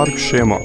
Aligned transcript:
Парк 0.00 0.18
Шема, 0.18 0.58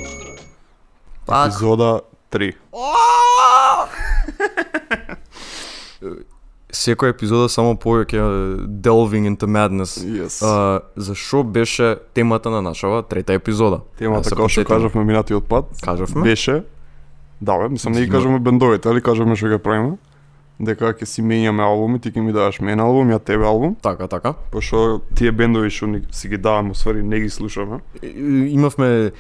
Пак. 1.25 1.47
епизода 1.47 2.01
3. 2.31 2.53
Секоја 6.71 7.09
епизода 7.11 7.49
само 7.49 7.75
повеќе 7.75 8.15
delving 8.79 9.27
into 9.27 9.43
madness. 9.47 9.99
Yes. 9.99 10.39
А, 10.39 10.79
за 10.95 11.15
што 11.15 11.43
беше 11.43 11.97
темата 12.13 12.49
на 12.49 12.61
нашава 12.61 13.03
трета 13.03 13.33
епизода? 13.33 13.81
Темата, 13.99 14.29
како 14.29 14.47
што 14.47 14.63
кажавме 14.63 15.03
минатиот 15.03 15.43
пат, 15.43 15.65
Кажавме? 15.83 16.23
беше, 16.23 16.63
да 17.41 17.57
бе, 17.57 17.69
мислам 17.69 17.93
не 17.93 17.99
ги 17.99 18.05
Има- 18.05 18.15
кажуваме 18.15 18.39
бендовите, 18.39 18.87
али 18.87 19.01
кажуваме 19.01 19.35
што 19.35 19.51
ќе 19.51 19.57
правиме, 19.59 19.97
дека 20.59 20.93
ќе 20.93 21.05
си 21.05 21.21
менјаме 21.21 21.61
албуми, 21.61 21.99
ти 21.99 22.11
ќе 22.11 22.21
ми 22.21 22.33
даваш 22.33 22.59
мен 22.61 22.79
албум, 22.79 23.09
ја 23.09 23.19
тебе 23.19 23.45
албум, 23.45 23.75
Така, 23.75 24.07
така. 24.07 24.33
пошто 24.51 25.01
тие 25.15 25.31
бендови 25.31 25.69
што 25.69 25.87
ни 25.87 26.01
си 26.11 26.27
ги 26.29 26.37
даваме, 26.37 26.71
усвари 26.71 27.03
не 27.03 27.19
ги 27.19 27.29
слушаме. 27.29 27.79
Имавме 28.49 29.11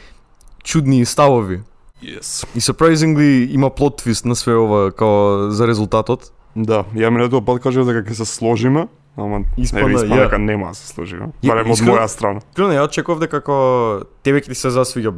чудни 0.63 1.05
ставови. 1.05 1.61
Yes. 2.03 2.45
И 2.55 2.59
surprisingly 2.59 3.51
има 3.51 3.69
плот 3.69 3.97
твист 3.97 4.25
на 4.25 4.35
све 4.35 4.53
ова 4.53 4.91
као 4.91 5.51
за 5.51 5.67
резултатот. 5.67 6.31
Да, 6.55 6.83
ја 6.95 7.09
минатиот 7.09 7.45
пат 7.45 7.59
кажав 7.59 7.85
дека 7.85 8.03
ќе 8.03 8.13
се 8.13 8.25
сложиме, 8.25 8.87
ама 9.17 9.43
Испадна, 9.57 9.87
не 9.87 9.93
испадна 9.95 10.15
ја. 10.15 10.23
дека 10.23 10.37
нема 10.39 10.67
да 10.67 10.73
се 10.73 10.87
сложиме. 10.87 11.27
Ја, 11.43 11.47
Барем 11.47 11.71
од 11.71 11.77
моја 11.79 12.07
страна. 12.07 12.39
Искрено, 12.51 12.73
ја 12.73 12.87
очекував 12.87 13.19
дека 13.19 13.39
како 13.41 14.03
тебе 14.23 14.39
ќе 14.39 14.47
ти 14.47 14.55
се 14.55 14.69
засвига 14.69 15.11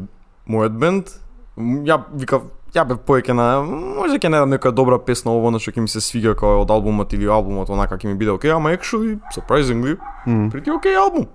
мојот 0.49 0.77
бенд. 0.77 1.09
Ја 1.57 2.01
викав, 2.13 2.41
ја 2.77 2.85
бев 2.87 2.99
повеќе 3.07 3.33
на 3.33 3.47
може 3.63 4.19
ќе 4.19 4.29
најдам 4.29 4.49
нека 4.53 4.71
добра 4.71 4.99
песна 4.99 5.31
ово 5.33 5.51
на 5.51 5.59
што 5.59 5.71
ќе 5.71 5.81
ми 5.81 5.87
се 5.89 6.01
свига 6.01 6.35
како 6.35 6.61
од 6.61 6.69
албумот 6.71 7.13
или 7.13 7.25
албумот 7.27 7.69
онака 7.69 7.97
ќе 7.97 8.07
ми 8.07 8.15
биде 8.15 8.31
окей, 8.31 8.51
ама 8.51 8.69
actually 8.77 9.17
surprisingly 9.35 9.97
М. 10.27 10.49
pretty 10.51 10.69
окей 10.75 10.95
албум. 10.95 11.25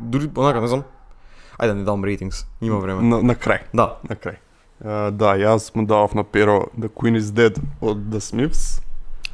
Дури 0.00 0.30
онака 0.36 0.60
не 0.60 0.68
знам. 0.68 0.82
Ајде 1.58 1.68
да 1.68 1.74
не 1.74 1.84
дам 1.84 2.04
рейтингс, 2.04 2.46
има 2.60 2.78
време. 2.80 3.02
На, 3.02 3.22
на 3.22 3.34
крај. 3.34 3.60
Да. 3.74 3.96
На 4.08 4.16
крај. 4.16 4.36
Uh, 4.82 5.10
да, 5.10 5.36
јас 5.38 5.70
му 5.76 5.86
давав 5.86 6.14
на 6.14 6.24
перо 6.24 6.66
The 6.78 6.88
Queen 6.88 7.14
is 7.16 7.30
Dead 7.30 7.58
од 7.80 7.98
The 8.10 8.18
Smiths. 8.18 8.80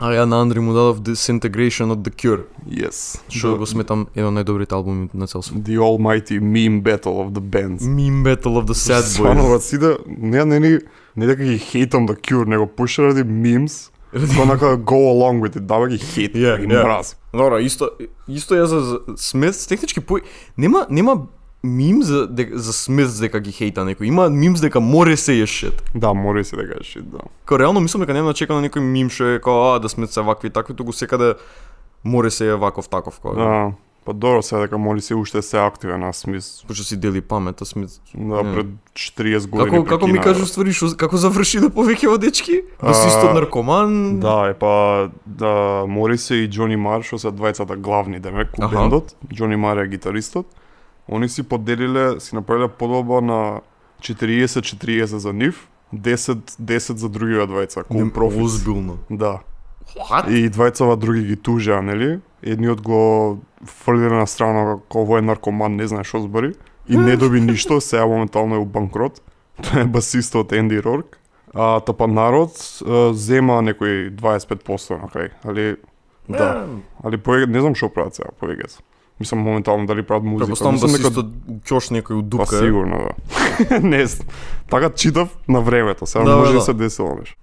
А 0.01 0.13
ја 0.13 0.25
на 0.29 0.41
Андри 0.41 0.61
му 0.61 0.73
дадов 0.73 1.01
Disintegration 1.01 1.91
од 1.91 1.99
The 2.05 2.13
Cure, 2.13 2.43
Yes. 2.69 3.19
што 3.29 3.57
го 3.59 3.67
сметам 3.67 4.07
еден 4.15 4.29
од 4.29 4.35
најдобрите 4.37 4.73
албуми 4.73 5.09
на 5.15 5.27
цел 5.27 5.43
свет. 5.43 5.65
the 5.65 5.79
Almighty 5.79 6.39
Meme 6.39 6.83
Battle 6.83 7.19
of 7.19 7.33
the 7.33 7.41
Bands. 7.41 7.83
Meme 7.83 8.23
Battle 8.23 8.59
of 8.61 8.67
the 8.67 8.75
Sad 8.75 9.03
Boys. 9.03 9.49
брат, 9.49 9.63
сиде, 9.63 9.97
не, 10.07 10.45
не, 10.45 10.61
не, 10.61 10.79
не 11.19 11.27
дека 11.27 11.43
ги 11.43 11.59
хейтам 11.59 12.07
The 12.09 12.15
Cure, 12.15 12.47
него 12.47 12.67
пуша 12.67 13.11
ради 13.11 13.25
кој 13.27 13.91
онака 14.41 14.77
go 14.79 15.11
along 15.13 15.43
with 15.43 15.57
it, 15.57 15.67
дава 15.67 15.89
ги 15.89 15.99
хейт, 15.99 16.35
Yeah, 16.35 16.57
ги 16.61 16.67
yeah. 16.67 16.83
мраз. 16.83 17.17
Добро, 17.33 17.59
исто 17.59 17.91
исто 18.29 18.55
ја 18.55 18.65
за 18.65 19.01
Смитс 19.17 19.67
технички 19.67 20.01
по 20.01 20.19
нема 20.57 20.87
нема 20.91 21.27
мим 21.63 22.03
за 22.03 22.27
дека, 22.27 22.59
за 22.59 22.73
Смитс 22.73 23.21
дека 23.21 23.41
ги 23.41 23.53
хејта 23.53 23.85
некој. 23.85 24.09
Има 24.09 24.31
мимс 24.31 24.61
дека 24.61 24.81
море 24.81 25.17
се 25.17 25.35
е 25.43 25.47
shit. 25.47 25.83
Да, 25.95 26.15
мора 26.15 26.45
се 26.45 26.57
дека 26.57 26.79
е 26.81 26.85
shit, 26.85 27.03
да. 27.03 27.19
Као 27.45 27.59
реално 27.59 27.81
мислам 27.81 28.01
дека 28.01 28.15
нема 28.15 28.33
да 28.33 28.35
чека 28.35 28.55
на 28.55 28.63
некој 28.63 28.81
мим 28.81 29.11
што 29.11 29.35
е 29.35 29.41
као 29.41 29.75
а 29.75 29.79
да 29.79 29.89
Смитс 29.89 30.15
се 30.15 30.23
вакви 30.23 30.51
такви, 30.51 30.75
туку 30.75 30.93
секаде 30.93 31.35
море 32.05 32.31
се 32.31 32.49
е 32.49 32.55
ваков 32.55 32.89
таков 32.89 33.21
као. 33.21 33.35
Да, 33.35 33.73
па 34.09 34.15
добро 34.15 34.43
се 34.43 34.57
дека 34.57 34.79
моли 34.79 35.01
се 35.05 35.15
уште 35.15 35.43
се 35.43 35.59
активен 35.61 36.01
на 36.01 36.13
Смис. 36.13 36.65
Пошто 36.69 36.85
си 36.85 36.97
дели 36.97 37.21
памет, 37.21 37.61
а 37.61 37.65
Смитс. 37.65 38.01
Да, 38.15 38.43
Не. 38.43 38.55
пред 38.55 38.67
40 38.97 39.47
години 39.47 39.71
Како 39.71 39.85
како 39.85 40.07
ми 40.07 40.19
кажу 40.19 40.47
ствари 40.49 40.73
што 40.73 40.89
како 40.97 41.21
заврши 41.21 41.61
да 41.61 41.69
повеќе 41.69 42.09
од 42.09 42.25
дечки? 42.25 42.63
Да 42.81 42.95
си 42.95 43.05
А, 43.05 43.11
исто 43.13 43.35
наркоман. 43.37 44.17
Да, 44.21 44.49
е 44.49 44.55
па 44.55 45.11
да 45.27 45.85
Морисе 45.85 46.41
и 46.41 46.49
Џони 46.49 46.81
Мар 46.81 47.05
што 47.05 47.21
се 47.21 47.29
двајцата 47.29 47.77
главни 47.77 48.17
демек 48.17 48.57
у 48.57 48.65
бендот. 48.65 49.13
Џони 49.29 49.61
Мар 49.61 49.77
е 49.85 49.89
гитаристот. 49.93 50.49
Они 51.13 51.29
си 51.29 51.43
поделиле, 51.43 52.21
си 52.21 52.35
направиле 52.35 52.69
подолба 52.69 53.21
на 53.21 53.61
40-40 54.01 55.05
за 55.05 55.33
нив, 55.33 55.69
10-10 55.93 56.97
за 56.97 57.09
другиве 57.09 57.45
двајца, 57.45 57.85
co-profits. 57.85 58.41
Озбилно. 58.41 58.99
Да. 59.11 59.41
What? 60.01 60.29
И 60.29 60.51
двајцава 60.51 60.97
други 60.97 61.23
ги 61.23 61.37
тужеа, 61.37 61.83
нели? 61.83 62.21
Едниот 62.43 62.81
го 62.81 63.39
фрлиле 63.67 64.15
на 64.15 64.27
страна 64.27 64.77
како 64.79 65.05
овој 65.05 65.19
е 65.19 65.27
наркоман, 65.27 65.77
не 65.77 65.87
знае 65.87 66.05
што 66.05 66.21
збори. 66.21 66.53
И 66.89 66.97
не 66.97 67.17
доби 67.17 67.41
ништо, 67.41 67.81
сега 67.81 68.07
моментално 68.07 68.55
е 68.55 68.59
у 68.59 68.65
банкрот. 68.65 69.21
Тоа 69.63 69.81
е 69.81 69.85
басистот 69.85 70.53
Енди 70.53 70.83
Рорк. 70.83 71.19
А 71.55 71.81
тапа 71.81 72.07
народ 72.07 72.51
а, 72.87 73.15
зема 73.15 73.63
некои 73.63 74.11
25% 74.13 74.91
на 74.93 75.09
крај. 75.09 75.31
Али 75.45 75.77
да, 76.29 76.67
али 77.03 77.17
повеќе 77.17 77.47
не 77.47 77.61
знам 77.61 77.75
што 77.75 77.89
прават 77.89 78.15
сега 78.15 78.29
повеќе. 78.41 78.79
Мислам 79.21 79.41
моментално 79.41 79.87
дали 79.87 80.03
прават 80.03 80.23
музика. 80.23 80.53
Дека- 80.53 80.81
басистот 80.81 81.27
ќош 81.65 81.91
некој 81.91 82.13
у 82.13 82.23
Па 82.23 82.29
дупка. 82.29 82.57
е. 82.57 82.59
сигурно 82.61 82.99
да. 83.01 83.81
не 83.83 84.07
знам. 84.07 84.29
Така 84.71 84.91
читав 84.91 85.29
на 85.49 85.61
времето, 85.61 86.07
сега 86.07 86.25
Да, 86.25 86.37
може 86.37 86.53
да. 86.53 86.59
да 86.59 86.63
се 86.63 86.75
десило 86.75 87.15
нешто. 87.15 87.37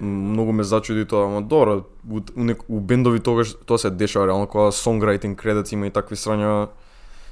Многу 0.00 0.52
ме 0.52 0.64
зачуди 0.64 1.04
тоа, 1.04 1.26
ама 1.26 1.42
добро, 1.42 1.84
у, 2.10 2.20
у, 2.68 2.80
бендови 2.80 3.20
тогаш 3.20 3.54
тоа 3.66 3.78
се 3.78 3.90
дешава 3.90 4.26
реално, 4.26 4.46
кога 4.46 4.70
songwriting 4.70 5.34
кредит 5.34 5.72
има 5.72 5.86
и 5.86 5.90
такви 5.90 6.16
срања, 6.16 6.68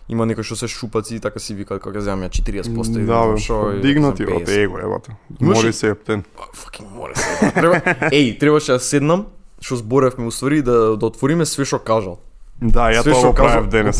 има 0.08 0.26
некои 0.26 0.44
што 0.44 0.56
се 0.56 0.68
шупаци 0.68 1.16
и 1.16 1.20
така 1.20 1.38
си 1.38 1.54
викаат 1.54 1.82
како 1.82 1.94
ќе 1.94 2.06
земам 2.08 2.26
ја 2.26 2.30
40% 2.34 3.02
и 3.02 3.06
Да, 3.06 3.20
бе, 3.30 3.38
шо, 3.38 3.60
и 3.76 3.80
дигнати 3.80 4.26
од 4.26 4.48
50. 4.48 4.62
его. 4.64 5.00
Имаш 5.40 5.62
Мори 5.62 5.72
се 5.72 5.90
ептен. 5.94 6.24
Fucking 6.56 6.90
море 6.94 7.14
се. 7.14 7.52
Треба, 7.54 7.80
еј, 8.10 8.38
требаше 8.40 8.72
да 8.72 8.80
седнам, 8.80 9.26
што 9.60 9.76
зборевме 9.76 10.26
уствари 10.26 10.62
да 10.62 10.96
да 10.96 11.06
отвориме 11.06 11.46
све 11.46 11.64
што 11.64 11.78
кажал. 11.78 12.18
Да, 12.60 12.90
ја 12.92 13.04
тоа 13.06 13.14
што 13.14 13.32
го 13.32 13.34
правев 13.38 13.70
денес. 13.72 13.96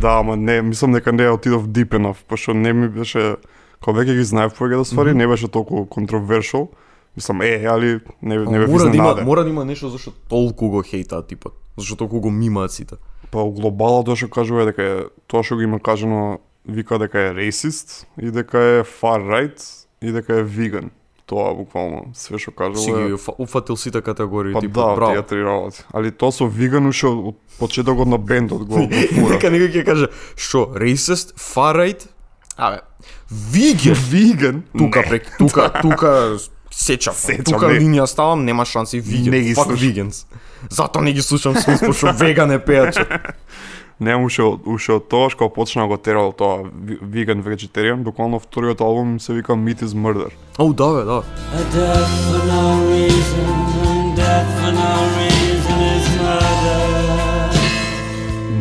Да, 0.00 0.18
ама 0.18 0.36
не, 0.36 0.62
мислам 0.62 0.92
дека 0.96 1.12
не 1.12 1.28
отидов 1.30 1.68
deep 1.68 1.94
enough, 1.94 2.24
пошто 2.26 2.54
не 2.54 2.72
ми 2.72 2.88
беше 2.88 3.36
кога 3.80 4.00
веќе 4.00 4.16
ги 4.16 4.24
знаев 4.24 4.56
повеќе 4.56 4.80
да 4.80 4.84
ствари, 4.84 5.14
не 5.14 5.26
беше 5.26 5.48
толку 5.48 5.86
controversial. 5.86 6.68
Мислам, 7.20 7.42
е, 7.42 7.60
али 7.66 8.00
не, 8.22 8.38
не 8.38 8.58
бев 8.58 8.70
мора 8.70 8.90
да 8.90 8.96
има 8.96 9.14
мора 9.22 9.44
да 9.44 9.50
има 9.50 9.64
нешто 9.64 9.88
зашто 9.88 10.10
толку 10.28 10.68
го 10.68 10.80
хејтаат 10.80 11.28
типот. 11.28 11.52
Зашто 11.76 11.96
толку 11.96 12.20
го 12.20 12.30
мимаат 12.30 12.72
сите. 12.72 12.96
Па 13.30 13.44
у 13.44 13.52
глобала 13.52 14.00
тоа 14.04 14.16
што 14.16 14.32
кажува 14.32 14.64
е 14.64 14.72
дека 14.72 14.82
е, 14.82 14.96
тоа 15.28 15.44
што 15.44 15.54
го 15.54 15.62
има 15.62 15.76
кажано 15.78 16.40
вика 16.64 16.96
дека 16.98 17.20
е 17.20 17.34
racist 17.36 18.08
и 18.16 18.30
дека 18.30 18.56
е 18.56 18.80
far 18.82 19.20
right 19.20 19.60
и 20.00 20.12
дека 20.12 20.40
е 20.40 20.44
vegan. 20.44 20.88
Тоа 21.26 21.54
буквално 21.54 22.10
све 22.12 22.38
што 22.38 22.50
Си 22.50 22.56
кажува 22.56 23.04
ги 23.04 23.12
е 23.12 23.14
уфа- 23.14 23.36
уфатил 23.38 23.76
сите 23.76 24.00
категории 24.00 24.52
Па 24.52 24.60
типот. 24.60 24.82
да, 24.82 24.94
браво. 24.96 25.12
тие 25.12 25.22
три 25.22 25.44
работи. 25.44 25.84
Али 25.94 26.10
тоа 26.10 26.32
со 26.32 26.48
vegan 26.48 26.88
уште 26.88 27.06
од 27.06 27.36
почетокот 27.60 28.08
на 28.08 28.18
бендот 28.18 28.64
го. 28.64 28.78
Нека 29.28 29.46
некој 29.46 29.70
ќе 29.70 29.84
каже, 29.84 30.08
што, 30.34 30.72
racist, 30.74 31.36
far 31.36 31.76
right? 31.76 32.08
Абе, 32.56 32.80
vegan. 33.30 33.94
vegan? 33.94 34.56
Тука 34.74 35.02
прек, 35.08 35.30
тука, 35.38 35.70
тука 35.80 36.36
сечам. 36.70 37.14
Сечам, 37.14 37.44
тука 37.44 37.68
не. 37.68 37.80
линија 37.80 38.06
ставам, 38.06 38.44
нема 38.44 38.64
шанси 38.64 39.00
vegan. 39.00 39.30
Не 39.30 39.40
ги 39.40 39.54
Fuck 39.54 39.64
слушам. 39.64 39.76
vegans. 39.78 40.26
Затоа 40.70 41.02
не 41.02 41.12
ги 41.12 41.22
слушам 41.22 41.54
смис, 41.54 41.80
пошто 41.80 42.12
веган 42.14 42.50
е 42.50 42.58
пејаче. 42.58 43.06
Немам 44.00 44.24
уште, 44.24 44.42
од- 44.42 44.64
уште 44.66 44.92
од 44.92 45.08
тоа, 45.08 45.28
кога 45.28 45.50
почна 45.50 45.86
го 45.86 45.96
терал 45.96 46.32
тоа 46.32 46.62
ви- 46.64 46.96
vegan 47.02 47.42
vegetarian, 47.42 47.96
буквално 47.96 48.40
вториот 48.40 48.80
албум 48.80 49.20
се 49.20 49.32
вика 49.34 49.52
Meat 49.52 49.82
is 49.82 49.92
Murder. 49.92 50.30
Оу, 50.58 50.72
да 50.72 50.88
бе, 50.88 51.04
да. 51.04 51.22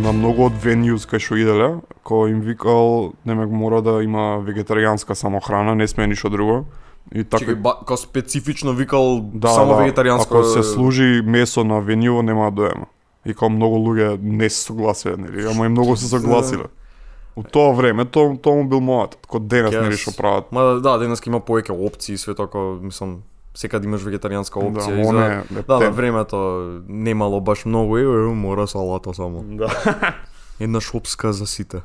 На 0.02 0.12
многу 0.16 0.48
од 0.48 0.56
venues 0.64 1.04
кај 1.10 1.20
што 1.22 1.36
иделе, 1.38 1.68
кој 2.08 2.32
им 2.32 2.40
викал, 2.42 3.12
немек 3.28 3.52
мора 3.52 3.82
да 3.84 3.98
има 4.04 4.40
вегетаријанска 4.40 5.14
само 5.14 5.42
храна, 5.44 5.76
не 5.76 5.88
смее 5.88 6.08
ништо 6.08 6.30
друго. 6.30 6.64
И 7.16 7.24
така 7.24 7.46
Чекај, 7.46 7.56
ба, 7.56 7.74
као 7.86 7.98
специфично 7.98 8.74
викал 8.74 9.22
да, 9.34 9.50
само 9.50 9.74
да, 9.74 9.82
вегетаријанско. 9.82 10.30
Ако 10.30 10.44
се 10.44 10.64
служи 10.64 11.22
месо 11.26 11.64
на 11.64 11.82
вениво, 11.82 12.22
нема 12.22 12.52
да 12.52 12.56
доема. 12.56 12.86
И 13.26 13.34
као 13.34 13.50
многу 13.50 13.82
луѓе 13.82 14.20
не 14.22 14.50
се 14.50 14.64
согласиле, 14.64 15.18
нели, 15.18 15.48
ама 15.50 15.66
и 15.66 15.70
многу 15.70 15.98
се 15.98 16.08
согласиле. 16.16 16.70
У 17.36 17.44
тоа 17.44 17.74
време, 17.74 18.06
тоа, 18.06 18.38
тоа 18.38 18.56
му 18.62 18.68
бил 18.70 18.82
мојат, 18.84 19.18
кој 19.26 19.40
денес, 19.48 19.74
Yes. 19.74 19.82
нели, 19.82 19.98
што 19.98 20.12
прават. 20.18 20.52
Ма 20.52 20.80
да, 20.84 20.98
денес 21.00 21.22
има 21.26 21.40
повеќе 21.40 21.72
опции 21.72 22.14
и 22.14 22.18
све 22.18 22.36
така, 22.36 22.58
мислам, 22.82 23.24
секад 23.56 23.84
имаш 23.84 24.04
вегетаријанска 24.04 24.60
опција 24.60 24.94
Да, 24.94 25.02
и 25.02 25.06
за... 25.06 25.26
е 25.60 25.64
Да, 25.64 25.80
да, 25.80 25.90
времето 25.90 26.38
немало 26.88 27.42
баш 27.42 27.66
многу, 27.66 27.98
е, 27.98 28.04
е, 28.04 28.34
мора 28.36 28.68
салата 28.68 29.14
само. 29.14 29.44
Да. 29.44 29.72
Една 30.60 30.82
шопска 30.82 31.34
за 31.34 31.48
сите. 31.48 31.82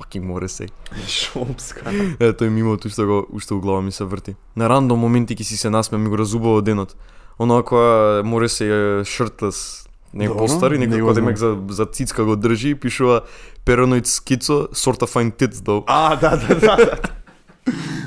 Fucking 0.00 0.24
море 0.24 0.48
се. 0.48 0.66
Шопска. 1.06 1.90
Е, 2.20 2.32
тој 2.32 2.48
мимот 2.48 2.84
уште 2.84 3.04
го 3.04 3.26
уште 3.32 3.54
у 3.54 3.60
глава 3.60 3.82
ми 3.82 3.92
се 3.92 4.04
врти. 4.04 4.34
На 4.56 4.68
рандом 4.68 4.98
моменти 4.98 5.36
ќе 5.36 5.42
си 5.44 5.56
се 5.56 5.70
насме, 5.70 5.98
ми 5.98 6.08
го 6.08 6.18
разубава 6.18 6.62
денот. 6.62 6.96
Оно 7.38 7.62
кога 7.62 8.22
море 8.24 8.48
се 8.48 8.64
е 8.66 9.04
shirtless, 9.04 9.86
не 10.14 10.26
Добро, 10.26 10.38
постари, 10.46 10.78
не 10.78 10.88
некој 10.88 11.00
го 11.04 11.10
кој 11.10 11.12
знам. 11.12 11.24
демек 11.24 11.36
за 11.36 11.50
за 11.68 11.86
цицка 11.86 12.24
го 12.24 12.36
држи 12.36 12.70
и 12.70 12.74
пишува 12.74 13.22
paranoid 13.64 14.08
schizo, 14.08 14.68
sort 14.72 15.04
of 15.04 15.12
fine 15.12 15.32
tits 15.36 15.60
though. 15.60 15.84
А, 15.86 16.16
да, 16.16 16.36
да, 16.36 16.54
да. 16.54 16.76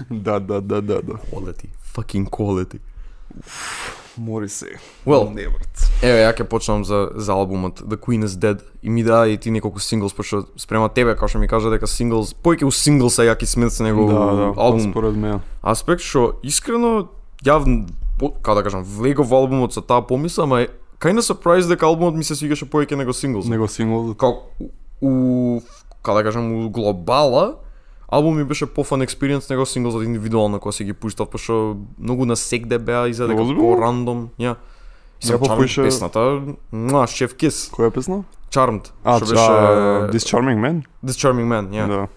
да, 0.11 0.39
да, 0.39 0.61
да, 0.61 0.81
да, 0.81 1.01
да. 1.01 1.13
Quality, 1.31 1.69
fucking 1.95 2.25
quality. 2.29 2.79
Мори 4.17 4.49
се. 4.49 4.65
Well, 5.07 5.33
не 5.33 5.47
брат. 5.49 5.89
Еве, 6.03 6.21
ја 6.21 6.33
ќе 6.37 6.45
почнам 6.45 6.83
за, 6.85 7.09
за 7.15 7.33
албумот 7.33 7.81
The 7.81 7.97
Queen 7.97 8.25
is 8.25 8.37
Dead 8.37 8.61
и 8.83 8.89
ми 8.89 9.03
да 9.03 9.27
и 9.27 9.37
ти 9.37 9.51
неколку 9.51 9.79
синглс, 9.79 10.13
пошто 10.13 10.45
спрема 10.57 10.89
тебе, 10.89 11.15
како 11.15 11.27
што 11.27 11.39
ми 11.39 11.47
кажа 11.47 11.71
дека 11.73 11.87
синглс, 11.89 12.35
повеќе 12.43 12.67
у 12.67 12.71
синглс 12.71 13.19
е 13.19 13.29
Јаки 13.31 13.45
Смит 13.49 13.73
се 13.73 13.83
него 13.83 14.05
Да, 14.11 14.19
да, 14.35 14.53
албум 14.57 14.91
според 14.91 15.15
мене. 15.15 15.39
аспект, 15.61 16.01
што 16.01 16.37
искрено 16.43 17.09
ја 17.43 17.57
како 18.41 18.55
да 18.55 18.63
кажам, 18.63 18.83
влегов 18.83 19.27
во 19.27 19.41
албумот 19.41 19.73
со 19.73 19.81
таа 19.81 20.01
помисла, 20.05 20.43
ама 20.43 20.61
е 20.61 20.67
kind 20.99 21.17
of 21.17 21.25
surprised 21.25 21.67
дека 21.67 21.85
албумот 21.85 22.15
ми 22.15 22.23
се 22.23 22.35
свигаше 22.35 22.69
повеќе 22.69 22.95
него 22.95 23.13
синглс. 23.13 23.45
Него 23.45 23.67
сингл. 23.67 24.13
Као 24.13 24.45
у, 24.59 24.69
у 25.01 25.61
како 26.03 26.17
да 26.17 26.23
кажам, 26.23 26.51
у 26.53 26.69
глобала 26.69 27.55
албум 28.13 28.37
ми 28.37 28.43
беше 28.43 28.65
пофан 28.65 29.01
experience 29.01 29.49
него 29.49 29.65
синглсот 29.65 30.03
индивидуално 30.03 30.59
кога 30.59 30.71
си 30.71 30.83
ги 30.83 30.93
пуштав, 30.93 31.29
пошто 31.29 31.77
многу 31.99 32.25
на 32.25 32.35
секде 32.35 32.79
беа 32.79 33.07
и 33.07 33.13
за 33.13 33.27
дека 33.27 33.41
Озбилно? 33.41 33.61
по 33.61 33.81
рандом, 33.81 34.29
ја. 34.39 34.55
Ја 35.23 35.33
Ја 35.33 35.37
попуша- 35.39 35.83
песната, 35.83 36.19
муа, 36.71 37.07
Chef 37.07 37.33
Kiss, 37.33 37.71
Која 37.71 37.89
песна? 37.89 38.23
Charmed, 38.51 38.91
А, 39.03 39.17
што 39.17 39.25
беше... 39.25 39.51
This 40.11 40.25
Charming 40.29 40.59
Man? 40.59 40.83
This 41.05 41.17
Charming 41.21 41.47
Man, 41.47 41.69
ја. 41.69 41.87
Да. 41.87 42.07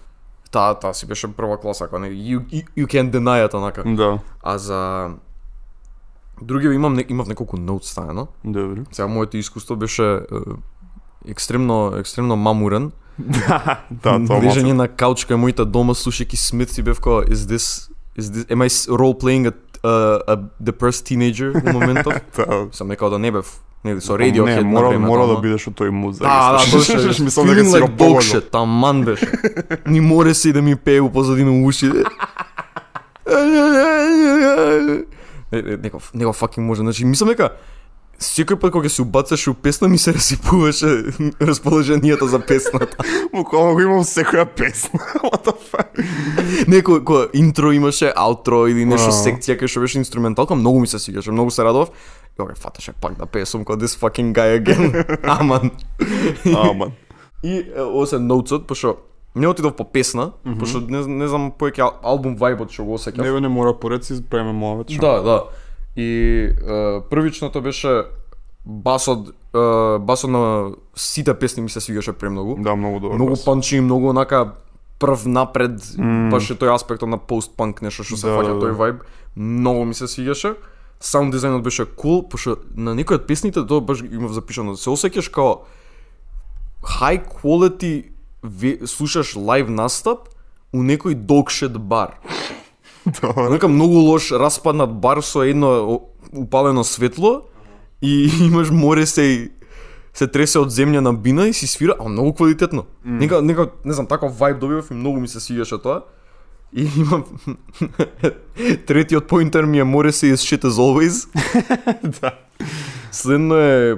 Таа, 0.51 0.73
таа 0.75 0.93
си 0.93 1.05
беше 1.07 1.27
прва 1.27 1.57
класа, 1.57 1.87
кога 1.87 1.99
не, 1.99 2.07
you, 2.07 2.39
you, 2.41 2.65
you 2.77 2.85
can't 2.85 3.11
deny 3.11 3.47
it, 3.47 3.53
онака. 3.53 3.83
Да. 3.85 4.19
А 4.43 4.57
за 4.57 5.09
други 6.41 6.67
имам 6.67 6.93
не, 6.93 7.05
имав 7.09 7.27
неколку 7.27 7.57
ноутс 7.57 7.89
стаено. 7.91 8.27
Добро. 8.45 8.81
Сега 8.91 9.07
моето 9.07 9.37
искуство 9.37 9.75
беше 9.75 10.19
екстремно 11.27 11.93
екстремно 11.97 12.35
мамурен. 12.35 12.91
Да, 14.03 14.19
тоа 14.19 14.19
малце. 14.19 14.73
на 14.73 14.87
кауч 14.87 15.25
кај 15.25 15.35
моите 15.35 15.65
дома 15.65 15.93
слушајќи 15.93 16.37
Смит 16.37 16.69
си 16.69 16.81
бев 16.81 16.99
као 17.01 17.23
is 17.25 17.47
this 17.49 17.89
is 18.17 18.29
this 18.31 18.45
am 18.49 18.61
I 18.61 18.69
role 18.89 19.13
playing 19.13 19.47
a, 19.47 19.53
a, 19.83 20.21
a 20.27 20.35
depressed 20.61 21.05
teenager 21.05 21.51
во 21.53 21.73
моментов? 21.73 22.13
Да. 22.37 22.67
Сам 22.71 22.87
некао 22.87 23.09
да 23.09 23.19
не 23.19 23.31
бев, 23.31 23.59
нели 23.83 24.01
со 24.01 24.17
Не, 24.17 24.31
Radiohead 24.31 24.63
на 24.63 24.81
мора, 24.81 24.99
мора 24.99 25.27
да 25.27 25.41
бидеш 25.41 25.67
од 25.67 25.73
тој 25.73 25.89
муз. 25.89 26.17
Да, 26.19 26.57
да, 26.57 26.77
беше. 26.77 27.21
Мислам 27.23 27.47
дека 27.47 27.65
си 27.65 27.79
го 27.81 27.87
погодил. 27.97 28.41
таман 28.41 29.03
беше. 29.03 29.31
Ни 29.87 29.99
море 30.01 30.33
си 30.33 30.53
да 30.53 30.61
ми 30.61 30.75
пее 30.75 31.01
у 31.01 31.09
позадина 31.09 31.51
у 31.51 31.65
ушите. 31.67 32.03
Не, 35.51 35.61
не, 35.61 35.77
Него, 35.77 36.01
него 36.13 36.33
fucking 36.33 36.59
може. 36.61 36.81
Значи, 36.81 37.05
мислам 37.05 37.29
дека 37.29 37.49
секој 38.19 38.55
пат 38.55 38.71
кога 38.71 38.89
се 38.89 39.01
убацаш 39.01 39.47
у 39.47 39.53
песна 39.53 39.87
ми 39.87 39.97
се 39.97 40.13
расипуваше 40.13 41.03
расположението 41.41 42.27
за 42.27 42.39
песната. 42.39 42.97
Буквално 43.33 43.73
го 43.73 43.81
имам 43.81 44.03
секоја 44.03 44.45
песна. 44.45 44.99
What 45.23 45.45
the 45.45 45.53
fuck? 45.53 46.67
Неко 46.67 47.01
кога 47.05 47.27
интро 47.33 47.71
имаше, 47.71 48.13
аутро 48.15 48.67
или 48.67 48.85
нешто 48.85 49.09
А. 49.09 49.11
секција 49.13 49.57
кај 49.57 49.67
што 49.67 49.79
беше 49.79 49.97
инструменталка, 49.97 50.55
многу 50.55 50.79
ми 50.79 50.87
се 50.87 50.99
свигаше, 50.99 51.31
многу 51.31 51.51
се 51.51 51.63
радовав. 51.63 51.89
И 52.39 52.41
ога 52.41 52.53
фаташе 52.55 52.91
пак 52.91 53.17
да 53.17 53.25
песам 53.25 53.65
кога 53.65 53.85
this 53.85 53.93
fucking 53.93 54.33
guy 54.33 54.57
again. 54.57 55.19
Аман. 55.39 55.71
Аман. 56.45 56.91
И 57.43 57.65
е, 57.69 57.81
ово 57.81 58.05
се 58.05 58.19
ноутсот, 58.19 58.67
пошто 58.67 58.95
не 59.35 59.47
отидов 59.47 59.75
по 59.75 59.83
песна, 59.83 60.31
пошто 60.59 60.81
не, 60.81 61.01
не 61.07 61.27
знам 61.27 61.51
поеќе 61.51 61.79
ал- 61.79 61.99
албум 62.03 62.33
вајбот 62.37 62.71
што 62.71 62.83
го 62.83 62.97
осеќав. 62.97 63.21
Не, 63.21 63.41
не 63.41 63.47
мора 63.47 63.73
поред 63.73 64.03
си 64.03 64.17
преме 64.23 64.49
мојавет. 64.49 64.89
што? 64.89 65.01
Да, 65.01 65.21
да. 65.21 65.43
И 65.97 66.09
е, 66.43 67.01
првичното 67.09 67.61
беше 67.61 68.03
басот, 68.65 69.29
е, 69.29 69.33
басот 69.99 70.29
на 70.29 70.71
сите 70.95 71.33
песни 71.33 71.63
ми 71.63 71.69
се 71.69 71.81
свигаше 71.81 72.13
премногу. 72.13 72.55
Да, 72.59 72.75
многу 72.75 72.99
добро. 72.99 73.15
многу 73.15 73.31
бас. 73.31 73.45
панчи, 73.45 73.81
многу 73.81 74.09
онака 74.09 74.51
прв 74.99 75.25
напред, 75.25 75.71
баш 76.31 76.49
е 76.49 76.55
тој 76.55 76.73
аспектот 76.73 77.09
на 77.09 77.17
постпанк 77.17 77.81
нешто 77.81 78.03
што 78.03 78.17
се 78.17 78.27
Да, 78.27 78.37
фаќа 78.37 78.53
да, 78.53 78.61
тој 78.61 78.71
да. 78.71 78.77
вајб. 78.77 78.97
Многу 79.35 79.85
ми 79.85 79.93
се 79.93 80.07
свигаше. 80.07 80.53
Саунд 80.99 81.33
дизајнот 81.33 81.61
беше 81.61 81.85
кул, 81.85 82.21
cool, 82.21 82.29
пошто 82.29 82.57
на 82.75 82.95
некои 82.95 83.15
од 83.15 83.27
песните 83.27 83.61
тоа 83.61 83.81
баш 83.81 84.01
имав 84.01 84.33
запишано. 84.33 84.73
Се 84.73 84.89
осеќаш 84.89 85.29
као 85.29 85.61
high 87.01 87.21
quality 87.21 88.09
ве- 88.43 88.85
слушаш 88.85 89.35
лайв 89.35 89.69
настап 89.69 90.29
у 90.73 90.77
некој 90.77 91.13
shit 91.49 91.77
бар. 91.77 92.17
Добро. 93.07 93.49
Нека 93.49 93.67
многу 93.67 93.99
лош 93.99 94.31
распаднат 94.31 94.91
бар 94.99 95.21
со 95.21 95.43
едно 95.43 96.01
упалено 96.33 96.83
светло 96.83 97.41
и 98.01 98.29
имаш 98.41 98.69
море 98.69 99.05
се 99.05 99.51
се 100.13 100.27
тресе 100.27 100.57
од 100.59 100.71
земја 100.73 100.99
на 101.05 101.13
бина 101.13 101.47
и 101.47 101.53
си 101.53 101.67
свира, 101.67 101.93
а 101.99 102.09
многу 102.09 102.33
квалитетно. 102.33 102.87
Mm. 103.05 103.19
Нека, 103.21 103.41
нека, 103.41 103.69
не 103.85 103.93
знам, 103.93 104.07
таков 104.07 104.33
вајб 104.33 104.59
добивав 104.59 104.91
и 104.91 104.97
многу 104.97 105.19
ми 105.19 105.27
се 105.27 105.39
свигаше 105.39 105.77
тоа. 105.77 106.01
И 106.73 106.89
имам 106.97 107.23
третиот 108.87 109.27
поинтер 109.27 109.65
ми 109.65 109.79
е 109.79 109.83
море 109.83 110.11
се 110.11 110.33
is 110.33 110.41
shit 110.41 110.65
as 110.65 110.77
always. 110.81 111.27
Да. 112.21 112.31
Следно 113.11 113.55
е 113.55 113.95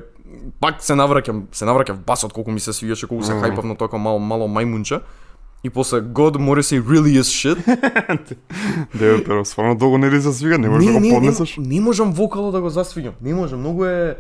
пак 0.60 0.84
се 0.84 0.94
навраќам, 0.94 1.48
се 1.56 1.66
навраќав 1.66 2.04
басот 2.06 2.34
колку 2.34 2.52
ми 2.52 2.60
се 2.60 2.74
свигаше, 2.74 3.08
колку 3.08 3.24
се 3.24 3.34
Мм. 3.34 3.42
хајпав 3.42 3.64
на 3.64 3.76
тоа 3.76 3.98
мало 3.98 4.20
мало 4.20 4.48
мајмунче. 4.48 5.02
И 5.64 5.70
после 5.70 5.98
God 5.98 6.62
се 6.62 6.82
really 6.82 7.20
is 7.20 7.28
shit. 7.30 7.58
Деве, 8.94 9.24
pero 9.24 9.46
стварно 9.46 9.76
долго 9.76 9.98
не 9.98 10.12
ли 10.12 10.20
засвига, 10.20 10.58
не 10.58 10.70
можеш 10.70 10.88
да 10.88 11.00
го 11.00 11.10
поднесеш. 11.10 11.58
Не, 11.58 11.68
не 11.68 11.82
можам 11.82 12.14
вокалот 12.14 12.52
да 12.52 12.62
го 12.62 12.70
засвигам. 12.70 13.14
Не 13.22 13.34
можам, 13.34 13.60
многу 13.60 13.86
е 13.86 14.18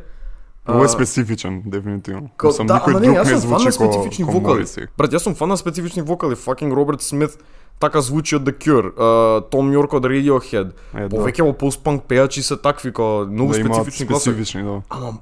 Многу 0.68 0.83
е 0.83 0.89
специфичен, 0.89 1.63
дефинитивно. 1.65 2.30
Као, 2.38 2.50
Мислам, 2.50 2.68
да, 2.68 2.74
никој 2.75 2.89
ама 2.89 3.00
не, 3.00 3.06
друг 3.06 3.18
не 3.18 3.24
фан 3.25 3.39
звучи 3.39 3.65
ко- 3.65 3.71
специфични 3.71 4.25
ко 4.25 4.31
вокали. 4.31 4.65
Брат, 4.97 5.12
јас 5.12 5.18
сум 5.18 5.36
фан 5.36 5.50
на 5.50 5.57
специфични 5.57 6.01
вокали. 6.01 6.36
Fucking 6.36 6.74
Роберт 6.74 7.01
Смит 7.01 7.31
така 7.80 8.01
звучи 8.01 8.35
од 8.35 8.44
The 8.44 8.53
Cure, 8.53 8.94
uh, 8.94 9.50
Том 9.50 9.71
Йорк 9.74 9.94
од 9.94 10.03
Radiohead. 10.03 10.71
Е, 10.94 11.07
да. 11.07 11.18
Повеќе 11.18 11.42
во 11.42 11.53
постпанк 11.53 12.03
пејачи 12.03 12.42
се 12.42 12.57
такви 12.57 12.92
како 12.92 13.25
многу 13.25 13.53
Да 13.53 13.53
специфични 13.56 14.06
гласови. 14.06 14.35
специфични, 14.35 14.63
да. 14.63 14.81
Ама 14.89 15.13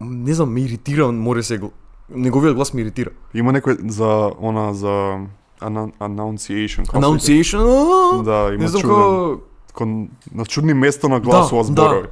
не 0.00 0.34
знам, 0.34 0.52
ме 0.52 0.60
иритира 0.60 1.12
море 1.12 1.42
се 1.42 1.58
гл- 1.58 1.72
неговиот 2.08 2.54
глас 2.54 2.74
ме 2.74 2.80
иритира. 2.80 3.10
Има 3.34 3.52
некој 3.52 3.88
за 3.88 4.30
она 4.40 4.72
за 4.72 5.26
ana- 5.60 5.92
annunciation. 6.00 6.84
Да, 8.22 8.48
има 8.48 8.58
Не 8.58 8.68
знам 8.68 8.80
чуден. 8.82 8.90
како 8.90 9.40
Кон, 9.74 10.08
на 10.34 10.44
чудни 10.44 10.74
места 10.74 11.08
на 11.08 11.20
гласува 11.20 11.62
Да, 11.62 11.66
зборови. 11.66 12.06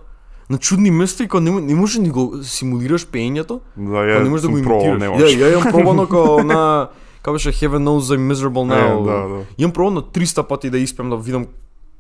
на 0.50 0.58
чудни 0.58 0.90
места 0.90 1.24
и 1.24 1.28
кога 1.28 1.40
не, 1.42 1.50
не 1.52 1.74
можеш 1.74 1.96
ни 1.96 2.10
го 2.10 2.32
симулираш 2.42 3.06
пеењето. 3.06 3.60
Да, 3.76 3.98
ја 3.98 4.22
не 4.22 4.28
можеш 4.30 4.42
да 4.42 4.48
го 4.48 4.62
пробал, 4.62 4.86
имитираш. 4.86 5.32
Ја, 5.32 5.36
ја 5.36 5.52
имам 5.52 5.72
пробано 5.72 6.02
како 6.04 6.42
на 6.44 6.88
како 7.22 7.32
беше 7.32 7.50
Heaven 7.50 7.82
knows 7.82 8.00
I'm 8.08 8.22
miserable 8.24 8.64
Е, 8.64 8.76
now. 8.82 9.04
да, 9.04 9.28
да. 9.28 9.42
Имам 9.58 9.72
пробано 9.72 10.02
300 10.02 10.42
пати 10.42 10.70
да 10.70 10.78
испеам 10.78 11.10
да 11.10 11.16
видам 11.16 11.46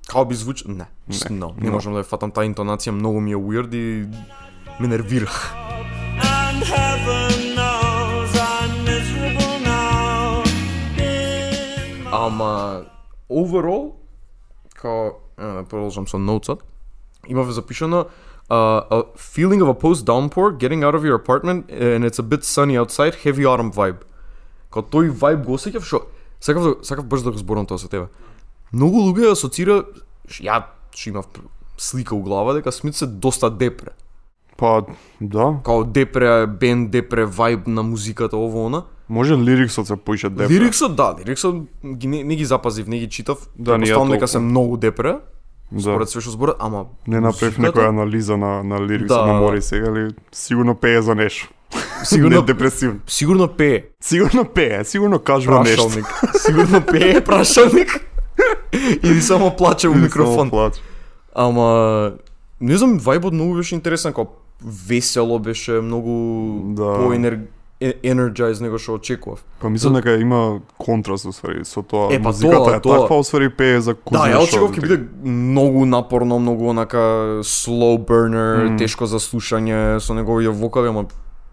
како 0.06 0.24
би 0.24 0.34
звучи. 0.34 0.64
Не, 0.68 0.84
just 1.10 1.30
Не, 1.30 1.38
no. 1.38 1.50
Не 1.60 1.68
no. 1.68 1.72
можам 1.72 1.92
да 1.92 1.98
ја 1.98 2.04
фатам 2.04 2.30
таа 2.30 2.44
интонација, 2.44 2.90
многу 2.90 3.20
ми 3.20 3.32
е 3.32 3.36
weird 3.36 3.74
и 3.74 4.06
ме 4.80 4.88
нервира. 4.88 5.30
And 6.46 6.62
heaven 6.62 7.25
Ама 12.16 12.86
overall 13.28 13.94
као 14.74 15.20
продолжам 15.36 16.06
со 16.06 16.18
ноутсот. 16.18 16.64
Имав 17.26 17.50
запишано 17.50 18.06
uh, 18.48 18.82
a 18.90 19.02
feeling 19.16 19.60
of 19.60 19.68
a 19.68 19.74
post 19.74 20.06
downpour 20.06 20.52
getting 20.58 20.82
out 20.82 20.94
of 20.94 21.04
your 21.04 21.14
apartment 21.14 21.70
and 21.70 22.04
it's 22.04 22.18
a 22.18 22.22
bit 22.22 22.44
sunny 22.44 22.78
outside 22.78 23.14
heavy 23.24 23.44
autumn 23.44 23.70
vibe. 23.70 24.00
Као 24.70 24.82
тој 24.82 25.12
vibe 25.12 25.44
го 25.44 25.58
осеќав 25.58 25.84
што 25.84 26.06
сакав 26.40 26.62
да 26.64 26.84
сакав 26.84 27.04
брзо 27.04 27.24
да 27.24 27.30
го 27.32 27.38
зборам 27.38 27.66
тоа 27.66 27.78
со 27.78 27.88
тебе. 27.88 28.08
Многу 28.72 29.12
луѓе 29.12 29.32
асоцира 29.32 29.84
ја 30.40 30.64
што 30.94 31.10
имав 31.10 31.26
слика 31.76 32.14
у 32.14 32.22
глава 32.22 32.54
дека 32.54 32.72
Смит 32.72 32.96
се 32.96 33.06
доста 33.06 33.50
депре. 33.50 33.92
Па, 34.56 34.86
да. 35.20 35.60
Као 35.64 35.84
депре, 35.84 36.46
бенд 36.46 36.90
депре, 36.90 37.26
vibe 37.26 37.66
на 37.66 37.82
музиката 37.82 38.36
ово 38.36 38.66
она. 38.66 38.84
Може 39.08 39.34
лириксот 39.34 39.86
се 39.86 39.96
поише 39.96 40.28
депре. 40.28 40.54
Лириксот 40.54 40.96
да, 40.96 41.14
лириксот 41.18 41.56
ги 41.86 42.06
не, 42.06 42.24
не 42.24 42.36
ги 42.36 42.44
запазив, 42.44 42.86
не 42.86 42.98
ги 42.98 43.08
читав. 43.08 43.38
Да, 43.58 43.78
не 43.78 43.86
ја 43.86 44.10
дека 44.10 44.28
се 44.28 44.38
многу 44.38 44.76
депре, 44.76 45.18
Да. 45.72 45.80
според 45.80 46.08
све 46.08 46.20
што 46.20 46.30
зборат, 46.30 46.56
ама 46.58 46.86
Не 47.06 47.20
направив 47.20 47.58
некоја 47.58 47.88
анализа 47.88 48.36
на, 48.36 48.62
на 48.62 48.78
лириксот 48.78 49.18
Да. 49.18 49.26
на 49.26 49.32
Мори 49.34 49.62
сега, 49.62 49.90
али 49.90 50.14
сигурно 50.32 50.74
пее 50.74 51.02
за 51.02 51.14
нешто. 51.14 51.48
Сигурно- 52.04 52.40
не 52.40 52.42
депресивно. 52.42 53.00
Сигурно 53.06 53.48
пее. 53.48 53.84
Сигурно 54.00 54.44
пее, 54.44 54.84
сигурно 54.84 55.18
кажува 55.18 55.62
нешто. 55.62 55.90
Сигурно 56.36 56.82
пее 56.82 57.20
прашалник. 57.24 58.00
Или 59.02 59.20
само 59.20 59.56
плаче 59.56 59.88
во 59.88 59.94
Или 59.94 60.02
микрофон. 60.02 60.50
плаче. 60.50 60.80
Ама 61.34 62.12
не 62.60 62.76
знам, 62.76 62.98
вајбот 62.98 63.30
многу 63.32 63.54
беше 63.54 63.74
интересен, 63.74 64.12
како 64.12 64.32
весело 64.88 65.38
беше, 65.38 65.72
многу 65.72 66.12
Да. 66.74 66.82
по 66.96 67.12
energized 67.80 68.62
него 68.62 68.78
што 68.78 68.94
очекував. 68.94 69.44
Па 69.60 69.68
мислам 69.70 69.94
дека 69.94 70.14
има 70.16 70.60
контраст 70.78 71.24
усвари 71.26 71.64
со 71.64 71.82
тоа. 71.82 72.08
Е, 72.14 72.22
па 72.22 72.28
Музиката 72.28 72.56
тоа, 72.56 72.76
е 72.76 72.80
тоа. 72.80 73.00
таква, 73.00 73.18
усвари 73.18 73.48
пее 73.48 73.80
за 73.80 73.94
Да, 73.94 74.00
кузна 74.04 74.28
ја 74.32 74.42
очекував 74.42 74.72
ќе 74.76 74.80
биде 74.80 74.98
многу 75.24 75.84
напорно, 75.86 76.38
многу 76.38 76.68
онака 76.68 76.96
slow 77.44 77.98
burner, 77.98 78.68
Мм. 78.70 78.78
тешко 78.78 79.06
за 79.06 79.18
слушање 79.18 79.98
со 80.00 80.14
неговите 80.14 80.48
вокали, 80.48 80.88
ама 80.88 81.04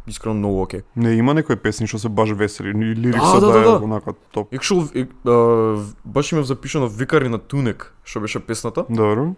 искрено 0.07 0.35
многу 0.35 0.61
окей. 0.61 0.81
Не, 0.95 1.13
има 1.15 1.33
некои 1.33 1.55
песни 1.55 1.87
што 1.87 1.99
се 1.99 2.09
баш 2.09 2.31
весели, 2.31 2.69
и 2.69 2.95
лириксот 2.95 3.41
Да, 3.41 3.47
да, 3.47 3.53
да, 3.53 3.59
е 3.59 3.63
да. 3.63 3.79
онака 3.83 4.13
топ. 4.31 4.51
Actual, 4.51 4.95
е, 4.95 5.07
а, 5.27 5.83
баш 6.05 6.31
имав 6.31 6.45
запишано 6.45 6.87
Викари 6.87 7.29
на 7.29 7.37
Тунек, 7.37 7.93
што 8.03 8.19
беше 8.19 8.39
песната. 8.39 8.85
Добро. 8.89 9.35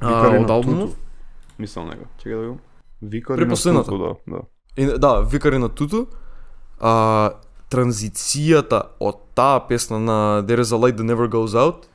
Викари 0.00 0.40
на. 0.40 0.46
Туту. 0.46 0.92
Мислам 1.58 1.88
него. 1.88 2.04
Чекај 2.24 2.34
да 2.36 2.40
видам. 2.40 2.58
Викари 3.02 3.44
на. 3.44 3.84
Туту, 3.84 3.98
да, 3.98 4.14
да. 4.26 4.40
И, 4.76 4.86
да, 4.98 5.20
Викари 5.20 5.58
на 5.58 5.68
Туту. 5.68 6.06
А, 6.80 7.30
транзицијата 7.70 8.82
од 9.00 9.22
таа 9.34 9.60
песна 9.68 9.98
на 9.98 10.42
There 10.46 10.60
is 10.60 10.72
a 10.72 10.78
light 10.78 10.96
that 10.96 11.06
never 11.06 11.28
goes 11.28 11.56
out 11.56 11.88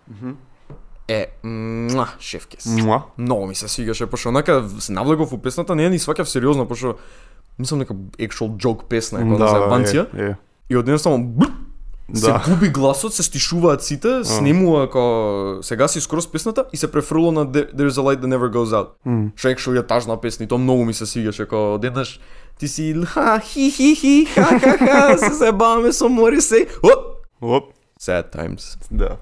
е 1.12 1.28
муа, 1.44 2.08
шефкес. 2.20 2.66
Муа. 2.66 3.02
Многу 3.18 3.48
ми 3.48 3.56
се 3.56 3.68
свигаше, 3.68 4.06
пошто 4.06 4.30
онака 4.30 4.70
се 4.80 4.92
навлегов 4.92 5.34
у 5.34 5.38
песната, 5.38 5.76
не 5.76 5.84
ја 5.84 5.92
ни 5.92 6.00
сваќав 6.00 6.24
сериозно, 6.24 6.68
пошто 6.68 6.96
мислам 7.60 7.84
нека 7.84 7.94
actual 8.20 8.56
joke 8.56 8.88
песна 8.88 9.20
е, 9.20 9.24
кога 9.24 9.46
да, 9.46 9.50
за 9.50 9.68
банција. 9.68 10.06
е, 10.16 10.32
е. 10.32 10.36
И 10.70 10.78
одедневно 10.78 11.24
бр, 11.28 11.52
се 12.14 12.22
Да. 12.24 12.44
губи 12.46 12.70
гласот, 12.70 13.14
се 13.14 13.24
стишуваат 13.24 13.84
сите, 13.84 14.24
снемува 14.24 14.86
како 14.86 15.04
се 15.62 15.76
гаси 15.76 16.02
скроз 16.02 16.28
песната 16.28 16.66
и 16.74 16.78
се 16.78 16.92
префрло 16.92 17.32
на 17.32 17.46
There 17.46 17.74
There 17.74 17.88
is 17.88 17.98
a 17.98 18.02
light 18.02 18.20
that 18.20 18.28
never 18.30 18.50
goes 18.50 18.72
out. 18.72 18.88
М. 19.06 19.32
Што 19.36 19.48
actually 19.48 19.80
е 19.80 19.84
тажна 19.84 20.18
песна 20.18 20.44
и 20.44 20.48
тоа 20.48 20.58
многу 20.58 20.86
ми 20.86 20.94
се 20.94 21.06
свигаше 21.06 21.44
како 21.44 21.74
одеднаш 21.74 22.20
ти 22.60 22.68
си 22.68 22.94
ха 23.06 23.40
хи 23.40 23.72
хи 23.72 23.96
хи 23.96 24.26
ха 24.26 24.44
ха 24.60 24.78
ха 24.78 25.18
се 25.20 25.34
заебаваме 25.34 25.92
со 25.92 26.10
Морисе. 26.10 26.68
Оп! 26.84 27.06
Оп, 27.42 27.64
Sad 28.00 28.32
times. 28.32 28.78
да. 28.92 29.18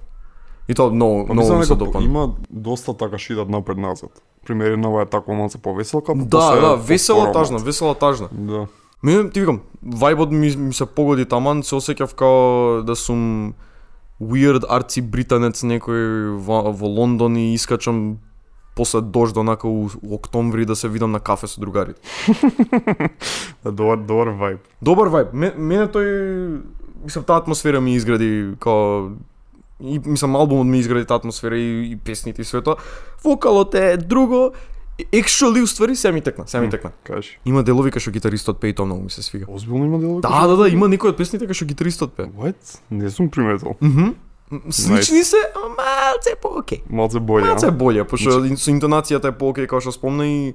И 0.68 0.74
тоа 0.74 0.90
многу 0.90 1.28
Па 1.28 1.34
многу 1.34 1.64
се 1.64 1.76
допадна. 1.76 2.06
има 2.06 2.30
доста 2.50 2.94
така 2.94 3.18
шидат 3.18 3.50
напред 3.50 3.78
назад. 3.78 4.10
Примерно 4.46 5.02
е 5.02 5.06
тако 5.06 5.34
малце 5.34 5.58
повеселка, 5.58 6.14
па 6.14 6.26
Да, 6.26 6.56
да, 6.58 6.76
весела 6.76 7.32
тажна, 7.32 7.58
весела 7.58 7.96
тажна. 7.96 8.28
Да. 8.32 8.68
Мене 9.04 9.30
ти 9.30 9.40
викам, 9.40 9.62
вајбот 9.86 10.32
ми, 10.32 10.56
ми 10.58 10.74
се 10.74 10.86
погоди 10.86 11.26
таман, 11.26 11.64
се 11.64 11.76
осеќав 11.76 12.14
као 12.20 12.82
да 12.84 12.96
сум 12.96 13.54
weird 14.20 14.66
арци 14.70 15.02
британец 15.02 15.64
некој 15.64 16.36
во, 16.36 16.72
во 16.76 16.88
Лондон 16.88 17.38
и 17.38 17.54
искачам 17.54 18.18
после 18.76 19.02
дожд 19.02 19.38
онака 19.38 19.68
у, 19.68 19.88
у 20.04 20.16
октомври 20.16 20.66
да 20.66 20.76
се 20.76 20.90
видам 20.90 21.12
на 21.12 21.20
кафе 21.20 21.48
со 21.48 21.62
другарите. 21.62 22.02
Добар, 23.64 23.98
добар 23.98 24.28
вајб. 24.36 24.60
Добар 24.82 25.08
вајб. 25.08 25.34
Ме- 25.34 25.56
Мене 25.58 25.88
тој 25.88 26.62
мислам 27.04 27.24
таа 27.24 27.40
атмосфера 27.40 27.80
ми 27.82 27.96
изгради 27.96 28.56
као 28.60 29.10
и 29.80 30.00
мислам 30.06 30.36
албумот 30.36 30.68
ми 30.68 30.80
изгради 30.80 31.06
таа 31.06 31.18
атмосфера 31.18 31.56
и, 31.58 31.92
и 31.92 31.96
песните 31.96 32.42
и 32.42 32.46
све 32.46 32.62
тоа. 32.62 32.76
Вокалот 33.24 33.76
е 33.76 33.98
друго. 33.98 34.52
Actually, 35.06 35.64
уствари, 35.64 35.96
се 35.96 36.12
ми 36.12 36.22
текна, 36.22 36.48
се 36.48 36.60
ми 36.60 36.70
текна. 36.70 36.92
Кажи. 37.04 37.40
Има 37.46 37.64
делови 37.64 37.92
кај 37.92 38.00
што 38.00 38.12
гитаристот 38.12 38.60
пее 38.60 38.70
и 38.70 38.74
тоа 38.74 38.86
многу 38.86 39.04
ми 39.04 39.10
се 39.10 39.24
свига. 39.24 39.46
Озбилно 39.48 39.86
има 39.86 40.00
делови? 40.00 40.22
Да, 40.22 40.48
да, 40.48 40.58
да, 40.58 40.70
има 40.70 40.88
некои 40.88 41.10
од 41.10 41.18
песните 41.18 41.48
кај 41.48 41.54
што 41.54 41.66
гитаристот 41.66 42.14
пее. 42.14 42.28
What? 42.28 42.80
Не 42.92 43.10
сум 43.10 43.30
приметил. 43.30 43.76
Мгм. 43.82 44.16
Слични 44.70 45.24
се, 45.24 45.38
ама 45.56 45.70
малце 45.70 46.36
по 46.42 46.48
окей. 46.60 46.82
Малце 46.90 47.20
боле, 47.20 47.46
Малце 47.46 47.68
а? 47.68 47.72
боле, 47.72 48.04
пошто 48.04 48.42
ин- 48.44 48.58
со 48.58 48.72
интонацијата 48.72 49.28
е 49.28 49.32
по 49.32 49.50
окей 49.50 49.68
како 49.68 49.82
што 49.82 49.92
спомна 49.92 50.26
и 50.26 50.54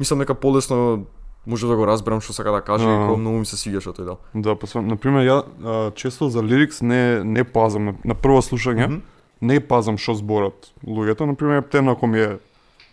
мислам 0.00 0.18
дека 0.18 0.34
полесно 0.34 1.06
може 1.46 1.66
да 1.66 1.76
го 1.76 1.86
разберам 1.86 2.20
што 2.20 2.32
сака 2.32 2.50
да 2.50 2.60
каже 2.60 2.82
и 2.84 2.86
како 2.90 3.16
многу 3.16 3.38
ми 3.38 3.46
се 3.46 3.56
свигаше 3.56 3.94
тој 3.94 4.04
дел. 4.04 4.18
Да, 4.34 4.56
па 4.56 4.66
на 4.82 4.96
пример 4.96 5.22
ја 5.22 5.36
а, 5.64 5.90
често 5.94 6.28
за 6.28 6.42
лирикс 6.42 6.82
не 6.82 7.22
не 7.24 7.44
пазам 7.44 7.84
на, 7.84 7.94
на 8.04 8.14
прво 8.14 8.42
слушање. 8.42 8.86
Мгм. 8.86 9.00
Не 9.40 9.60
пазам 9.60 9.96
што 9.96 10.14
зборат 10.14 10.72
луѓето, 10.82 11.20
на 11.22 11.34
пример 11.34 11.62
птен 11.62 11.88
ако 11.88 12.06
ми 12.06 12.20
е 12.20 12.38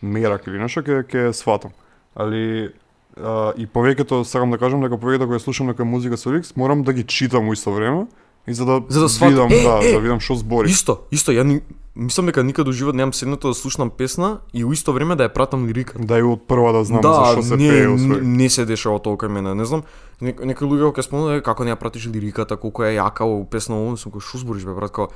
мерак 0.03 0.47
или 0.51 0.59
нешто 0.59 0.83
ќе 0.83 1.03
ќе 1.07 1.31
сватам. 1.33 1.71
Али 2.15 2.69
а, 3.17 3.53
и 3.57 3.65
повеќето 3.65 4.23
сакам 4.27 4.51
да 4.51 4.59
кажам 4.59 4.83
дека 4.83 4.99
повеќето 4.99 5.25
кога 5.25 5.39
ја 5.39 5.43
слушам 5.43 5.71
нека 5.71 5.85
музика 5.87 6.17
со 6.19 6.29
лирикс, 6.29 6.55
морам 6.55 6.83
да 6.83 6.93
ги 6.93 7.03
читам 7.07 7.47
у 7.47 7.53
исто 7.55 7.71
време 7.71 8.05
и 8.47 8.53
за 8.53 8.65
да, 8.65 8.81
За 8.89 9.01
да 9.01 9.09
сватам. 9.09 9.47
видам, 9.47 9.51
Е, 9.51 9.63
да, 9.63 9.79
е! 9.87 9.91
да 9.93 9.99
видам 9.99 10.19
што 10.19 10.35
збори. 10.35 10.67
Исто, 10.69 10.99
исто, 11.11 11.31
ја 11.31 11.43
ни, 11.47 11.61
мислам 11.95 12.25
дека 12.27 12.43
никад 12.43 12.67
во 12.67 12.73
живот 12.75 12.95
немам 12.95 13.13
седнато 13.13 13.47
да 13.47 13.53
слушнам 13.53 13.89
песна 13.89 14.39
и 14.53 14.65
у 14.65 14.73
исто 14.73 14.91
време 14.93 15.15
да 15.15 15.29
ја 15.29 15.33
пратам 15.33 15.63
лирика. 15.65 15.95
Да 15.99 16.19
и 16.19 16.23
од 16.27 16.43
прва 16.47 16.73
да 16.73 16.83
знам 16.83 17.01
да, 17.01 17.13
за 17.13 17.31
што 17.31 17.43
се 17.43 17.55
не, 17.55 17.69
пее 17.69 17.87
не, 17.87 17.93
усвои. 17.95 18.21
не 18.21 18.49
се 18.49 18.65
дешава 18.65 18.99
толку 18.99 19.29
мене, 19.29 19.55
не 19.55 19.65
знам. 19.65 19.83
Нек, 20.21 20.43
некои 20.43 20.67
луѓе 20.67 20.91
кога 20.91 21.01
спомнува 21.01 21.39
како 21.41 21.63
не 21.63 21.71
ја 21.71 21.79
пратиш 21.79 22.09
лириката, 22.11 22.57
колку 22.59 22.83
е 22.83 22.97
јака 22.99 23.23
во 23.23 23.45
песна, 23.47 23.79
ово 23.79 23.95
сум 23.97 24.11
кој 24.11 24.19
што 24.21 24.43
збориш 24.43 24.65
бе 24.67 24.75
брат, 24.75 24.91
као 24.91 25.07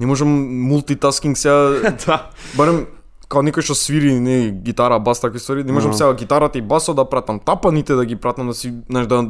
не 0.00 0.06
можам 0.06 0.28
мултитаскинг 0.68 1.36
сега 1.38 1.94
да. 2.06 2.30
барем 2.56 2.86
као 3.32 3.40
некој 3.42 3.64
што 3.64 3.74
свири 3.74 4.18
не 4.20 4.50
гитара, 4.52 4.98
бас 5.00 5.20
такви 5.20 5.40
ствари, 5.40 5.64
не 5.64 5.72
можам 5.72 5.94
сега 5.94 6.12
гитарата 6.14 6.58
и 6.58 6.62
басот 6.62 6.96
да 6.96 7.08
пратам 7.08 7.40
тапаните 7.40 7.94
да 7.94 8.04
ги 8.04 8.16
пратам 8.16 8.46
да 8.46 8.54
си, 8.54 8.74
знаеш 8.90 9.06
да 9.08 9.24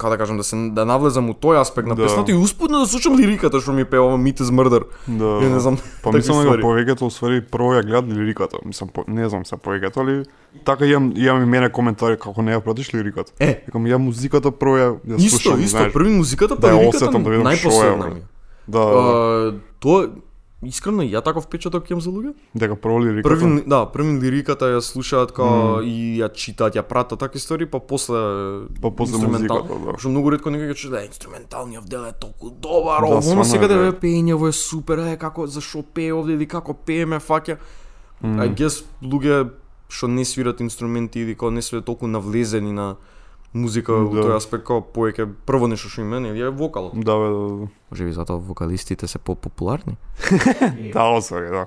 како 0.00 0.10
да 0.10 0.18
кажам 0.18 0.36
да 0.36 0.44
се 0.44 0.56
да 0.72 0.86
навлезам 0.88 1.28
у 1.28 1.34
тој 1.36 1.60
аспект 1.60 1.84
на 1.84 1.94
Да. 1.94 2.02
песната 2.02 2.32
и 2.32 2.34
успутно 2.34 2.80
да 2.80 2.86
слушам 2.86 3.18
лириката 3.18 3.60
што 3.60 3.72
ми 3.72 3.84
пева 3.84 4.16
Meat 4.16 4.40
is 4.40 4.48
Murder. 4.48 4.88
Да. 5.04 5.44
Не 5.44 5.60
знам. 5.60 5.76
Па 6.02 6.12
мислам 6.12 6.40
дека 6.40 6.64
повеќето 6.64 7.04
усвари 7.04 7.42
прво 7.44 7.74
ја 7.76 7.84
гледат 7.84 8.08
лириката. 8.08 8.56
Мислам, 8.64 8.88
по, 8.88 9.04
не 9.08 9.28
знам 9.28 9.44
се 9.44 9.60
повеќето, 9.60 10.00
али 10.00 10.24
така 10.64 10.86
имам 10.86 11.12
имам 11.16 11.42
и 11.42 11.46
мене 11.46 11.68
коментари 11.68 12.16
како 12.16 12.40
не 12.42 12.56
ја 12.56 12.64
пратиш 12.64 12.94
лириката. 12.94 13.32
Е, 13.38 13.60
Викам 13.68 13.84
ја 13.84 14.00
музиката 14.00 14.48
прво 14.50 14.76
ја, 14.80 14.88
ја 15.04 15.20
Исто, 15.20 15.36
слушам, 15.36 15.60
исто, 15.60 15.76
знаеш. 15.76 15.92
први 15.92 16.16
музиката, 16.16 16.56
па 16.56 16.60
да 16.60 16.72
ја 16.72 16.80
лириката 16.80 16.96
осетам, 16.96 17.22
да 17.22 17.30
најпоследна 17.30 18.14
ми. 18.14 18.20
Да, 18.68 18.80
да, 18.80 19.02
да. 19.04 19.54
Тоа 19.80 20.08
искрено 20.62 21.02
ја 21.02 21.22
таков 21.24 21.44
впечаток 21.44 21.90
имам 21.90 22.00
за 22.00 22.10
луѓе. 22.10 22.34
дека 22.54 22.76
прво 22.76 23.00
лириката. 23.00 23.28
Први 23.28 23.62
да, 23.66 23.86
први 23.86 24.20
лириката 24.20 24.64
ја 24.64 24.80
слушаат 24.80 25.32
као 25.32 25.80
и 25.80 26.20
ја 26.20 26.28
читаат, 26.32 26.76
ја 26.76 26.82
пратат 26.82 27.18
такви 27.18 27.40
стори, 27.40 27.66
па 27.66 27.80
после 27.80 28.68
Па 28.82 28.90
после 28.90 29.18
музиката, 29.18 29.64
да. 29.64 29.96
Што 29.98 30.08
многу 30.12 30.30
ретко 30.30 30.50
некој 30.50 30.72
ќе 30.72 30.76
чуе 30.76 31.06
инструменталниот 31.06 31.88
дел 31.88 32.04
е 32.04 32.12
толку 32.12 32.50
добар, 32.50 33.00
Да, 33.00 33.20
ово, 33.20 33.44
сега 33.44 33.68
да 33.68 33.92
пеењево 33.92 34.48
е 34.48 34.52
супер, 34.52 34.98
е 34.98 35.16
како 35.16 35.46
зашо 35.46 35.82
пее 35.82 36.12
овде 36.12 36.36
или 36.36 36.46
како 36.46 36.74
пее 36.74 37.06
ме 37.06 37.16
фаќа. 37.16 37.56
I 38.22 38.52
guess 38.52 38.84
луѓе 39.02 39.50
што 39.88 40.08
не 40.08 40.24
свират 40.24 40.60
инструменти 40.60 41.20
или 41.20 41.34
кога 41.34 41.50
не 41.50 41.62
се 41.62 41.80
толку 41.80 42.06
навлезени 42.06 42.72
на 42.72 42.96
музика 43.54 43.92
во 43.92 44.14
Да. 44.14 44.22
тој 44.22 44.36
аспект 44.36 44.64
како 44.64 44.80
повеќе 44.84 45.26
прво 45.46 45.66
нешто 45.66 45.88
што 45.88 46.00
им 46.00 46.08
мене 46.08 46.28
е 46.30 46.48
вокалот. 46.50 46.92
Да, 46.94 47.14
бе, 47.14 47.26
да, 47.26 47.38
да. 47.56 47.66
Може 47.90 48.04
би 48.04 48.12
затоа 48.12 48.36
вокалистите 48.38 49.06
се 49.06 49.18
популарни? 49.18 49.96
Да, 50.92 51.04
освари, 51.10 51.48
да. 51.48 51.66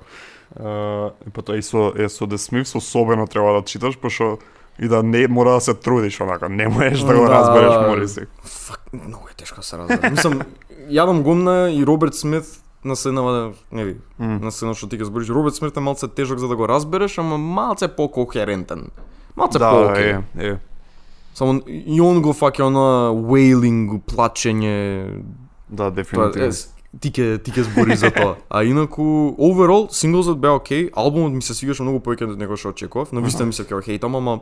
Uh, 0.54 1.12
па 1.34 1.42
тоа 1.42 1.58
и 1.58 1.62
со, 1.62 1.92
е, 1.98 2.10
со 2.10 2.26
The 2.26 2.38
Smiths 2.38 2.76
особено 2.76 3.28
треба 3.28 3.54
да 3.54 3.62
читаш, 3.64 3.98
пошто 3.98 4.38
и 4.80 4.88
да 4.88 5.04
не 5.04 5.28
мора 5.28 5.52
да 5.52 5.62
се 5.62 5.74
трудиш 5.74 6.22
онака, 6.22 6.50
не 6.50 6.68
можеш 6.68 7.00
да 7.00 7.16
го 7.16 7.24
Да. 7.24 7.30
разбереш 7.32 7.88
Мориси. 7.88 8.20
Фак, 8.44 8.82
многу 8.94 9.28
е 9.28 9.36
тешко 9.36 9.56
да 9.56 9.64
се 9.64 9.78
разбере. 9.78 10.10
Мислам, 10.10 10.42
јадам 10.90 11.22
гомна 11.22 11.72
и 11.72 11.86
Роберт 11.86 12.16
Смит 12.16 12.44
на 12.86 12.96
сцена, 12.96 13.52
нели, 13.72 13.98
М. 14.20 14.40
на 14.40 14.52
сцена 14.52 14.74
што 14.74 14.88
ти 14.88 14.98
ќе 14.98 15.04
збориш. 15.04 15.30
Роберт 15.30 15.56
Смит 15.56 15.78
е 15.78 15.80
малце 15.80 16.08
тежок 16.08 16.38
за 16.38 16.48
да 16.48 16.56
го 16.56 16.68
разбереш, 16.68 17.18
ама 17.18 17.38
малце 17.38 17.88
по-кохерентен. 17.88 18.92
Малце 19.36 19.60
Да, 19.60 19.72
по-окей. 19.72 20.10
е, 20.38 20.48
е. 20.48 20.58
Само 21.34 21.62
и 21.68 22.02
он 22.02 22.22
го 22.22 22.34
фаќа 22.34 22.70
на 22.70 23.12
wailing, 23.14 24.00
плачење, 24.02 25.22
Да, 25.70 25.90
дефинитивно. 25.90 26.52
ти 27.00 27.10
ќе 27.12 27.42
ти 27.44 27.52
ќе 27.52 27.62
збори 27.62 27.96
за 27.96 28.12
тоа. 28.12 28.36
А 28.50 28.64
инаку 28.64 29.34
overall 29.38 29.90
синглзот 29.90 30.38
беа 30.40 30.54
окей, 30.54 30.90
албумот 30.94 31.34
ми 31.34 31.42
се 31.42 31.54
свигаше 31.54 31.84
многу 31.84 32.00
повеќе 32.00 32.30
од 32.30 32.38
него 32.38 32.58
што 32.58 32.70
очекував. 32.70 33.14
На 33.14 33.22
вистина 33.22 33.46
ми 33.50 33.54
се 33.54 33.66
ќе 33.66 33.82
хейтам, 33.82 34.16
ама 34.16 34.40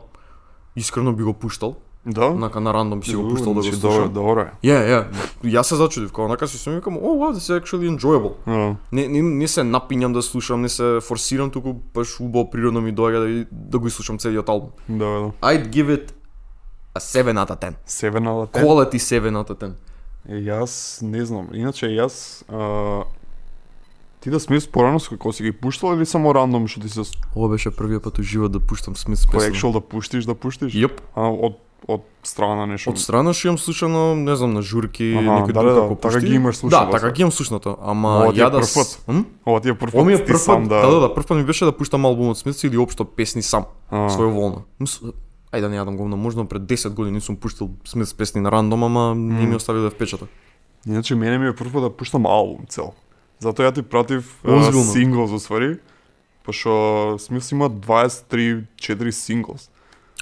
искрено 0.76 1.12
би 1.12 1.22
го 1.24 1.32
пуштал. 1.32 1.76
Да? 2.06 2.26
Онака 2.26 2.60
на 2.60 2.74
рандом 2.74 3.00
би 3.00 3.06
си 3.06 3.16
го 3.16 3.28
пуштал 3.28 3.54
да 3.54 3.60
го 3.60 3.62
Значи, 3.62 3.80
слушам. 3.80 4.12
Добро. 4.12 4.44
Ја, 4.62 4.78
ја. 4.84 5.00
Јас 5.44 5.62
се 5.62 5.76
зачудив, 5.76 6.12
кога 6.12 6.26
онака 6.26 6.48
си 6.48 6.58
се 6.58 6.70
викам, 6.70 6.96
о, 6.96 7.00
wow, 7.00 7.32
this 7.32 7.46
is 7.48 7.60
actually 7.62 7.88
enjoyable. 7.88 8.32
Да. 8.46 8.76
Не, 8.92 9.08
не, 9.08 9.22
не 9.22 9.48
се 9.48 9.62
напињам 9.62 10.12
да 10.12 10.22
слушам, 10.22 10.60
не 10.62 10.68
се 10.68 10.98
форсирам, 11.00 11.50
туку 11.50 11.72
баш 11.94 12.20
убаво 12.20 12.50
природно 12.50 12.80
ми 12.80 12.92
доаѓа 12.94 13.20
да, 13.22 13.46
да 13.50 13.78
го 13.78 13.86
изслушам 13.86 14.18
целиот 14.18 14.48
албум. 14.48 14.70
Да, 14.88 15.04
да. 15.04 15.30
I'd 15.40 15.70
give 15.70 15.88
it 15.88 16.12
a 16.94 17.00
7 17.00 17.32
out 17.34 17.50
of 17.50 17.58
10. 17.58 17.74
Севен 17.86 18.22
на 18.22 18.30
латен. 18.32 18.62
Quality 18.62 18.96
7 18.96 19.32
out 19.32 19.50
of 19.50 19.56
10. 19.56 19.72
Е, 20.28 20.34
јас 20.34 21.02
не 21.02 21.24
знам. 21.24 21.48
Иначе 21.52 21.86
јас 21.88 22.44
а, 22.48 23.04
ти 24.20 24.30
да 24.30 24.40
смееш 24.40 24.68
порано 24.68 25.00
со 25.00 25.10
како 25.10 25.32
си 25.32 25.42
ги 25.42 25.52
пуштал 25.52 25.94
или 25.94 26.06
само 26.06 26.34
рандом 26.34 26.68
што 26.68 26.80
ти 26.80 26.88
се 26.88 27.02
Ова 27.34 27.48
беше 27.48 27.70
првиот 27.70 28.02
пат 28.02 28.18
у 28.18 28.22
живот 28.22 28.52
да 28.52 28.60
пуштам 28.60 28.96
Смит 28.96 29.18
по 29.26 29.32
песна. 29.32 29.48
екшел 29.48 29.72
да 29.72 29.80
пуштиш, 29.80 30.24
да 30.24 30.34
пуштиш? 30.34 30.72
Јеп. 30.72 31.00
А 31.14 31.22
од 31.22 31.58
од 31.88 32.02
страна 32.22 32.62
нешто. 32.66 32.90
Од 32.90 32.98
страна 32.98 33.32
што 33.32 33.48
имам 33.48 33.58
слушано, 33.58 34.14
не 34.14 34.36
знам, 34.36 34.54
на 34.54 34.62
журки, 34.62 35.02
Аха, 35.12 35.26
некој 35.42 35.52
да, 35.52 35.60
друг 35.60 35.74
да, 35.74 35.80
како 35.80 35.94
така 35.96 36.14
пушти. 36.14 36.26
ги 36.28 36.34
имаш 36.34 36.56
слушано, 36.56 36.84
Да, 36.86 36.90
така 36.90 37.06
да. 37.06 37.12
ги 37.12 37.22
имам 37.22 37.32
слушнато, 37.32 37.76
ама 37.82 38.08
Ова 38.08 38.32
ти 38.32 38.38
ја 38.38 38.50
да... 38.50 38.58
прв 38.58 38.66
с- 38.66 38.74
пат? 38.74 39.04
М? 39.08 39.24
Ова 39.46 39.60
ти 39.60 39.68
е 39.68 39.74
прв 39.74 39.94
Ова 39.94 40.04
ми 40.04 40.12
е 40.12 40.16
пат 40.16 40.26
ти 40.26 40.32
прв 40.32 40.38
сам 40.38 40.62
пат, 40.62 40.68
да. 40.68 40.80
да, 40.80 40.90
да, 40.90 41.00
да, 41.00 41.14
прв 41.14 41.26
пат 41.26 41.36
ми 41.36 41.44
беше 41.44 41.64
да 41.64 41.72
пуштам 41.72 42.04
албум 42.04 42.28
од 42.28 42.38
Смит 42.38 42.62
или 42.62 42.78
општо 42.78 43.04
песни 43.04 43.42
сам, 43.42 43.64
својоволно. 43.90 44.62
Ајде 45.52 45.60
да 45.60 45.68
не 45.68 45.76
јадам 45.76 45.96
говно, 45.96 46.16
можно 46.16 46.46
пред 46.46 46.62
10 46.62 46.90
години 46.90 47.20
сум 47.20 47.36
пуштил 47.36 47.70
Смит 47.84 48.14
песни 48.16 48.40
на 48.40 48.50
рандом, 48.50 48.84
ама 48.84 49.14
не 49.14 49.46
ми 49.46 49.54
оставиле 49.56 49.90
впечаток. 49.90 50.28
Иначе 50.86 51.14
мене 51.14 51.38
ми 51.38 51.48
е 51.48 51.54
прв 51.54 51.72
пат 51.72 51.82
да 51.82 51.90
пуштам 51.90 52.26
албум 52.26 52.66
цел. 52.68 52.92
Затоа 53.40 53.66
ја 53.66 53.74
ти 53.74 53.82
пратив 53.82 54.40
Озбилно? 54.44 54.92
синглс 54.92 55.30
усвари. 55.30 55.78
Пошто 56.44 57.16
Смис 57.18 57.52
има 57.52 57.70
23 57.70 58.64
4 58.76 59.10
синглс. 59.10 59.70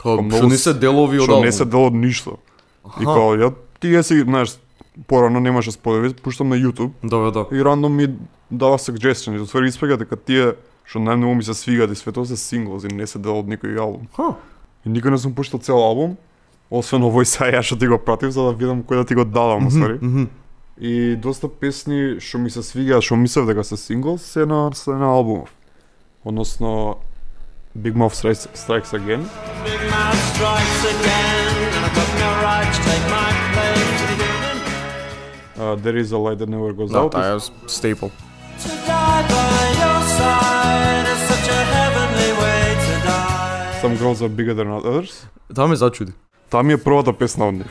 Као, 0.02 0.16
Па 0.28 0.36
што 0.36 0.48
не 0.48 0.56
се 0.56 0.74
делови 0.74 1.18
од 1.18 1.28
албум. 1.28 1.44
не 1.44 1.52
се 1.52 1.64
дел 1.64 1.86
од 1.86 1.94
ништо. 1.94 2.38
И 3.00 3.04
као 3.04 3.36
ја 3.36 3.54
ти 3.80 3.88
ја 3.88 4.02
си, 4.02 4.20
знаеш, 4.20 4.58
порано 5.06 5.40
немаше 5.40 5.72
сподови, 5.72 6.12
пуштам 6.14 6.48
на 6.48 6.56
YouTube 6.56 6.90
Да, 7.04 7.30
да. 7.30 7.46
и 7.52 7.64
рандом 7.64 7.92
ми 7.92 8.08
дава 8.50 8.78
suggestion, 8.78 9.36
и 9.36 9.40
усвари 9.40 9.68
испега 9.68 9.96
дека 9.96 10.16
тие 10.16 10.54
што 10.84 10.98
најмногу 10.98 11.34
ми 11.34 11.42
се 11.42 11.54
свигаат 11.54 11.90
и 11.92 11.94
све 11.94 12.12
тоа 12.12 12.26
се 12.26 12.36
синглс 12.36 12.84
и 12.84 12.88
не 12.88 13.06
се 13.06 13.18
дел 13.18 13.38
од 13.38 13.46
некој 13.46 13.78
албум. 13.78 14.08
Ха. 14.16 14.34
И 14.86 14.88
никој 14.88 15.10
не 15.10 15.18
сум 15.18 15.34
пуштал 15.34 15.60
цел 15.60 15.76
албум, 15.76 16.16
освен 16.70 17.02
овој 17.02 17.24
сега 17.32 17.50
ја 17.58 17.62
што 17.62 17.76
ти 17.78 17.86
го 17.86 17.98
пратив 17.98 18.30
за 18.30 18.42
да 18.42 18.52
видам 18.52 18.82
кој 18.82 19.02
да 19.02 19.04
ти 19.04 19.14
го 19.14 19.24
дадам, 19.24 19.66
уствари. 19.66 19.98
Мгм. 20.00 20.28
И 20.80 21.16
доста 21.16 21.48
песни 21.48 22.16
што 22.20 22.38
ми 22.38 22.50
се 22.50 22.62
свигаат, 22.62 23.04
што 23.04 23.16
мислев 23.16 23.46
дека 23.46 23.64
се 23.64 23.76
синглс, 23.76 24.22
се 24.22 24.46
на 24.46 24.70
се 24.74 24.90
на 24.90 25.12
албумов. 25.12 25.52
Односно 26.24 26.96
Big 27.78 27.94
Mouth 27.94 28.14
Strikes, 28.14 28.48
Strikes 28.54 28.92
Again, 28.92 29.22
Big 29.64 29.80
mouth 29.90 30.20
strikes 30.34 30.82
again, 30.90 31.70
no 35.56 35.72
uh, 35.72 35.76
There 35.76 35.96
is 35.96 36.12
a 36.12 36.18
Light 36.18 36.38
That 36.38 36.48
Never 36.48 36.72
Goes 36.72 36.90
Да, 36.90 36.98
Out. 36.98 37.36
е 37.36 37.40
стейпл. 37.68 38.06
To 38.06 38.68
die 38.68 39.22
by 39.32 39.62
your 39.82 40.00
side 40.18 41.06
is 41.14 41.20
such 41.30 41.48
a 41.58 41.69
Some 43.82 43.96
Girls 43.96 44.20
Are 44.20 44.28
Bigger 44.28 44.54
Than 44.54 44.68
Others. 44.68 45.26
Таа 45.54 45.66
ме 45.66 45.76
зачуди. 45.76 46.12
Таа 46.50 46.62
ми 46.62 46.72
е 46.72 46.76
првата 46.76 47.12
песна 47.12 47.48
од 47.48 47.54
нив. 47.54 47.70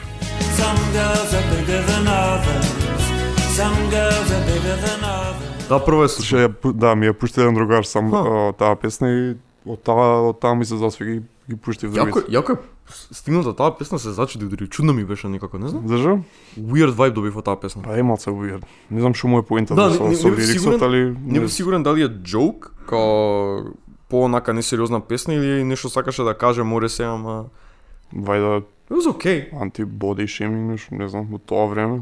Да, 5.69 5.77
прво 5.85 6.03
е. 6.03 6.09
Слушај, 6.09 6.49
да, 6.73 6.95
ми 6.95 7.11
ја 7.11 7.13
пушти 7.13 7.41
еден 7.41 7.53
другар 7.53 7.85
сам 7.85 8.09
таа 8.57 8.73
песна 8.75 9.11
и 9.13 9.21
од 9.69 9.83
таа 9.85 10.33
од 10.33 10.39
таа 10.41 10.55
ми 10.57 10.65
се 10.65 10.81
засвига 10.81 11.19
и 11.19 11.21
ги 11.49 11.55
пушти 11.61 11.85
в 11.85 11.93
Јако, 11.93 12.25
јако 12.25 12.57
е 12.57 12.79
стигната 13.13 13.53
таа 13.53 13.77
песна 13.77 13.99
се 13.99 14.09
зачуди 14.09 14.49
дури 14.49 14.65
чудно 14.67 14.93
ми 14.93 15.05
беше 15.05 15.29
некако, 15.29 15.59
не 15.61 15.69
знам. 15.69 15.85
Зашо? 15.87 16.19
Weird 16.57 16.97
vibe 16.97 17.13
добив 17.13 17.37
од 17.37 17.45
таа 17.45 17.59
песна. 17.61 17.85
Па 17.85 17.93
е 17.93 18.01
малце 18.03 18.33
weird. 18.33 18.65
Не 18.89 19.01
знам 19.01 19.13
што 19.13 19.27
му 19.29 19.39
е 19.39 19.45
поинта 19.45 19.77
Да, 19.77 19.93
со, 19.93 20.09
не- 20.09 20.17
со 20.17 20.33
лириксот, 20.33 20.81
али 20.81 21.13
Не 21.25 21.39
бев 21.39 21.53
сигурен 21.53 21.83
дали 21.83 22.01
е 22.01 22.09
джоук, 22.09 22.73
као 22.89 23.77
по 24.09 24.21
онака 24.21 24.53
несериозна 24.53 25.01
песна 25.01 25.33
или 25.33 25.63
нешто 25.63 25.89
сакаше 25.89 26.23
да 26.23 26.33
каже 26.33 26.63
море 26.63 26.89
се, 26.89 27.03
ама 27.03 27.45
вајда 28.15 28.63
it 28.89 28.95
was 28.97 29.05
okay. 29.05 29.49
анти-боди 29.53 30.27
шейминг, 30.27 30.71
нешто, 30.71 30.95
не 30.95 31.09
знам, 31.09 31.27
во 31.31 31.37
тоа 31.37 31.67
време. 31.67 32.01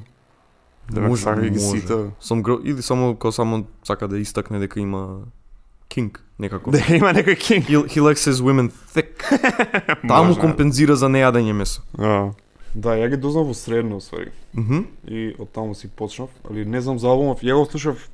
Да 0.92 1.02
ме 1.02 1.08
Може, 1.08 1.24
сака 1.24 1.50
ги 1.50 1.60
сите. 1.60 1.94
Сам 2.20 2.42
гро... 2.42 2.60
или 2.64 2.82
само 2.82 3.16
као 3.16 3.32
само 3.32 3.66
сака 3.84 4.08
да 4.08 4.20
истакне 4.20 4.60
дека 4.60 4.80
има 4.80 5.20
кинг 5.90 6.24
некако. 6.40 6.72
Да 6.72 6.80
има 6.96 7.12
некој 7.12 7.36
кинг. 7.36 7.68
He, 7.68 7.76
he 7.88 8.00
likes 8.00 8.24
his 8.24 8.40
women 8.40 8.72
thick. 8.96 9.20
Таа 10.08 10.24
му 10.24 10.32
Може, 10.32 10.40
компензира 10.40 10.96
за 10.96 11.12
нејадење 11.12 11.54
месо. 11.54 11.82
А, 12.00 12.32
Да, 12.78 12.94
ја 12.94 13.10
ги 13.10 13.18
дознав 13.18 13.48
во 13.50 13.56
средно, 13.58 13.98
ствари. 14.02 14.32
Мгм. 14.54 14.86
И 15.08 15.34
од 15.40 15.50
таму 15.52 15.76
си 15.76 15.88
почнав, 15.90 16.30
али 16.50 16.66
не 16.66 16.82
знам 16.82 17.00
за 17.00 17.10
албумов, 17.10 17.42
ја 17.42 17.58
го 17.58 17.66
слушав 17.66 18.10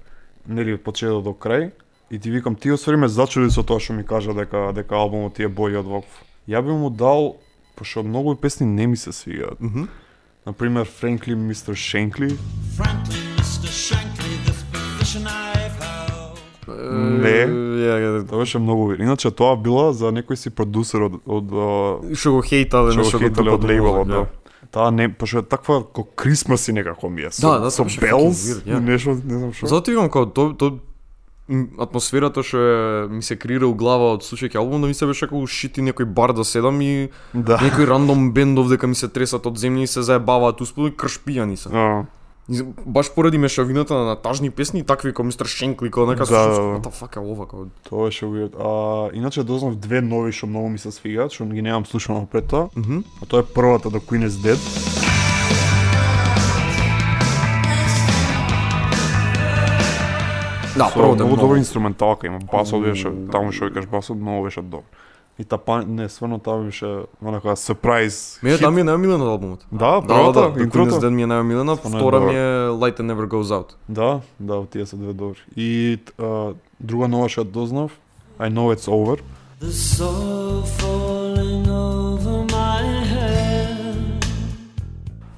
нели 0.48 0.74
од 0.78 0.84
почеток 0.84 1.24
до 1.24 1.34
крај 1.36 1.72
и 2.14 2.20
ти 2.20 2.32
викам 2.32 2.56
ти 2.56 2.72
освари 2.72 2.98
ме 2.98 3.08
зачуди 3.08 3.50
со 3.50 3.64
тоа 3.64 3.80
што 3.82 3.94
ми 3.94 4.04
кажа 4.06 4.34
дека 4.38 4.70
дека 4.74 4.96
албумот 4.96 5.34
ти 5.34 5.44
е 5.44 5.50
бој 5.50 5.80
од 5.82 5.88
ваков. 5.90 6.14
Ја 6.48 6.62
би 6.62 6.70
му 6.70 6.90
дал 6.90 7.38
пошто 7.76 8.04
многу 8.04 8.36
песни 8.36 8.68
не 8.70 8.88
ми 8.88 8.98
се 8.98 9.12
свигаат. 9.12 9.58
Мгм. 9.62 9.88
На 10.46 10.54
пример 10.54 10.86
Frankly 10.86 11.34
Mr. 11.34 11.74
Shankly. 11.74 12.38
Frankly, 12.78 13.18
Mr. 13.38 13.66
Shankly, 13.66 14.34
this 14.46 14.62
position 14.70 15.26
I've 15.26 15.74
held. 15.82 16.38
Не. 17.24 17.48
Ја, 17.82 18.28
Тоа 18.30 18.40
беше 18.40 18.60
многу 18.60 18.88
вир. 18.88 19.00
Иначе 19.00 19.32
тоа 19.32 19.56
била 19.56 19.94
за 19.94 20.14
некој 20.14 20.36
си 20.36 20.50
продусер 20.50 21.02
од 21.02 21.14
од 21.26 21.50
Што 22.14 22.32
го 22.32 22.42
хейтале, 22.46 22.94
што 22.94 23.10
го 23.10 23.20
хейтале 23.26 23.52
од 23.58 23.64
лейбелот, 23.64 24.08
да. 24.08 24.14
да. 24.14 24.28
Таа 24.72 24.92
не, 24.92 25.10
пошто 25.10 25.40
е 25.40 25.44
таква 25.44 25.82
ко 25.94 26.04
Крисмас 26.16 26.68
и 26.68 26.74
некако 26.74 27.10
ми 27.10 27.22
е. 27.22 27.32
Со, 27.32 27.42
Да, 27.42 27.60
да, 27.60 27.72
со 27.72 27.84
тоа 27.84 27.90
ја. 27.98 28.80
нешто, 28.80 29.18
не 29.26 29.38
знам 29.40 29.54
што. 29.54 29.68
Затоа 29.68 29.94
викам 29.94 30.10
као 30.10 30.26
то, 30.26 30.54
то 30.54 30.66
м, 30.68 30.80
атмосферата 31.80 32.44
што 32.44 32.58
е, 32.58 33.08
ми 33.10 33.22
се 33.22 33.36
креира 33.36 33.68
у 33.68 33.74
глава 33.76 34.14
од 34.14 34.24
слушајќи 34.24 34.56
албум, 34.56 34.82
да 34.82 34.88
ми 34.88 34.94
се 34.94 35.06
беше 35.06 35.28
како 35.28 35.44
шити 35.48 35.82
некој 35.82 36.06
бар 36.06 36.34
да 36.34 36.44
седам 36.44 36.82
и 36.82 37.10
Да. 37.34 37.58
некој 37.58 37.86
рандом 37.86 38.32
бендов 38.32 38.70
дека 38.70 38.88
ми 38.88 38.96
се 38.96 39.08
тресат 39.08 39.46
од 39.46 39.58
земја 39.58 39.84
и 39.84 39.88
се 39.88 40.02
заебаваат 40.02 40.62
успои 40.62 40.88
и 40.88 40.96
крш 40.96 41.20
пијани 41.20 41.56
се. 41.56 41.70
И 42.50 42.60
Баш 42.86 43.12
поради 43.16 43.38
мешавината 43.38 43.94
на 43.96 44.16
тажни 44.16 44.50
песни 44.50 44.84
такви 44.84 45.12
како 45.12 45.24
мистер 45.24 45.46
Шенкли, 45.46 45.88
како 45.88 46.06
нека 46.06 46.20
Да, 46.20 46.26
слушаш, 46.26 46.58
да, 46.58 46.80
да. 46.80 46.90
fuck 46.92 47.16
е 47.16 47.20
ова, 47.22 47.46
како 47.46 47.68
Тоа 47.84 48.06
беше 48.06 48.26
weird. 48.26 48.52
А, 48.56 49.10
иначе 49.14 49.44
дознав 49.44 49.76
две 49.76 50.02
нови 50.02 50.32
што 50.32 50.48
многу 50.48 50.70
ми 50.70 50.78
се 50.78 50.92
свигаат, 50.92 51.32
што 51.32 51.46
ги 51.46 51.62
немам 51.62 51.86
слушано 51.86 52.26
пред 52.26 52.48
тоа. 52.48 52.68
Мгм. 52.76 53.04
А 53.22 53.26
тоа 53.26 53.40
е 53.40 53.44
првата 53.46 53.90
The 53.90 54.00
Queen 54.00 54.28
is 54.28 54.36
Dead. 54.40 55.03
Да, 60.78 60.90
Со 60.90 60.94
прво 60.94 61.16
да 61.16 61.26
многу 61.26 61.42
добра 61.42 61.58
инструменталка 61.58 62.28
има. 62.28 62.40
Басот 62.52 62.82
беше, 62.82 63.12
таму 63.32 63.52
што 63.52 63.66
викаш 63.70 63.86
басот, 63.86 64.18
многу 64.18 64.44
беше 64.44 64.62
добар. 64.62 64.82
И 65.40 65.44
та 65.44 65.58
па, 65.58 65.82
не, 65.82 66.10
сврно 66.10 66.40
таа 66.40 66.62
беше 66.62 67.06
онака 67.22 67.56
surprise. 67.58 68.44
Мене 68.44 68.58
таа 68.58 68.72
ми 68.72 68.82
е 68.82 68.86
најомилена 68.86 69.26
од 69.26 69.32
албумот. 69.34 69.66
Да, 69.72 69.78
Да, 69.78 70.02
да, 70.02 70.08
првата, 70.08 70.42
да, 70.42 70.48
The 70.50 70.70
Queen 70.70 70.90
is 70.90 70.94
интрото. 70.94 71.06
Dead 71.06 71.10
ми 71.10 71.24
е 71.24 71.28
е 71.74 71.98
втора 71.98 72.20
ми 72.20 72.34
е 72.34 72.70
Light 72.70 72.98
That 72.98 73.06
Never 73.14 73.28
Goes 73.28 73.50
Out. 73.54 73.74
Да, 73.90 74.22
да, 74.40 74.66
тие 74.66 74.86
се 74.86 74.96
две 74.96 75.14
добри. 75.14 75.38
И 75.56 76.00
а, 76.22 76.54
друга 76.80 77.08
нова 77.08 77.30
што 77.30 77.44
дознав, 77.44 77.92
I 78.40 78.50
know 78.50 78.74
it's 78.74 78.88
over. 78.88 79.22
The 79.62 79.72
soul 79.72 80.64
falling 80.78 81.68
over 81.70 82.33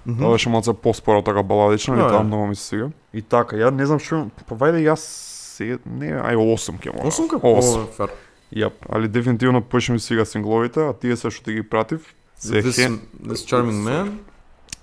Мгм. 0.06 0.20
Тоа 0.20 0.32
беше 0.32 0.50
малце 0.50 0.74
поспора 0.74 1.24
така 1.24 1.44
баладична, 1.44 1.96
Да, 1.96 2.06
и 2.06 2.12
да. 2.12 2.24
многу 2.24 2.48
ми 2.48 2.56
се 2.56 2.64
свига. 2.64 2.90
И 3.14 3.22
така, 3.22 3.56
ја 3.56 3.72
не 3.72 3.86
знам 3.86 4.00
што, 4.00 4.30
па 4.48 4.56
вајде 4.56 4.84
јас 4.86 5.02
се, 5.56 5.78
не, 5.86 6.12
ај 6.14 6.36
8 6.36 6.78
ќе 6.80 6.94
мора. 6.94 7.08
Осумка? 7.08 7.36
8. 7.38 7.82
О, 7.82 7.88
фер. 7.88 8.10
Јап, 8.54 8.72
али 8.90 9.08
дефинитивно 9.08 9.62
повеќе 9.62 9.92
ми 9.92 10.00
свига 10.00 10.26
сингловите, 10.26 10.80
а 10.80 10.94
тие 10.94 11.16
се 11.18 11.30
што 11.30 11.44
ти 11.44 11.54
ги 11.54 11.64
пратив. 11.64 12.14
Се 12.38 12.62
This, 12.62 12.78
Hen- 12.78 13.00
this 13.24 13.42
Charming 13.50 13.82
Man. 13.84 14.18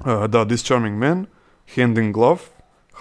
uh, 0.05 0.29
да, 0.29 0.47
This 0.47 0.63
Charming 0.67 0.99
Man, 0.99 1.27
Hand 1.77 1.95
in 1.95 2.13
Glove, 2.13 2.41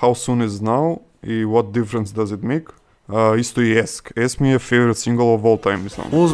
How 0.02 0.14
Soon 0.14 0.46
Is 0.46 0.62
Now 0.62 1.00
и 1.24 1.46
What 1.46 1.72
Difference 1.72 2.14
Does 2.14 2.36
It 2.36 2.44
Make. 2.44 2.70
Uh, 3.10 3.40
исто 3.40 3.62
и 3.62 3.76
Esk. 3.76 4.14
Esk 4.16 4.42
ми 4.42 4.54
е 4.54 4.60
favorite 4.60 4.94
single 4.96 5.36
of 5.36 5.42
all 5.42 5.64
time, 5.64 5.84
мислам. 5.84 6.08
Оз... 6.14 6.32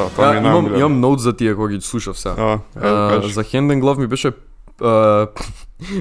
Да, 0.00 0.08
тоа 0.16 0.32
ми 0.32 0.48
имам, 0.48 0.76
имам 0.76 1.00
ноут 1.00 1.20
за 1.20 1.32
тие 1.32 1.54
кога 1.54 1.68
ги 1.68 1.80
слушав 1.80 2.18
сега. 2.18 2.58
А, 2.76 3.20
за 3.28 3.44
Hand 3.44 3.68
in 3.68 3.80
Glove 3.80 3.98
ми 3.98 4.06
беше 4.06 4.32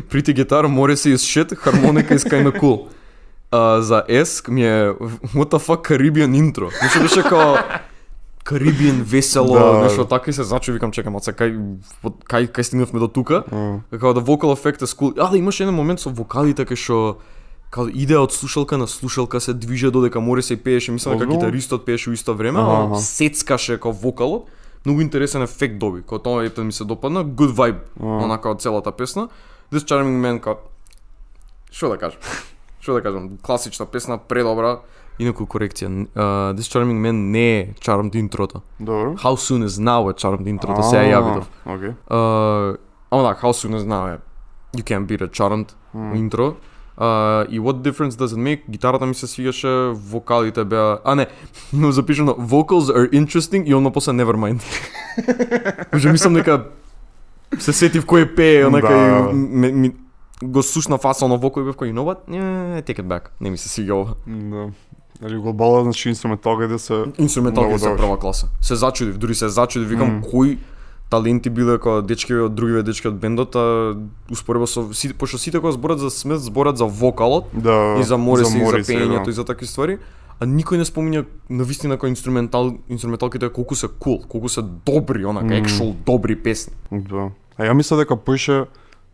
Pretty 0.10 0.34
Guitar, 0.34 0.64
Morrissey 0.68 1.14
is 1.14 1.24
shit, 1.24 1.56
хармоника 1.56 2.14
is 2.14 2.24
kinda 2.26 2.52
cool. 2.52 2.88
А, 3.52 3.82
за 3.82 4.04
Esk 4.10 4.50
ми 4.50 4.64
е 4.64 4.90
What 5.36 5.50
the 5.50 5.60
fuck 5.60 5.82
Caribbean 5.90 6.32
intro. 6.44 6.84
Нешто 6.84 7.00
беше 7.02 7.24
као 7.24 7.56
Caribbean 8.46 9.02
весело, 9.04 9.54
Да. 9.54 9.74
нешто 9.84 10.06
така 10.06 10.30
и 10.30 10.34
се 10.34 10.44
зачу 10.44 10.72
викам 10.74 10.92
чекам, 10.92 11.16
аца 11.16 11.32
кај 11.34 11.76
кај 12.30 12.50
кај 12.52 12.62
стигнавме 12.62 13.00
до 13.00 13.08
тука. 13.08 13.44
А, 13.52 13.78
Како 13.92 14.14
да 14.14 14.20
вокал 14.20 14.54
ефект 14.54 14.82
е 14.82 14.88
скул. 14.88 15.14
А, 15.20 15.30
да 15.30 15.38
имаше 15.38 15.64
еден 15.64 15.76
момент 15.76 16.00
со 16.00 16.10
вокалите 16.10 16.66
кај 16.66 16.76
што 16.76 17.16
као 17.70 17.88
иде 17.94 18.18
од 18.18 18.32
слушалка 18.34 18.78
на 18.78 18.88
слушалка 18.88 19.42
се 19.42 19.54
движе 19.54 19.92
додека 19.92 20.20
море 20.20 20.42
се 20.42 20.58
пееше, 20.58 20.92
мислам 20.92 21.18
дека 21.18 21.32
гитаристот 21.32 21.86
пееше 21.86 22.10
у 22.10 22.14
исто 22.14 22.34
време, 22.36 22.60
Аха, 22.60 22.72
а 22.72 22.86
аха. 22.86 23.02
сецкаше 23.02 23.74
како 23.78 23.92
вокалот. 23.92 24.50
Многу 24.86 25.02
интересен 25.02 25.42
ефект 25.42 25.78
доби. 25.78 26.02
Као 26.02 26.20
тоа 26.20 26.46
епте 26.46 26.64
ми 26.64 26.72
се 26.72 26.84
допадна, 26.84 27.26
good 27.26 27.52
vibe, 27.52 27.80
А. 28.00 28.06
онака 28.06 28.50
од 28.50 28.62
целата 28.62 28.92
песна. 28.92 29.30
This 29.72 29.86
Charming 29.86 30.22
Man 30.22 30.40
као 30.40 30.56
Што 31.72 31.90
да 31.90 31.98
кажам? 31.98 32.20
Што 32.82 32.94
да 32.94 33.02
кажам? 33.02 33.38
Класична 33.38 33.86
песна, 33.86 34.18
предобра. 34.18 34.80
Инаку 35.20 35.44
корекција. 35.46 36.08
Uh, 36.16 36.54
This 36.56 36.72
Charming 36.72 36.98
Man 36.98 37.12
не 37.12 37.60
е 37.60 37.74
Charmed 37.74 38.16
интрото. 38.16 38.62
Добро. 38.80 39.14
How 39.14 39.36
Soon 39.36 39.68
Is 39.68 39.78
Now 39.78 40.10
е 40.10 40.14
Charmed 40.14 40.48
интрото, 40.48 40.82
се 40.84 40.96
ја 40.96 41.20
јавидов. 41.20 41.46
Окей. 41.66 41.92
Uh, 42.10 42.78
ама 43.12 43.24
да, 43.24 43.36
How 43.36 43.52
Soon 43.52 43.76
Is 43.78 43.86
Now 43.86 44.16
е 44.16 44.18
You 44.78 44.84
Can't 44.84 45.06
Beat 45.06 45.22
a 45.22 45.30
Charmed 45.30 45.74
интро. 46.16 46.56
Uh, 47.00 47.48
и 47.50 47.60
What 47.60 47.92
Difference 47.92 48.10
Does 48.10 48.28
It 48.28 48.38
Make, 48.38 48.62
гитарата 48.70 49.06
ми 49.06 49.16
се 49.16 49.28
свигаше, 49.28 49.68
вокалите 49.94 50.64
беа... 50.66 50.98
А 51.04 51.16
не, 51.16 51.28
но 51.74 51.92
запишано 51.92 52.32
Vocals 52.32 52.80
are 52.96 53.10
interesting 53.12 53.64
и 53.66 53.76
онма 53.76 53.92
после 53.92 54.12
Nevermind. 54.12 54.62
Уже 55.96 56.12
мислам 56.12 56.34
дека 56.34 56.64
се 57.60 57.74
сетив 57.74 58.06
кој 58.06 58.36
пее, 58.36 58.66
онака 58.68 58.88
Да. 58.88 59.30
и 59.32 59.34
ми, 59.34 59.72
ми, 59.72 59.92
го 60.44 60.64
слушна 60.64 60.98
фасално 60.98 61.38
воко 61.38 61.62
и 61.62 61.64
бев 61.64 61.76
кој, 61.76 61.92
you 61.92 61.96
know 61.96 62.06
what? 62.06 62.18
Не, 62.28 62.82
take 62.82 63.00
it 63.00 63.08
back. 63.08 63.22
Не 63.42 63.50
ми 63.50 63.58
се 63.58 63.70
свига 63.70 63.96
ова. 63.96 64.14
Да. 64.28 64.70
Али 65.26 65.38
глобално, 65.38 65.84
значи 65.84 66.10
инструменталка 66.10 66.68
да 66.68 66.80
се... 66.80 67.04
Инструменталки 67.18 67.68
Многу 67.68 67.80
се 67.80 67.96
прва 67.96 68.20
класа. 68.20 68.48
Се 68.62 68.76
зачудив, 68.76 69.18
дури 69.18 69.36
се 69.36 69.50
зачудив, 69.50 69.90
викам 69.90 70.08
Мм. 70.08 70.22
кои 70.32 70.58
таленти 71.10 71.50
биле 71.50 71.78
како 71.78 72.02
дечки 72.06 72.34
од 72.34 72.54
другиве 72.56 72.84
дечки 72.84 73.08
од 73.10 73.18
бендот, 73.20 73.56
а 73.56 73.96
успоредба 74.30 74.68
со 74.68 74.86
сите, 74.94 75.14
пошто 75.18 75.38
сите 75.42 75.60
кога 75.60 75.72
зборат 75.72 76.00
за 76.00 76.10
Смит 76.10 76.40
зборат 76.40 76.78
за 76.78 76.86
вокалот 76.86 77.50
Да, 77.54 77.98
и 78.00 78.04
за 78.04 78.18
Мориси 78.18 78.58
и 78.58 78.66
за 78.66 78.78
пеењето 78.86 79.26
да. 79.26 79.30
и 79.30 79.34
за 79.34 79.46
такви 79.46 79.68
ствари, 79.68 79.98
а 80.40 80.46
никој 80.46 80.78
не 80.78 80.86
спомиња 80.86 81.26
на 81.50 81.64
вистина 81.64 81.98
кој 81.98 82.14
инструментал 82.14 82.78
инструменталките 82.90 83.50
колку 83.50 83.76
се 83.76 83.88
кул, 83.88 84.20
cool, 84.20 84.28
колку 84.28 84.50
се 84.50 84.62
добри, 84.62 85.26
онака 85.26 85.46
Мм. 85.50 85.66
actual 85.66 85.96
добри 86.06 86.36
песни. 86.36 86.74
Да. 86.92 87.32
А 87.58 87.66
ја 87.66 87.74
мисля 87.74 87.98
дека 87.98 88.16
поише 88.16 88.66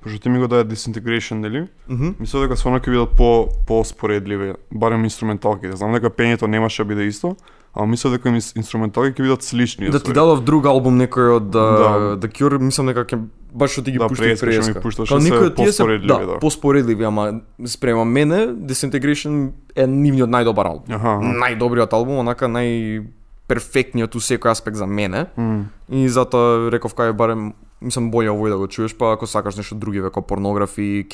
пошто 0.03 0.19
ти 0.19 0.29
ми 0.29 0.39
го 0.39 0.47
даде 0.47 0.75
Disintegration, 0.75 1.39
нели? 1.41 1.67
Мгм. 1.89 2.15
Мислам 2.19 2.43
дека 2.43 2.57
свано 2.57 2.77
ќе 2.79 2.91
бидат 2.91 3.15
по 3.17 3.47
поспоредливи, 3.67 4.53
барем 4.71 5.03
инструменталките. 5.03 5.75
Знам 5.75 5.93
дека 5.93 6.09
пењето 6.09 6.47
немаше 6.47 6.83
да 6.83 6.87
биде 6.87 7.07
исто, 7.07 7.35
ама 7.75 7.87
мислам 7.87 8.13
дека 8.13 8.29
мис- 8.29 8.53
инструменталки 8.55 9.13
ќе 9.13 9.21
бидат 9.21 9.43
слични. 9.43 9.89
Да 9.89 9.99
ти 9.99 10.13
дадов 10.13 10.43
друг 10.43 10.65
албум 10.65 10.97
некој 10.97 11.35
од 11.35 11.51
Да. 11.51 11.59
да. 11.59 12.17
The 12.17 12.27
Cure, 12.29 12.59
мислам 12.59 12.87
дека 12.87 13.05
ќе 13.05 13.19
баш 13.53 13.71
што 13.71 13.83
ти 13.83 13.91
ги 13.91 13.97
Да, 13.97 14.07
пушти 14.07 14.35
преска 14.35 14.73
Као 15.05 15.19
од 15.45 15.55
тие 15.55 15.71
се 15.71 15.83
да, 15.99 16.25
да. 16.27 16.39
поспоредливи, 16.39 17.03
ама 17.03 17.41
спрема 17.65 18.05
мене 18.05 18.47
Disintegration 18.47 19.51
е 19.75 19.87
нивниот 19.87 20.29
најдобар 20.29 20.65
албум. 20.65 20.87
Аха. 20.89 21.19
Најдобриот 21.19 21.93
албум, 21.93 22.17
онака 22.17 22.47
најперфектниот 22.47 24.15
у 24.15 24.19
секој 24.19 24.51
аспект 24.51 24.77
за 24.77 24.85
мене. 24.85 25.25
М. 25.37 25.69
И 25.89 26.07
затоа 26.09 26.69
реков 26.71 26.95
кај 26.95 27.13
барем 27.13 27.53
мислам 27.81 28.11
боле 28.11 28.29
овој 28.29 28.49
да 28.49 28.57
го 28.57 28.67
чуеш, 28.67 28.95
па 28.97 29.13
ако 29.13 29.27
сакаш 29.27 29.55
нешто 29.55 29.75
други 29.75 29.99
веко 30.01 30.21
порнографи, 30.21 31.05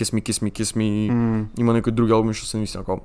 Me 0.42 0.52
Kiss 0.52 0.76
Me, 0.76 1.10
М. 1.10 1.46
има 1.58 1.74
некои 1.74 1.92
други 1.92 2.12
албуми 2.12 2.34
што 2.34 2.46
се 2.48 2.58
мислам 2.58 2.84
како 2.84 3.02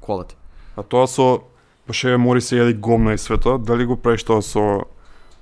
quality. 0.00 0.34
А 0.76 0.82
тоа 0.82 1.06
со 1.06 1.40
Паше 1.88 2.16
мори 2.20 2.40
се 2.44 2.60
јади 2.60 2.76
гомна 2.76 3.14
и 3.16 3.18
свето, 3.18 3.56
дали 3.58 3.86
го 3.88 3.96
правиш 3.96 4.22
тоа 4.28 4.44
со 4.44 4.84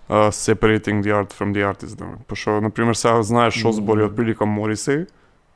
uh, 0.09 0.31
separating 0.31 1.03
the 1.03 1.11
art 1.11 1.35
from 1.35 1.53
the 1.53 1.67
artist, 1.67 1.99
да? 1.99 2.07
Пошто, 2.29 2.51
па 2.51 2.61
например, 2.61 2.95
сега 2.95 3.23
знаеш 3.23 3.59
што 3.59 3.73
збори 3.73 4.07
од 4.07 4.15
прилика 4.15 4.47
Морисеј, 4.47 5.07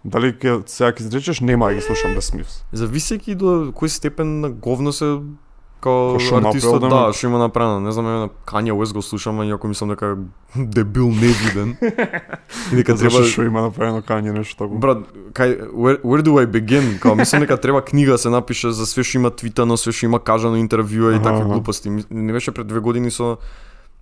дали 0.05 0.33
ќе 0.35 0.66
сега 0.66 0.90
ќе 0.90 1.07
изречеш 1.07 1.40
нема 1.40 1.72
ги 1.72 1.81
слушам 1.81 2.14
да 2.14 2.20
Smiths. 2.20 2.64
Зависеки 2.72 3.35
до 3.35 3.70
кој 3.70 3.87
степен 3.87 4.40
на 4.40 4.50
говно 4.50 4.92
се 4.92 5.20
као 5.81 6.19
што 6.21 6.40
артистот, 6.40 6.83
да, 6.85 6.88
да, 6.88 7.12
што 7.12 7.27
има 7.27 7.38
направено. 7.38 7.81
Не 7.81 7.93
знам, 7.93 8.07
еве 8.07 8.19
на 8.27 8.29
Kanye 8.47 8.73
West 8.77 8.93
го 8.93 9.03
слушам, 9.03 9.40
а 9.40 9.47
иако 9.47 9.69
мислам 9.69 9.90
дека 9.90 10.16
дебил 10.55 11.09
невиден. 11.09 11.77
и 12.73 12.77
дека 12.77 12.97
треба 12.97 13.25
што 13.25 13.45
има 13.49 13.62
направено 13.69 14.03
кање 14.03 14.33
нешто 14.37 14.64
такво. 14.64 14.79
Брат, 14.79 15.07
кај 15.33 15.73
where, 15.73 16.01
where 16.03 16.23
do 16.23 16.37
I 16.38 16.47
begin? 16.47 16.99
Као 17.01 17.14
мислам 17.14 17.40
дека 17.40 17.57
треба 17.57 17.85
книга 17.85 18.19
се 18.19 18.31
напише 18.31 18.73
за 18.73 18.87
све 18.87 19.03
што 19.03 19.19
има 19.19 19.31
твитано, 19.31 19.77
све 19.77 19.93
што 19.93 20.07
има 20.07 20.21
кажано 20.21 20.61
интервјуа 20.61 21.16
и 21.16 21.23
такви 21.23 21.45
глупости. 21.45 21.90
Не 22.11 22.33
беше 22.33 22.53
пред 22.53 22.66
две 22.66 22.81
години 22.81 23.11
со 23.11 23.38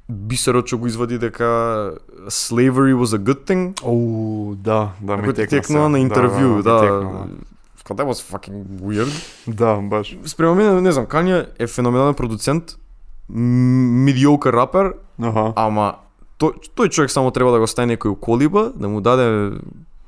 бисерот 0.08 0.66
што 0.66 0.78
го 0.78 0.88
извади 0.88 1.18
дека 1.18 1.94
slavery 2.32 2.96
was 2.96 3.12
a 3.12 3.20
good 3.20 3.44
thing. 3.44 3.76
Оу, 3.84 4.54
да, 4.56 4.92
да 5.00 5.16
ми 5.16 5.34
текна 5.34 5.62
сега. 5.62 5.88
на 5.88 5.98
интервју, 6.00 6.56
ми 6.56 6.62
да. 6.62 6.78
Текна, 7.88 8.04
That 8.04 8.08
was 8.08 8.20
fucking 8.32 8.64
weird. 8.80 9.10
да. 9.46 9.76
Баш. 9.76 10.16
Спрема 10.24 10.54
мене, 10.54 10.80
не 10.80 10.92
знам, 10.92 11.06
Kanye 11.06 11.46
е 11.58 11.66
феноменален 11.66 12.14
продуцент, 12.14 12.64
медиокар 13.28 14.52
рапер, 14.52 14.92
Аха. 15.22 15.52
ама 15.56 15.94
тој, 16.40 16.52
тој 16.76 16.88
човек 16.88 17.10
само 17.10 17.30
треба 17.30 17.50
да 17.52 17.58
го 17.58 17.66
стави 17.66 17.96
некој 17.96 18.18
колиба, 18.20 18.72
да 18.76 18.88
му 18.88 19.00
даде 19.00 19.58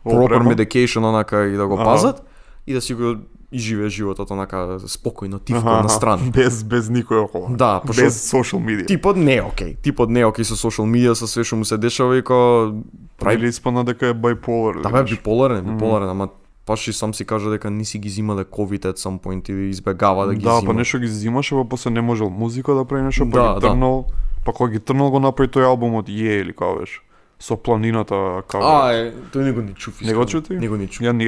proper 0.04 0.40
medication 0.46 1.04
онака 1.04 1.46
и 1.46 1.56
да 1.56 1.66
го 1.66 1.76
пазат 1.76 2.22
и 2.66 2.74
да 2.74 2.80
си 2.80 2.94
го 2.94 3.14
изживее 3.52 3.88
животот 3.88 4.30
онака 4.30 4.78
спокојно, 4.86 5.40
тивко 5.44 5.68
на 5.82 5.88
страна. 5.88 6.22
Без 6.32 6.62
без 6.64 6.86
никој 6.88 7.24
околу. 7.24 7.56
Да, 7.56 7.80
пошто 7.86 8.02
без 8.02 8.32
social 8.32 8.62
media. 8.62 8.86
типот 8.86 9.16
не 9.16 9.36
е 9.36 9.42
окей. 9.42 9.74
Типот 9.82 10.10
не 10.10 10.20
е 10.20 10.26
окей 10.26 10.44
со 10.44 10.54
social 10.54 10.86
media, 10.86 11.12
со 11.12 11.26
све 11.26 11.44
што 11.44 11.56
му 11.56 11.64
се 11.64 11.78
дешава 11.78 12.16
и 12.16 12.22
ко 12.22 12.72
прави 13.18 13.48
испадна 13.48 13.84
дека 13.84 14.06
е 14.06 14.14
bipolar. 14.14 14.82
да 14.82 14.88
бе 14.88 15.02
биполарен, 15.04 15.64
биполарен, 15.64 16.08
ама 16.08 16.28
паш 16.70 16.86
и 16.86 16.92
сам 16.92 17.10
си 17.12 17.24
кажа 17.24 17.50
дека 17.50 17.70
не 17.70 17.84
си 17.84 17.98
ги 17.98 18.08
зимале 18.08 18.44
COVID 18.46 18.84
at 18.84 18.96
some 18.96 19.18
point 19.18 19.50
или 19.50 19.68
избегава 19.68 20.26
да 20.26 20.34
ги 20.34 20.42
да, 20.42 20.56
зима. 20.56 20.66
па 20.66 20.72
нешто 20.74 20.98
ги 20.98 21.08
зимаше, 21.08 21.54
па 21.54 21.64
после 21.66 21.90
не 21.90 22.00
можел 22.00 22.30
музика 22.30 22.74
да 22.74 22.84
прави 22.84 23.02
нешто, 23.02 23.26
па 23.26 23.38
Да, 23.38 23.48
ги 23.48 23.60
да. 23.60 23.68
трнал, 23.68 24.06
па 24.44 24.52
кога 24.52 24.70
ги 24.70 24.78
трнал 24.80 25.10
го 25.10 25.18
направи 25.20 25.50
тој 25.50 25.66
албумот 25.66 26.08
Е 26.08 26.40
или 26.40 26.52
како 26.52 26.78
беше. 26.78 27.00
Со 27.40 27.56
планината 27.56 28.14
као. 28.46 28.62
А, 28.62 28.92
е, 28.94 29.12
тој 29.32 29.42
не 29.42 29.52
го 29.52 29.62
ни 29.62 29.74
чув. 29.74 30.00
Не 30.00 30.14
го 30.14 30.22
искрено. 30.22 30.26
чу 30.26 30.40
ти? 30.40 30.54
Не 30.54 30.68
го 30.68 30.76
ни 30.76 30.86
чув. 30.86 31.02
Ја 31.02 31.12
не, 31.12 31.24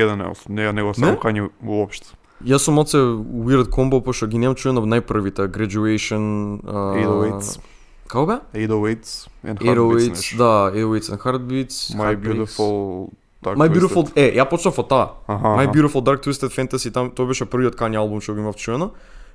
не, 0.49 0.73
не 0.73 0.83
го 0.83 0.89
Не? 0.89 0.95
сам 0.95 1.17
кање 1.17 1.49
уопште. 1.67 2.13
Јас 2.45 2.59
сум 2.59 2.79
оце 2.79 2.99
weird 3.43 3.71
combo 3.71 4.01
пошто 4.01 4.27
ги 4.27 4.39
немам 4.39 4.55
чуено 4.55 4.83
најпрвите 4.83 5.49
graduation 5.49 6.59
а, 6.67 6.95
808s. 6.95 7.59
Како 8.07 8.27
бе? 8.27 8.37
808s 8.55 9.29
and 9.45 9.59
808s, 9.59 9.65
Heartbeats 9.65 10.09
нешто. 10.11 10.37
да, 10.37 10.53
808s 10.75 11.09
and 11.09 11.21
Heartbeats. 11.21 11.77
My 11.95 12.05
Heartbreaks. 12.05 12.23
Beautiful 12.23 13.09
Dark 13.43 13.59
My 13.59 13.69
Twisted. 13.69 13.75
Beautiful, 13.75 14.13
е, 14.17 14.33
ја 14.39 14.47
почнав 14.49 14.79
од 14.79 14.89
таа. 14.89 15.07
My. 15.29 15.67
Beautiful 15.67 16.03
Dark 16.03 16.23
Twisted 16.23 16.55
Fantasy, 16.55 16.93
там 16.93 17.11
тоа 17.11 17.27
беше 17.27 17.45
првиот 17.45 17.77
Kanye 17.77 17.99
албум 17.99 18.21
што 18.21 18.35
го 18.35 18.41
имав 18.41 18.57
чуено. 18.57 18.93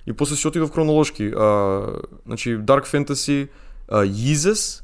И 0.08 0.14
после 0.14 0.36
си 0.36 0.48
отидов 0.48 0.72
хронолошки. 0.72 1.34
А, 1.36 2.00
значи 2.26 2.58
Dark 2.58 2.88
Fantasy, 2.88 3.50
а, 3.88 4.06
Yeezus, 4.06 4.84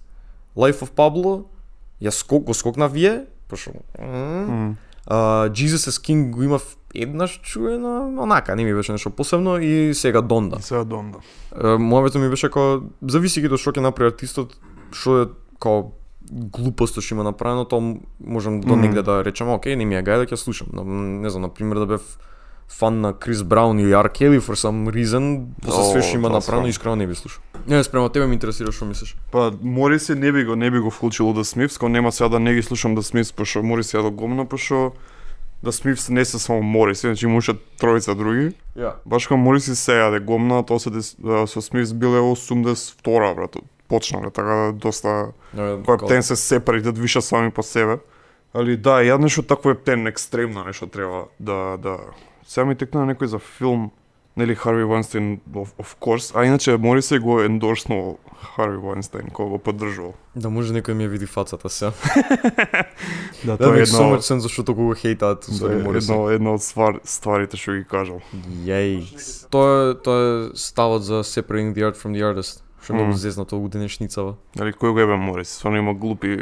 Life 0.57 0.83
of 0.83 0.91
Pablo, 0.91 1.45
ја 2.01 2.11
скок, 2.11 2.43
го 2.43 2.53
скокнав 2.53 2.91
вие, 2.91 3.25
пошто. 3.47 3.71
М. 3.99 4.75
Uh, 5.03 5.49
Jesus 5.51 5.89
is 5.89 5.99
King 5.99 6.31
го 6.31 6.43
имав 6.43 6.77
еднаш 6.95 7.39
чуено, 7.43 8.23
онака, 8.23 8.55
не 8.55 8.63
ми 8.63 8.73
беше 8.73 8.91
нешто 8.91 9.09
посебно 9.09 9.57
и 9.59 9.93
сега 9.93 10.21
Донда. 10.21 10.55
И 10.59 10.63
сега 10.63 10.83
Донда. 10.83 11.17
Uh, 11.55 11.75
Мојавето 11.75 12.19
ми 12.19 12.29
беше 12.29 12.47
како 12.47 12.87
зависи 13.01 13.43
од 13.43 13.59
што 13.59 13.75
ќе 13.75 13.83
направи 13.83 14.15
артистот, 14.15 14.55
што 14.95 15.23
е 15.23 15.25
како 15.59 15.91
глупост 16.33 16.99
што 16.99 17.15
има 17.15 17.23
направено, 17.23 17.65
тоа 17.65 17.97
можам 18.19 18.61
до 18.61 18.75
негде 18.75 19.01
да 19.01 19.23
речам, 19.25 19.53
окей, 19.53 19.75
не 19.75 19.85
ми 19.85 19.95
е 19.95 20.03
гај 20.03 20.25
да 20.25 20.25
ќе 20.25 20.35
слушам. 20.35 20.73
Но, 20.73 20.83
не 20.83 21.29
знам, 21.29 21.47
на 21.47 21.49
пример 21.49 21.77
да 21.77 21.85
бев 21.85 22.17
фан 22.67 23.01
на 23.01 23.13
Крис 23.13 23.43
Браун 23.43 23.79
или 23.79 23.93
R. 23.93 24.09
Kelly 24.09 24.39
for 24.39 24.55
some 24.55 24.89
reason, 24.89 25.45
после 25.61 25.83
све 25.91 26.01
што 26.01 26.17
има 26.17 26.29
направено, 26.29 26.67
искрено 26.67 26.95
не 26.95 27.07
би 27.07 27.15
слушал. 27.15 27.41
Не, 27.67 27.83
спрема 27.83 28.09
тебе 28.09 28.27
ме 28.27 28.33
интересира 28.33 28.71
што 28.71 28.85
мислиш. 28.85 29.15
Па 29.31 29.51
Мориси 29.61 30.15
не 30.15 30.31
би 30.31 30.43
го 30.43 30.55
не 30.55 30.71
би 30.71 30.79
го 30.79 30.89
вклучил 30.89 31.33
The 31.33 31.43
Smiths, 31.43 31.77
кога 31.79 31.89
нема 31.89 32.11
сега 32.11 32.29
да 32.29 32.39
не 32.39 32.53
ги 32.53 32.63
слушам 32.63 32.97
The 32.97 33.01
Smiths, 33.01 33.35
пошто 33.35 33.63
Мориси 33.63 33.97
е 33.97 34.01
да 34.01 34.09
гомна, 34.09 34.45
пошто 34.45 34.91
The 35.63 35.71
Smiths 35.71 36.09
не 36.09 36.25
се 36.25 36.39
само 36.39 36.61
Мориси, 36.61 37.07
значи 37.07 37.25
има 37.25 37.37
уште 37.37 37.55
тројца 37.79 38.15
други. 38.15 38.55
Ја. 38.75 38.93
Баш 39.05 39.27
кога 39.27 39.37
Мориси 39.37 39.75
се 39.75 39.99
јаде 40.01 40.19
гомна, 40.19 40.63
тоа 40.63 40.79
се 40.79 40.89
со 41.47 41.61
Смитс 41.61 41.93
биле 41.93 42.19
82 42.19 43.35
брат. 43.35 43.55
Почнале 43.87 44.31
така 44.31 44.55
да 44.55 44.71
доста 44.71 45.33
кој 45.55 46.03
ептен 46.03 46.23
се 46.23 46.35
сепари 46.35 46.81
да 46.81 46.91
двиша 46.91 47.21
сами 47.21 47.51
по 47.51 47.63
себе. 47.63 47.99
Али 48.53 48.77
да, 48.77 49.01
ја 49.01 49.17
нешто 49.17 49.43
такво 49.43 49.73
ептен 49.73 50.07
екстремно 50.07 50.63
нешто 50.63 50.87
треба 50.87 51.25
да 51.39 51.77
да 51.77 51.97
сега 52.47 52.65
ми 52.65 52.75
текна 52.75 53.05
некој 53.07 53.25
за 53.25 53.39
филм 53.39 53.91
нели 54.37 54.55
Харви 54.55 54.83
Вайнстайн 54.83 55.39
of, 55.53 55.67
of 55.77 55.97
course, 55.99 56.31
а 56.35 56.45
иначе 56.45 56.77
Мориси 56.77 57.19
го 57.19 57.41
ендорснул 57.41 58.17
Харви 58.55 58.77
Вайнстайн 58.77 59.29
кога 59.29 59.49
го 59.49 59.57
поддржувал. 59.59 60.13
Да 60.35 60.49
може 60.49 60.73
некој 60.73 60.97
ми 60.97 61.05
ја 61.05 61.09
види 61.13 61.25
фацата 61.25 61.69
се. 61.69 61.91
Да, 63.43 63.57
Тоа 63.57 63.67
тоа 63.67 63.77
е 63.77 63.83
едно, 63.83 64.17
sense 64.23 64.47
зашто 64.47 64.73
го 64.73 64.95
хейтаат 64.95 65.45
да, 65.59 65.73
едно, 65.97 66.29
едно 66.31 66.53
од 66.55 66.63
ствар, 66.63 66.99
стварите 67.03 67.57
што 67.59 67.75
ги 67.75 67.83
кажал. 67.83 68.21
Јајкс. 68.65 69.49
Тоа 69.51 69.93
тоа 69.99 70.21
е 70.23 70.57
ставот 70.57 71.03
за 71.03 71.23
separating 71.27 71.75
the 71.75 71.83
art 71.83 71.99
from 71.99 72.15
the 72.15 72.23
artist. 72.23 72.62
Што 72.83 72.93
е 72.93 72.95
многу 72.95 73.09
Мм. 73.09 73.17
зезнато 73.17 73.57
у 73.57 73.67
денешницава. 73.69 74.35
Дали 74.55 74.73
кој 74.73 74.91
го 74.91 74.99
ебе 74.99 75.15
Мориси? 75.15 75.53
Стварно 75.53 75.77
има 75.77 75.93
глупи 75.93 76.37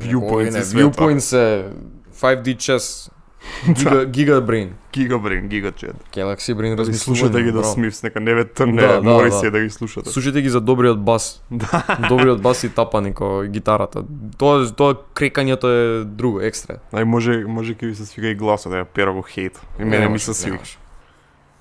viewpoints 0.00 0.52
не, 0.52 0.58
и 0.58 0.62
света. 0.62 0.88
viewpoints 0.88 1.36
е 1.36 1.72
5D 2.12 2.56
chess. 2.56 3.10
Giga, 3.66 4.06
giga 4.06 4.40
brain. 4.40 4.68
Гигабрин, 4.92 5.48
гигачет. 5.48 5.96
Galaxy 6.14 6.54
brain 6.54 6.76
размислување. 6.78 6.94
слушате 6.94 7.42
ги 7.42 7.52
да. 7.52 7.64
Смивс, 7.64 8.02
нека 8.02 8.20
не 8.20 8.34
ве 8.34 8.44
трне 8.44 8.82
Да, 8.82 9.00
да, 9.00 9.02
Мориси 9.02 9.44
да. 9.44 9.50
да 9.50 9.60
ги 9.60 9.70
слушате. 9.70 10.10
Слушайте 10.10 10.42
ги 10.42 10.48
за 10.48 10.60
добриот 10.60 11.04
бас. 11.04 11.42
Да. 11.50 11.98
добриот 12.08 12.42
бас 12.42 12.64
и 12.64 12.68
тапани 12.68 13.14
ко 13.14 13.42
гитарата. 13.48 14.04
Тоа 14.38 14.70
тоа 14.72 14.94
крекањето 15.14 15.66
е 15.66 16.04
друго, 16.04 16.40
екстра. 16.40 16.78
Ај 16.92 17.02
може 17.04 17.44
може 17.44 17.74
ќе 17.74 17.86
ви 17.86 17.94
се 17.94 18.06
свига 18.06 18.28
и 18.28 18.34
гласот, 18.34 18.72
да 18.72 18.84
пера 18.84 19.12
во 19.12 19.22
хейт. 19.22 19.58
И 19.80 19.84
мене 19.84 20.08
ми 20.08 20.18
се 20.18 20.34
свига. 20.34 20.58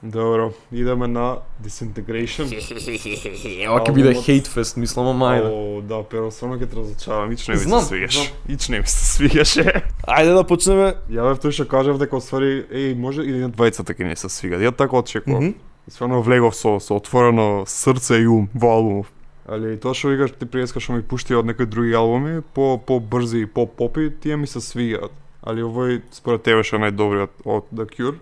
Добро, 0.04 0.52
идеме 0.72 1.08
на 1.08 1.38
Disintegration. 1.64 2.50
Ова 3.70 3.82
ќе 3.86 3.92
биде 3.94 4.14
fest, 4.50 4.80
мислам, 4.82 5.12
ама 5.14 5.28
ајде. 5.36 5.50
О, 5.54 5.82
да, 5.86 6.00
перо 6.02 6.32
стварно 6.34 6.58
ќе 6.58 6.66
те 6.72 6.80
разочарам, 6.80 7.30
ич 7.36 7.46
не 7.46 7.54
ми 7.54 7.62
се 7.62 7.82
свигаш. 7.86 8.18
Ич 8.50 8.70
не 8.74 8.80
ми 8.82 8.90
се 8.90 9.06
свигаше. 9.06 9.66
Ајде 10.10 10.34
да 10.34 10.42
почнеме. 10.42 10.96
Ја 11.06 11.28
бев 11.30 11.38
тој 11.44 11.54
што 11.54 11.68
кажав 11.70 12.02
дека 12.02 12.18
оствари, 12.18 12.66
еј, 12.74 12.96
може 12.98 13.22
и 13.22 13.44
на 13.44 13.52
двајцата 13.54 13.94
ќе 13.94 14.10
не 14.10 14.18
се 14.18 14.26
свига. 14.34 14.58
Ја 14.58 14.74
така 14.74 14.98
очекував. 14.98 15.38
Мгм. 15.38 15.54
Стварно 15.86 16.24
влегов 16.26 16.58
со 16.58 16.80
со 16.82 16.98
отворено 16.98 17.68
срце 17.70 18.24
и 18.24 18.26
ум 18.26 18.50
во 18.58 18.74
албумов. 18.74 19.14
Али 19.46 19.78
тоа 19.78 19.94
што 19.94 20.10
викаш 20.10 20.34
ти 20.34 20.50
преска 20.50 20.82
што 20.82 20.98
ми 20.98 21.06
пушти 21.06 21.38
од 21.38 21.46
некои 21.46 21.70
други 21.70 21.94
албуми, 21.94 22.42
по 22.42 22.82
по 22.82 22.98
брзи 22.98 23.46
и 23.46 23.46
по 23.46 23.68
попи, 23.70 24.10
тие 24.10 24.34
ми 24.34 24.50
се 24.50 24.66
свигаат. 24.66 25.14
Али 25.46 25.62
овој 25.62 26.02
според 26.10 26.42
тебе 26.42 26.66
што 26.66 26.82
е 26.82 26.90
најдобриот 26.90 27.46
од 27.46 27.70
The 27.70 27.86
Cure 27.86 28.18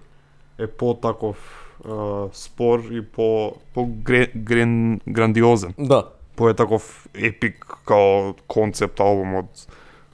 е 0.60 0.68
по 0.68 0.94
таков 0.94 1.59
спор 2.34 2.80
и 2.92 3.02
по 3.02 3.54
по 3.74 3.86
гре, 3.86 4.28
грен, 4.36 5.02
грандиозен. 5.08 5.74
Да. 5.80 6.04
По 6.36 6.50
е 6.50 6.54
таков 6.54 7.08
епик 7.16 7.66
као 7.86 8.34
концепт 8.48 9.00
албум 9.00 9.36
од 9.36 9.68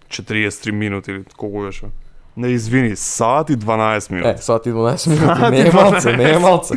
43 0.10 0.72
минути 0.72 1.12
или 1.12 1.24
колку 1.38 1.62
беше. 1.62 1.86
Не 2.38 2.48
извини, 2.48 2.96
саат 2.96 3.50
и 3.50 3.58
12 3.58 4.12
минути. 4.12 4.30
Е, 4.30 4.38
сати 4.38 4.70
12 4.70 5.10
минути, 5.10 5.52
не 5.52 5.70
е 5.70 5.72
малце, 5.72 6.18
не 6.18 6.32
е 6.32 6.40
малце. 6.40 6.74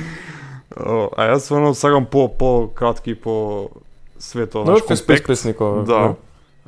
О, 0.76 1.08
А 1.16 1.32
јас 1.32 1.48
стварно 1.48 1.74
сакам 1.74 2.06
по 2.06 2.28
по 2.28 2.70
кратки 2.74 3.14
по 3.14 3.68
свето 4.18 4.64
наш 4.64 4.86
песникова. 5.26 5.84
Да. 5.84 6.14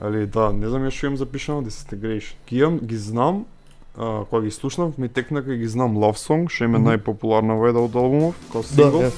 Али 0.01 0.27
да, 0.27 0.51
не 0.53 0.69
знам 0.69 0.89
ја 0.89 0.91
што 0.91 1.07
имам 1.07 1.17
запишано 1.17 1.63
Disintegration. 1.63 2.35
Ги 2.49 2.59
имам, 2.59 2.79
ги 2.81 2.97
знам, 2.97 3.45
а, 3.99 4.25
кога 4.25 4.43
ги 4.43 4.51
слушнав, 4.51 4.99
ми 4.99 5.09
текна 5.09 5.43
кога 5.43 5.55
ги 5.55 5.69
знам 5.69 5.97
Love 5.97 6.19
Song, 6.19 6.49
што 6.49 6.65
им 6.65 6.75
е 6.75 6.79
Мгм. 6.79 6.89
најпопуларна 6.89 7.55
војда 7.55 7.79
од 7.79 7.95
албумов, 7.95 8.35
како 8.47 8.63
сингл. 8.65 9.03
е. 9.03 9.11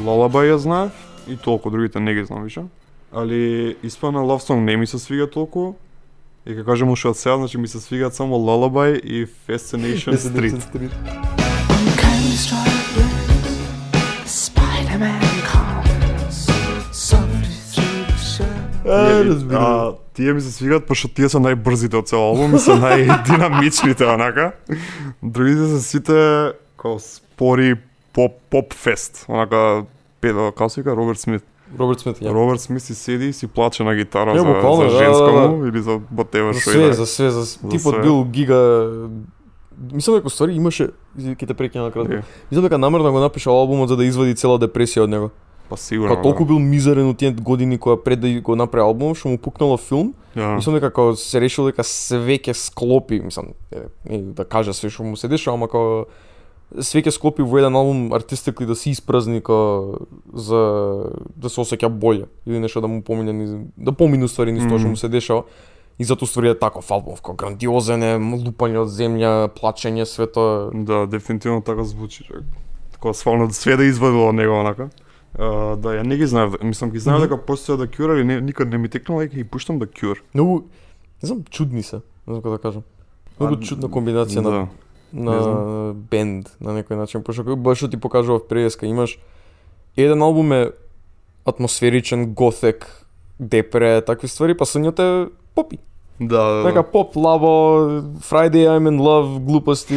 Lullaby 0.00 0.48
ја 0.48 0.56
знаев 0.56 0.92
и 1.28 1.36
толку, 1.36 1.70
другите 1.70 2.00
не 2.00 2.14
ги 2.14 2.24
знам 2.24 2.44
више. 2.44 2.62
Али 3.12 3.76
испана 3.82 4.18
Love 4.20 4.40
Song 4.42 4.60
не 4.60 4.76
ми 4.76 4.86
се 4.86 4.98
свига 4.98 5.30
толку. 5.30 5.74
И 6.46 6.54
како 6.56 6.70
кажам 6.70 6.88
уште 6.88 7.08
од 7.08 7.18
сега, 7.18 7.36
значи 7.36 7.58
ми 7.58 7.68
се 7.68 7.80
свигаат 7.80 8.14
само 8.14 8.36
Lullaby 8.36 8.96
и 8.96 9.26
Fascination 9.26 10.16
Street. 10.16 10.56
Struggling, 12.40 13.10
Spider-Man 14.26 15.29
Е, 18.90 19.92
тие 20.14 20.32
ми 20.32 20.40
се 20.40 20.52
свигаат 20.52 20.86
пошто 20.86 21.08
тие 21.08 21.28
се 21.28 21.38
најбрзите 21.38 21.94
од 21.94 22.08
цел 22.08 22.18
албум 22.20 22.54
и 22.54 22.58
се 22.58 22.74
најдинамичните 22.74 24.04
онака. 24.04 24.52
Другите 25.22 25.66
се 25.66 25.80
сите 25.80 26.18
како 26.76 26.98
спори 26.98 27.76
поп 28.12 28.32
поп 28.50 28.74
фест, 28.74 29.24
онака 29.28 29.84
педо, 30.20 30.50
како 30.52 30.68
се 30.68 30.80
вика 30.82 30.96
Роберт 30.96 31.18
Смит. 31.20 31.44
Роберт 31.78 32.00
Смит, 32.00 32.18
ја. 32.18 32.32
Роберт 32.34 32.60
Смит 32.60 32.82
си 32.82 32.94
седи 32.94 33.28
и 33.28 33.32
си 33.32 33.46
плаче 33.46 33.84
на 33.84 33.94
гитара 33.94 34.34
Е, 34.34 34.38
за, 34.38 34.44
буквално, 34.44 34.90
за 34.90 34.96
да, 34.96 35.04
женска 35.04 35.24
да, 35.24 35.40
да. 35.40 35.48
му 35.48 35.66
или 35.66 35.82
за 35.82 35.90
whatever 36.10 36.52
што 36.52 36.70
све, 36.70 36.82
иде. 36.82 36.92
за 36.92 37.06
све, 37.06 37.30
за 37.30 37.42
За 37.44 37.68
типот 37.68 37.94
све. 37.94 38.02
бил 38.02 38.24
гига 38.24 38.58
Мислам 39.92 40.16
дека 40.18 40.28
ствари 40.30 40.52
имаше 40.58 40.90
ќе 41.16 41.46
те 41.46 41.54
прекина 41.54 41.90
кратко. 41.90 42.12
Е, 42.12 42.22
Мислам 42.50 42.64
дека 42.66 42.78
намерно 42.78 43.12
го 43.12 43.20
напишал 43.20 43.54
албумот 43.54 43.88
за 43.88 43.96
да 43.96 44.04
извади 44.04 44.34
цела 44.34 44.58
депресија 44.58 45.06
од 45.06 45.10
него. 45.10 45.30
Па 45.70 45.76
сигурно. 45.76 46.14
Као 46.14 46.22
толку 46.22 46.44
бил 46.44 46.58
мизерен 46.58 47.12
од 47.12 47.18
тие 47.22 47.30
години 47.30 47.78
кога 47.78 47.94
пред 48.02 48.20
да 48.20 48.30
го 48.42 48.56
направи 48.58 48.82
албум, 48.82 49.14
што 49.14 49.30
му 49.30 49.38
пукнало 49.38 49.76
филм. 49.78 50.14
да. 50.34 50.56
Мислам 50.58 50.74
дека 50.74 50.90
као 50.90 51.14
се 51.16 51.40
решил 51.40 51.70
дека 51.70 51.84
све 51.86 52.38
ќе 52.42 52.52
склопи, 52.52 53.20
мислам, 53.22 53.54
е, 53.70 53.86
не 54.10 54.18
да 54.34 54.44
кажа 54.44 54.74
све 54.74 54.90
што 54.90 55.06
му 55.06 55.16
се 55.16 55.28
дешава, 55.30 55.54
ама 55.54 55.70
као 55.70 56.10
све 56.78 57.02
ќе 57.02 57.14
склопи 57.14 57.46
во 57.46 57.58
еден 57.58 57.74
албум 57.74 58.12
артистикли 58.12 58.66
да 58.66 58.74
се 58.74 58.90
испразни 58.90 59.40
као 59.40 59.98
за 60.34 60.60
да 61.36 61.50
се 61.50 61.60
осеќа 61.62 61.88
боле 61.88 62.26
или 62.46 62.58
нешто 62.58 62.80
да 62.80 62.88
му 62.88 63.02
помине 63.02 63.32
низ, 63.32 63.50
да 63.78 63.92
помине 63.92 64.28
ствари 64.28 64.52
низ 64.52 64.66
тоа 64.66 64.78
што 64.78 64.90
му 64.90 64.96
се 64.96 65.08
дешава. 65.08 65.46
И 66.00 66.04
затоа 66.04 66.26
ствари 66.26 66.50
е 66.50 66.58
таков 66.58 66.90
албум, 66.90 67.14
као 67.22 67.34
грандиозен 67.34 68.02
е, 68.02 68.16
лупање 68.18 68.82
од 68.82 68.90
земја, 68.90 69.50
плачење, 69.54 70.06
све 70.08 70.26
тоа. 70.26 70.70
Да, 70.74 71.06
дефинитивно 71.06 71.60
така 71.62 71.84
звучи. 71.84 72.24
Така 72.90 73.12
свално 73.14 73.50
све 73.52 73.76
да 73.76 73.84
извадило 73.84 74.30
од 74.30 74.34
него 74.34 74.58
онака. 74.58 74.90
Uh, 75.38 75.76
да, 75.76 75.94
ја 75.94 76.02
не 76.02 76.16
ги 76.16 76.26
знаев, 76.26 76.56
мислам 76.62 76.90
ги 76.90 76.98
знаев 76.98 77.20
Мгм. 77.20 77.28
дека 77.28 77.46
постоја 77.46 77.76
да 77.76 77.86
Cure, 77.86 78.12
али 78.12 78.24
не, 78.24 78.40
никад 78.40 78.68
не 78.68 78.78
ми 78.78 78.88
текнало 78.88 79.20
дека 79.20 79.36
ги 79.36 79.44
пуштам 79.44 79.78
да 79.78 79.86
Cure. 79.86 80.18
Многу, 80.34 80.66
не 81.22 81.26
знам, 81.26 81.44
чудни 81.50 81.82
се, 81.82 81.96
не 82.26 82.34
знам 82.34 82.42
како 82.42 82.50
да 82.50 82.58
кажам. 82.58 82.82
Многу 83.40 83.62
чудна 83.62 83.88
комбинација 83.88 84.40
на 84.40 84.50
Да. 84.50 84.68
на 85.12 85.92
бенд 85.94 86.50
на 86.60 86.70
некој 86.74 86.96
начин, 86.98 87.22
пошто 87.22 87.44
како 87.44 87.56
баш 87.56 87.78
ти 87.78 87.96
покажував 87.96 88.48
преска, 88.48 88.86
имаш 88.86 89.18
еден 89.96 90.22
албум 90.22 90.52
е 90.52 90.70
атмосферичен, 91.46 92.34
готек, 92.34 93.06
депре, 93.38 94.02
такви 94.02 94.28
ствари, 94.28 94.54
па 94.54 94.64
сонјот 94.64 94.98
е 94.98 95.30
попи. 95.54 95.78
Да, 96.20 96.44
да, 96.44 96.72
да. 96.72 96.82
поп, 96.82 97.16
лабо, 97.16 97.46
Friday 98.20 98.68
I'm 98.68 98.88
in 98.88 99.00
love, 99.00 99.38
глупости, 99.38 99.94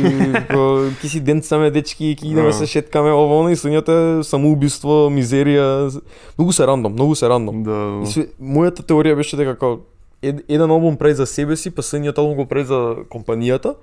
ки 1.01 1.09
си 1.09 1.19
денцаме 1.19 1.71
дечки, 1.71 2.15
ки 2.19 2.27
идеме 2.27 2.47
Да. 2.47 2.53
се 2.53 2.65
шеткаме, 2.65 3.11
ово, 3.11 3.39
оно, 3.39 3.49
и 3.49 3.53
е 3.53 4.23
самоубиство, 4.23 5.09
мизерија, 5.11 6.01
многу 6.37 6.51
се 6.51 6.67
рандом, 6.67 6.93
многу 6.93 7.15
се 7.15 7.29
рандом. 7.29 7.63
Да, 7.63 7.99
И 8.03 8.07
све, 8.07 8.27
мојата 8.41 8.87
теорија 8.87 9.15
беше 9.15 9.35
дека 9.37 9.55
како 9.59 9.79
ед, 10.23 10.45
еден 10.47 10.71
албум 10.71 10.97
прави 10.97 11.13
за 11.13 11.25
себе 11.25 11.55
си, 11.55 11.71
па 11.75 11.83
следниот 11.83 12.17
албум 12.17 12.35
го 12.35 12.45
прави 12.45 12.65
за 12.65 12.95
компанијата, 13.11 13.75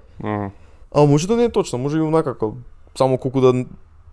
а 0.95 1.07
може 1.07 1.29
да 1.29 1.37
не 1.37 1.45
е 1.45 1.49
точно, 1.53 1.79
може 1.79 1.99
и 1.99 2.03
онака 2.03 2.33
како 2.33 2.55
само 2.97 3.19
колку 3.19 3.41
да 3.41 3.65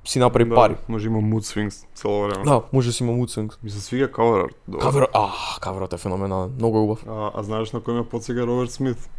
си 0.08 0.20
направи 0.20 0.50
да, 0.50 0.56
пари. 0.56 0.76
Може 0.88 1.08
има 1.08 1.20
mood 1.20 1.42
swings 1.56 1.86
цело 1.96 2.22
време. 2.22 2.44
Да, 2.46 2.62
може 2.74 2.90
да 2.90 2.94
си 2.94 3.04
има 3.04 3.14
mood 3.14 3.38
swings. 3.38 3.58
Ми 3.64 3.70
се 3.70 3.82
свига 3.82 4.08
cover 4.08 4.48
art. 4.48 4.80
Кавер, 4.80 5.08
а, 5.14 5.30
каверот 5.62 5.94
е 5.94 5.98
феноменален, 5.98 6.52
многу 6.58 6.78
убав. 6.78 7.06
А, 7.08 7.32
а 7.36 7.44
знаеш 7.44 7.72
на 7.72 7.80
кој 7.80 7.94
ме 7.94 8.04
подсега 8.04 8.48
Роберт 8.48 8.72
Смит? 8.72 9.10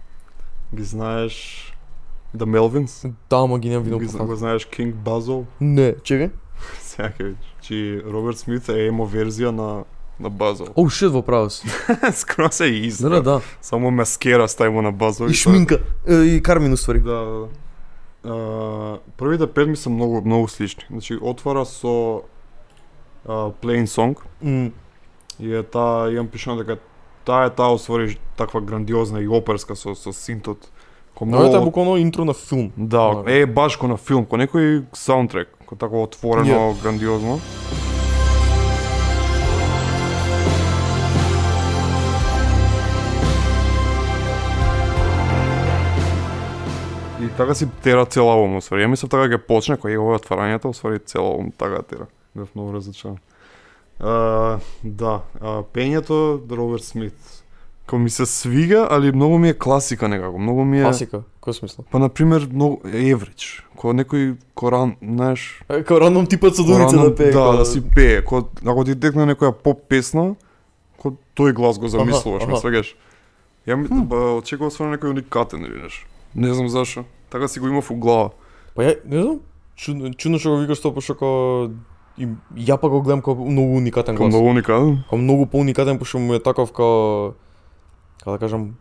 Ги 0.74 0.82
знаеш 0.84 1.64
The 2.36 2.44
Melvins? 2.44 3.12
Да, 3.30 3.36
ама 3.36 3.58
ги 3.58 3.68
немам 3.68 3.84
видно 3.84 3.98
Ги, 3.98 4.06
зна- 4.06 4.24
го 4.24 4.36
знаеш 4.36 4.66
King 4.66 4.92
Basil? 4.92 5.44
Не, 5.60 5.94
чекај. 5.94 6.30
Сега 6.80 7.12
ќе. 7.18 7.34
Чи 7.60 8.02
Роберт 8.06 8.38
Смит 8.38 8.68
е 8.68 8.86
емо 8.88 9.06
верзија 9.08 9.50
на 9.50 9.84
на 10.20 10.30
Basil. 10.30 10.68
Оу, 10.76 10.88
шит 10.90 11.12
во 11.12 11.22
право 11.22 11.50
си. 11.50 11.68
Скроз 12.12 12.60
е 12.60 12.66
ист. 12.66 13.02
Да, 13.02 13.08
да, 13.08 13.22
да. 13.22 13.40
Само 13.62 13.90
маскера 13.90 14.48
ставимо 14.48 14.82
на 14.82 14.92
Basil. 14.92 15.30
И 15.30 15.34
шминка, 15.34 15.78
е, 16.08 16.14
и 16.14 16.42
Кармин 16.42 16.72
уствари. 16.72 17.00
Да, 17.00 17.14
да, 17.14 17.38
да. 17.38 17.46
Првите 19.16 19.46
пет 19.46 19.68
ми 19.68 19.76
се 19.76 19.90
многу 19.90 20.22
многу 20.24 20.48
слични. 20.48 20.84
Значи 20.90 21.18
отвара 21.22 21.66
со 21.66 22.22
а, 23.28 23.32
Plain 23.32 23.84
Song 23.84 24.16
М, 24.42 24.72
и 25.40 25.54
е 25.54 25.62
таа 25.62 26.12
имам 26.12 26.28
пишано 26.28 26.56
дека 26.56 26.78
таа 27.24 27.46
е 27.46 27.50
таа 27.50 27.72
освори 27.72 28.18
таква 28.36 28.60
грандиозна 28.60 29.20
и 29.20 29.28
оперска 29.28 29.76
со 29.76 29.94
со 29.94 30.12
синтот. 30.12 30.70
Ко 31.14 31.26
Но 31.26 31.56
е 31.56 31.60
буквално 31.64 31.96
интро 31.96 32.24
на 32.24 32.34
филм. 32.34 32.72
Да, 32.76 33.22
е 33.26 33.46
баш 33.46 33.76
ко 33.76 33.88
на 33.88 33.96
филм, 33.96 34.26
ко 34.26 34.36
некој 34.38 34.84
саундтрек, 34.94 35.50
ко 35.66 35.74
тако 35.76 36.02
отворено, 36.02 36.76
грандиозно. 36.82 37.40
Така 47.38 47.54
си 47.54 47.66
тера 47.82 48.04
цел 48.06 48.26
албум, 48.26 48.56
освари. 48.56 48.82
Ја 48.82 48.88
мислев 48.88 49.10
така 49.10 49.28
ќе 49.28 49.38
почне, 49.40 49.76
кој 49.76 49.94
е 49.94 49.98
ова 49.98 50.18
отварањето, 50.18 50.68
освари 50.68 50.98
цел 51.00 51.22
албум 51.24 51.52
така 51.52 51.82
тера. 51.82 52.06
Бев 52.34 52.50
многу 52.54 52.72
разочаран. 52.74 53.18
Да, 54.84 55.14
а, 55.40 55.62
пењето 55.64 56.18
Роберт 56.50 56.84
Смит. 56.84 57.14
Ко 57.86 57.98
ми 57.98 58.10
се 58.10 58.26
свига, 58.26 58.88
али 58.90 59.12
многу 59.12 59.38
ми 59.38 59.48
е 59.48 59.54
класика 59.54 60.08
некако. 60.08 60.38
Многу 60.38 60.64
ми 60.64 60.80
е 60.80 60.82
Класика, 60.82 61.22
кој 61.42 61.52
смисла? 61.52 61.84
Па 61.90 61.98
на 61.98 62.08
пример 62.08 62.48
многу 62.52 62.80
еврич. 62.84 63.64
Ко 63.76 63.88
некој 63.88 64.36
коран, 64.54 64.96
знаеш, 65.02 65.62
Е, 65.68 65.82
Као 65.82 66.00
рандом 66.00 66.26
типот 66.26 66.56
со 66.56 66.62
думица 66.62 66.96
рано- 66.96 67.08
да 67.08 67.14
пее. 67.14 67.30
Да, 67.32 67.52
да 67.52 67.64
си 67.64 67.80
пее. 67.80 68.22
Ко 68.22 68.44
ако 68.66 68.84
ти 68.84 68.94
текне 68.94 69.24
некоја 69.24 69.52
поп 69.52 69.88
песна, 69.88 70.34
ко 70.98 71.14
тој 71.36 71.52
глас 71.52 71.78
го 71.78 71.88
замислуваш, 71.88 72.46
ме 72.46 72.56
свегаш. 72.56 72.96
Ја 73.66 73.76
ми 73.76 73.88
ба, 74.04 74.36
очекував 74.36 74.72
све 74.72 74.84
некој 74.86 75.10
уникатен 75.10 75.60
или 75.60 75.80
нешто. 75.80 76.04
Не 76.34 76.54
знам 76.54 76.68
зашо. 76.68 77.04
Така 77.30 77.48
си 77.48 77.60
го 77.60 77.68
имав 77.68 77.90
у 77.90 77.96
глава. 77.96 78.30
Па 78.74 78.82
ја, 78.82 78.96
не 79.04 79.22
знам, 79.22 79.40
чудно, 79.76 80.14
чудно 80.14 80.38
што 80.38 80.56
го 80.56 80.62
викаш 80.62 80.80
тоа, 80.80 80.94
пошто 80.94 81.14
као... 81.14 81.70
И, 82.18 82.26
ја 82.56 82.78
па 82.82 82.90
го 82.90 83.02
гледам 83.02 83.22
како 83.22 83.46
многу 83.46 83.78
уникатен 83.78 84.16
Како 84.16 84.26
глас. 84.26 84.34
многу 84.34 84.50
уникатен. 84.50 85.04
Као 85.10 85.18
многу 85.18 85.46
поуникатен, 85.46 85.98
пошто 85.98 86.18
му 86.18 86.34
е 86.34 86.42
таков 86.42 86.72
као... 86.72 87.32
Како 88.18 88.34
да 88.34 88.38
кажам, 88.38 88.74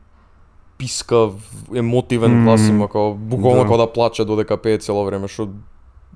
пискав, 0.78 1.34
емотивен 1.74 2.44
глас 2.46 2.70
има, 2.70 2.88
као 2.90 3.14
буквално 3.14 3.64
да. 3.64 3.68
као 3.68 3.78
да 3.78 3.94
плаче 3.94 4.26
додека 4.26 4.58
пее 4.58 4.78
цело 4.78 5.06
време, 5.06 5.28
што 5.28 5.50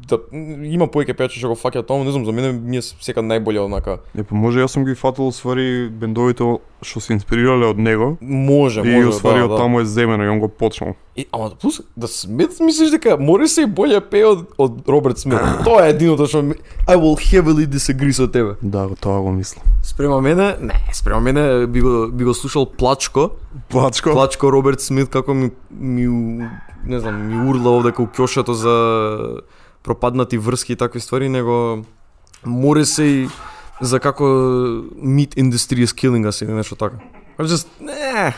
да, 0.09 0.17
има 0.65 0.87
поеќе 0.91 1.15
пејачи 1.17 1.39
што 1.39 1.51
го 1.51 1.57
фаќаат 1.59 1.87
тоа, 1.87 2.03
не 2.03 2.11
знам, 2.11 2.25
за 2.25 2.33
мене 2.35 2.51
ми 2.53 2.79
е 2.79 2.81
секад 2.81 3.25
најболе 3.27 3.61
однака. 3.61 3.99
Е, 4.15 4.23
па 4.23 4.35
може 4.35 4.63
јас 4.63 4.73
сум 4.75 4.85
ги 4.85 4.95
фатил 4.97 5.31
свари 5.35 5.89
бендовите 5.89 6.57
што 6.81 7.01
се 7.03 7.13
инспирирале 7.13 7.67
од 7.69 7.77
него. 7.77 8.17
Може, 8.21 8.81
И 8.81 8.95
може, 8.95 9.09
усвари 9.13 9.39
да, 9.39 9.45
од 9.45 9.51
да. 9.51 9.57
таму 9.57 9.81
е 9.81 9.85
земено 9.85 10.25
и 10.25 10.29
он 10.29 10.39
го 10.39 10.47
почнал. 10.47 10.95
И, 11.15 11.25
ама 11.31 11.51
плюс, 11.61 11.81
да 11.97 12.07
Смит 12.07 12.59
мислиш 12.59 12.89
дека 12.91 13.17
може 13.19 13.47
се 13.47 13.61
и 13.61 13.65
боле 13.65 14.01
пее 14.01 14.25
од, 14.25 14.45
од 14.57 14.87
Роберт 14.89 15.19
Смит. 15.19 15.37
Тоа 15.67 15.85
е 15.85 15.93
единото 15.93 16.25
што 16.25 16.41
ми... 16.41 16.55
I 16.87 16.97
will 16.97 17.19
heavily 17.19 17.67
disagree 17.69 18.15
со 18.15 18.27
тебе. 18.27 18.55
Да, 18.61 18.89
тоа 18.95 19.21
го 19.21 19.31
мислам. 19.31 19.65
Спрема 19.83 20.21
мене, 20.21 20.55
не, 20.61 20.73
спрема 20.93 21.21
мене 21.21 21.67
би 21.67 21.81
го, 21.81 22.07
би 22.11 22.23
го 22.23 22.33
слушал 22.33 22.65
Плачко. 22.65 23.29
Плачко. 23.69 24.11
Плачко 24.11 24.51
Роберт 24.51 24.81
Смит 24.81 25.09
како 25.09 25.33
ми, 25.33 25.51
ми 25.69 26.07
не 26.83 26.99
знам, 26.99 27.27
ми 27.27 27.49
урла 27.49 27.77
овде 27.77 27.93
кај 27.93 28.09
кјошето 28.09 28.57
за 28.57 28.75
пропаднати 29.84 30.38
врски 30.38 30.74
и 30.74 30.76
такви 30.76 31.00
ствари, 31.00 31.30
него 31.30 31.84
море 32.46 32.86
се 32.86 33.04
и 33.04 33.30
за 33.82 34.00
како 34.00 34.24
meat 35.02 35.36
industry 35.36 35.84
is 35.86 35.94
killing 35.94 36.28
us 36.28 36.44
или 36.46 36.54
нешто 36.54 36.76
така. 36.76 36.98
I'm 37.39 37.46
just, 37.46 37.67
не, 37.80 38.34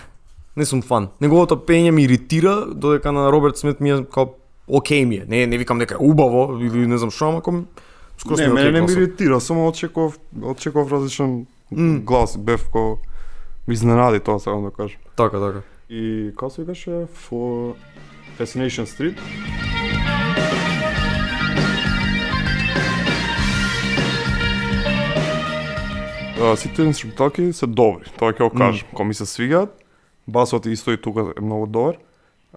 не 0.55 0.65
сум 0.65 0.81
фан. 0.81 1.09
Неговото 1.21 1.57
пење 1.57 1.91
ми 1.91 2.03
иритира, 2.03 2.65
додека 2.65 3.11
на 3.11 3.31
Роберт 3.31 3.57
Смит 3.57 3.79
ми 3.79 3.91
е 3.91 4.03
као 4.05 4.27
окей 4.67 5.05
ми 5.05 5.15
е. 5.15 5.25
Не, 5.27 5.47
не 5.47 5.57
викам 5.57 5.79
дека 5.79 5.95
е 5.95 5.97
убаво 5.99 6.59
или 6.61 6.87
не 6.87 6.97
знам 6.97 7.11
што, 7.11 7.29
ама 7.29 7.41
скроз 8.17 8.39
Не, 8.39 8.47
мене 8.47 8.71
не 8.71 8.81
ми 8.81 8.91
иритира, 8.91 9.41
само 9.41 9.67
очеков, 9.67 10.19
очеков 10.41 10.91
различен 10.91 11.45
М. 11.71 11.99
глас, 11.99 12.37
бев 12.37 12.69
ко 12.69 12.99
ми 13.67 13.73
изненади 13.73 14.19
тоа 14.19 14.39
сакам 14.39 14.63
да 14.63 14.71
кажам. 14.71 14.99
Така, 15.15 15.39
така. 15.39 15.61
И 15.89 16.31
како 16.37 16.49
се 16.49 16.61
викаше 16.61 17.07
for 17.29 17.73
Fascination 18.39 18.85
Street? 18.85 19.17
Сите 26.57 26.83
инструменталки 26.83 27.53
се 27.53 27.67
добри, 27.67 28.09
тоа 28.19 28.33
ќе 28.33 28.43
го 28.43 28.49
кажам. 28.49 28.87
Кога 28.91 29.03
ми 29.07 29.13
се 29.13 29.25
свигаат, 29.25 29.71
басот 30.27 30.65
исто 30.65 30.91
и 30.91 30.97
тука 31.01 31.33
е 31.37 31.41
многу 31.41 31.67
добар, 31.67 31.95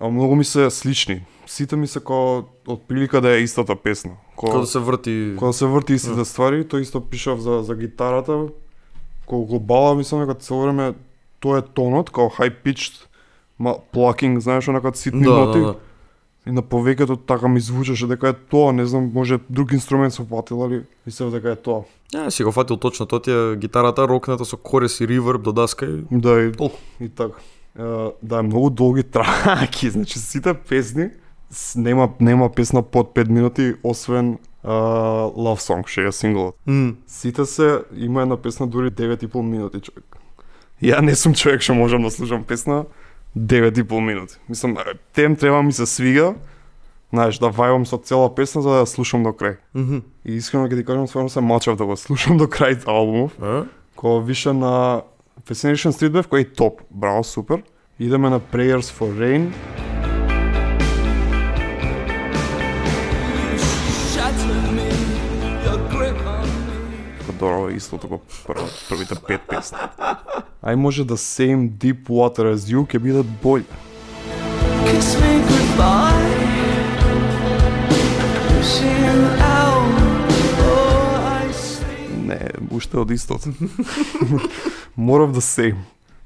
а 0.01 0.09
многу 0.09 0.35
ми 0.35 0.45
се 0.45 0.71
слични. 0.71 1.25
Сите 1.47 1.77
ми 1.77 1.87
се 1.87 2.01
како 2.01 2.45
од 2.67 2.83
прилика 2.89 3.21
да 3.21 3.37
е 3.37 3.43
истата 3.43 3.77
песна. 3.77 4.19
Кога 4.37 4.59
да 4.59 4.67
се 4.67 4.79
врти 4.79 5.35
кога 5.39 5.53
се 5.53 5.67
врти 5.67 5.95
истите 5.95 6.25
ствари, 6.25 6.65
тој 6.65 6.83
исто 6.83 7.01
пишав 7.01 7.39
за 7.41 7.63
за 7.63 7.75
гитарата. 7.75 8.49
Кога 9.27 9.47
го 9.47 9.61
бала 9.61 9.95
мислам 9.95 10.27
дека 10.27 10.35
цело 10.35 10.63
време 10.63 10.95
тоа 11.41 11.59
е 11.59 11.63
тонот, 11.63 12.11
како 12.11 12.29
high 12.39 12.55
pitched 12.65 13.07
ма 13.59 13.77
plucking, 13.95 14.39
знаеш, 14.39 14.69
онака 14.69 14.91
ситни 14.95 15.23
Да, 15.25 15.31
ноти. 15.31 15.61
да, 15.61 15.67
да. 15.67 15.75
И 16.47 16.53
на 16.53 16.63
повеќето 16.63 17.17
така 17.27 17.49
ми 17.49 17.61
звучеше 17.61 18.07
дека 18.07 18.29
е 18.29 18.33
тоа, 18.33 18.73
не 18.73 18.87
знам, 18.87 19.11
може 19.15 19.39
друг 19.51 19.73
инструмент 19.73 20.15
се 20.15 20.23
фатил, 20.25 20.65
али 20.65 20.83
мислев 21.07 21.31
дека 21.31 21.51
е 21.51 21.57
тоа. 21.57 21.83
Ја 22.15 22.31
си 22.31 22.45
го 22.45 22.53
фатил 22.53 22.77
точно 22.77 23.07
тоа 23.07 23.23
ти 23.23 23.31
е 23.31 23.57
гитарата 23.57 24.09
рокната 24.09 24.45
со 24.45 24.57
корес 24.57 25.01
и 25.01 25.09
риверб 25.09 25.43
до 25.43 25.53
даска 25.53 25.87
и 25.87 26.05
Да, 26.13 26.41
и, 26.43 26.53
Толку. 26.53 26.77
и 27.01 27.09
така. 27.09 27.35
Е, 27.79 27.83
да, 28.23 28.43
многу 28.43 28.71
долги 28.71 29.03
траки, 29.03 29.91
значи 29.97 30.19
сите 30.19 30.55
песни 30.55 31.11
нема 31.77 32.09
нема 32.21 32.49
песна 32.53 32.83
под 32.83 33.15
5 33.15 33.29
минути 33.29 33.75
освен 33.83 34.39
uh, 34.65 35.35
Love 35.35 35.61
Song, 35.61 35.87
што 35.87 36.01
е 36.07 36.13
синглот. 36.13 36.55
М, 36.67 36.97
Сите 37.07 37.47
се 37.47 37.81
има 37.97 38.23
една 38.23 38.37
песна 38.37 38.67
дури 38.67 38.91
9,5 38.91 39.43
минути 39.43 39.81
човек. 39.81 40.17
Ја 40.83 41.01
не 41.01 41.15
сум 41.17 41.35
човек 41.35 41.61
што 41.61 41.75
можам 41.75 42.03
да 42.03 42.11
слушам 42.11 42.45
песна 42.45 42.85
9,5 43.37 44.01
минути. 44.01 44.35
Мислам, 44.49 44.77
тем 45.13 45.37
треба 45.37 45.63
ми 45.63 45.73
се 45.73 45.87
свига, 45.87 46.35
знаеш, 47.13 47.39
да 47.39 47.53
вајбам 47.53 47.85
со 47.85 47.99
цела 47.99 48.35
песна 48.35 48.63
за 48.63 48.71
да 48.71 48.77
ја 48.83 48.87
слушам 48.89 49.23
до 49.23 49.31
крај. 49.37 49.57
мгм. 49.75 50.01
И 50.25 50.37
искрено 50.37 50.69
ќе 50.69 50.77
ти 50.77 50.85
кажам, 50.85 51.07
стварно 51.07 51.29
се 51.29 51.41
мачав 51.41 51.77
да 51.77 51.85
го 51.85 51.97
слушам 51.97 52.39
до 52.39 52.47
крај 52.47 52.87
албумов. 52.87 53.37
Е? 53.43 53.69
Кога 53.97 54.25
више 54.25 54.53
на 54.53 55.03
Fascination 55.45 55.93
Street 55.93 56.11
бев, 56.11 56.29
кој 56.29 56.41
е 56.41 56.53
топ. 56.53 56.81
Браво, 56.91 57.25
супер. 57.25 57.63
Идеме 58.01 58.31
на 58.31 58.41
Prayers 58.41 58.89
for 58.89 59.13
Rain. 59.13 59.53
Добро, 67.27 67.69
исто 67.69 67.99
прв, 67.99 68.19
првите 68.89 69.15
пет 69.27 69.41
песни. 69.49 69.79
Ај 70.67 70.75
може 70.75 71.05
да 71.05 71.15
Same 71.15 71.71
Deep 71.71 72.09
Water 72.11 72.51
as 72.51 72.67
You 72.67 72.83
ќе 72.83 72.99
бидат 72.99 73.27
болј. 73.43 73.63
Kiss 74.87 75.15
me 75.21 75.39
goodbye. 75.47 76.35
Wishing 78.51 79.23
out. 79.39 79.95
Oh. 80.67 81.47
Не, 82.27 82.41
уште 82.71 82.99
од 82.99 83.11
истото. 83.11 83.53
More 84.97 85.23
of 85.23 85.33
the 85.33 85.45
same. 85.45 85.77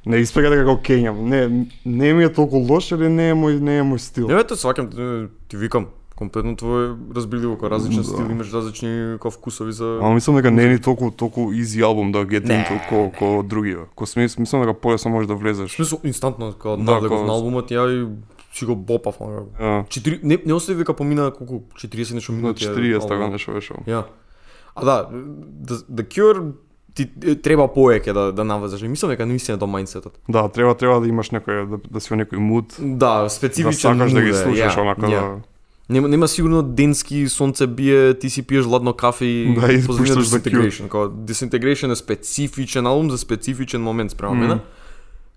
Не 0.07 0.17
испега 0.25 0.49
дека 0.49 0.65
го 0.65 0.79
кењам. 0.81 1.21
Не, 1.29 1.67
не 1.85 2.13
ми 2.15 2.25
е 2.25 2.33
толку 2.33 2.57
лош, 2.57 2.93
или 2.93 3.09
не 3.09 3.29
е 3.31 3.35
мој, 3.37 3.61
не 3.61 3.79
е 3.79 3.83
мој 3.85 3.99
стил. 4.01 4.29
Не, 4.29 4.41
ето 4.41 4.57
сваќам, 4.57 4.89
ти- 4.89 5.29
ти 5.49 5.57
викам, 5.57 5.87
комплетно 6.21 6.53
твое 6.55 6.85
разбирливо, 7.11 7.57
кој 7.57 7.71
различен 7.71 7.97
Да. 7.99 8.05
стил, 8.05 8.29
имаш 8.29 8.53
различни 8.53 8.89
кој 9.17 9.31
вкусови 9.31 9.73
за 9.73 9.99
Ама 9.99 10.15
мислам 10.15 10.37
дека 10.37 10.51
не 10.51 10.63
е 10.63 10.69
ни 10.69 10.79
толку 10.79 11.11
толку 11.11 11.51
easy 11.51 11.81
албум 11.81 12.13
да 12.13 12.19
get 12.21 12.45
into 12.45 12.77
ко 12.89 13.11
ко 13.11 13.43
други. 13.43 13.77
Ко 13.95 14.07
смис, 14.07 14.39
мислам 14.39 14.63
дека 14.63 14.75
полесно 14.75 15.11
можеш 15.11 15.27
да 15.27 15.35
влезеш. 15.35 15.73
смисол 15.73 16.01
инстантно 16.05 16.53
кога 16.53 16.77
Да, 16.77 16.99
кога- 16.99 17.23
на 17.23 17.33
албумот 17.33 17.71
ја 17.71 17.89
и 17.89 18.09
си 18.53 18.65
го 18.65 18.77
бопав, 18.77 19.17
ама 19.21 19.43
А, 19.59 19.85
Четири, 19.85 20.21
не, 20.23 20.39
не 20.47 20.53
остави 20.53 20.79
дека 20.79 20.95
помина 20.95 21.31
колку 21.31 21.63
40 21.75 22.15
нешто 22.15 22.33
на 22.33 22.39
минути. 22.39 22.65
е 22.65 22.69
40 22.69 23.09
така 23.09 23.29
нешто 23.29 23.53
беше. 23.53 23.73
Ја. 23.75 24.05
А 24.75 24.85
да, 24.85 25.09
The, 25.63 25.75
The 25.87 26.05
Cure 26.05 26.53
ти 26.95 27.07
треба 27.37 27.63
повеќе 27.65 28.13
да 28.13 28.33
да 28.33 28.45
навлезеш. 28.45 28.83
И 28.83 28.89
Мислам 28.89 29.11
дека 29.11 29.27
наистина 29.27 29.59
тоа 29.59 29.69
мајндсетот. 29.69 30.13
Да, 30.29 30.49
треба 30.49 30.75
треба 30.75 31.01
да 31.01 31.09
имаш 31.09 31.31
некој 31.31 31.67
да, 31.67 31.79
да 31.91 32.01
си 32.01 32.11
во 32.11 32.17
некој 32.17 32.37
муд, 32.37 32.75
Да, 32.79 33.23
да 33.23 33.31
специфичен 33.31 33.73
сакаш 33.73 34.13
да 34.13 34.23
ги 34.23 34.35
слушаш 34.35 34.77
онака 34.77 35.03
ја. 35.03 35.21
да 35.37 35.43
Нема, 35.91 36.09
нема 36.09 36.29
сигурно 36.29 36.63
денски 36.63 37.29
сонце 37.29 37.67
бие, 37.67 38.15
ти 38.19 38.31
си 38.31 38.43
пиеш 38.43 38.67
ладно 38.67 38.95
кафе 38.95 39.25
и 39.25 39.55
Да, 39.55 39.73
и 39.73 39.87
пушташ. 39.87 40.09
Disintegration. 40.09 40.89
Као 40.89 41.09
Disintegration 41.09 41.93
е 41.93 41.97
специфичен 41.97 42.87
албум 42.87 43.11
за 43.11 43.19
специфичен 43.19 43.83
момент 43.83 44.11
спрема 44.11 44.35
Мм. 44.35 44.49
мене. 44.49 44.61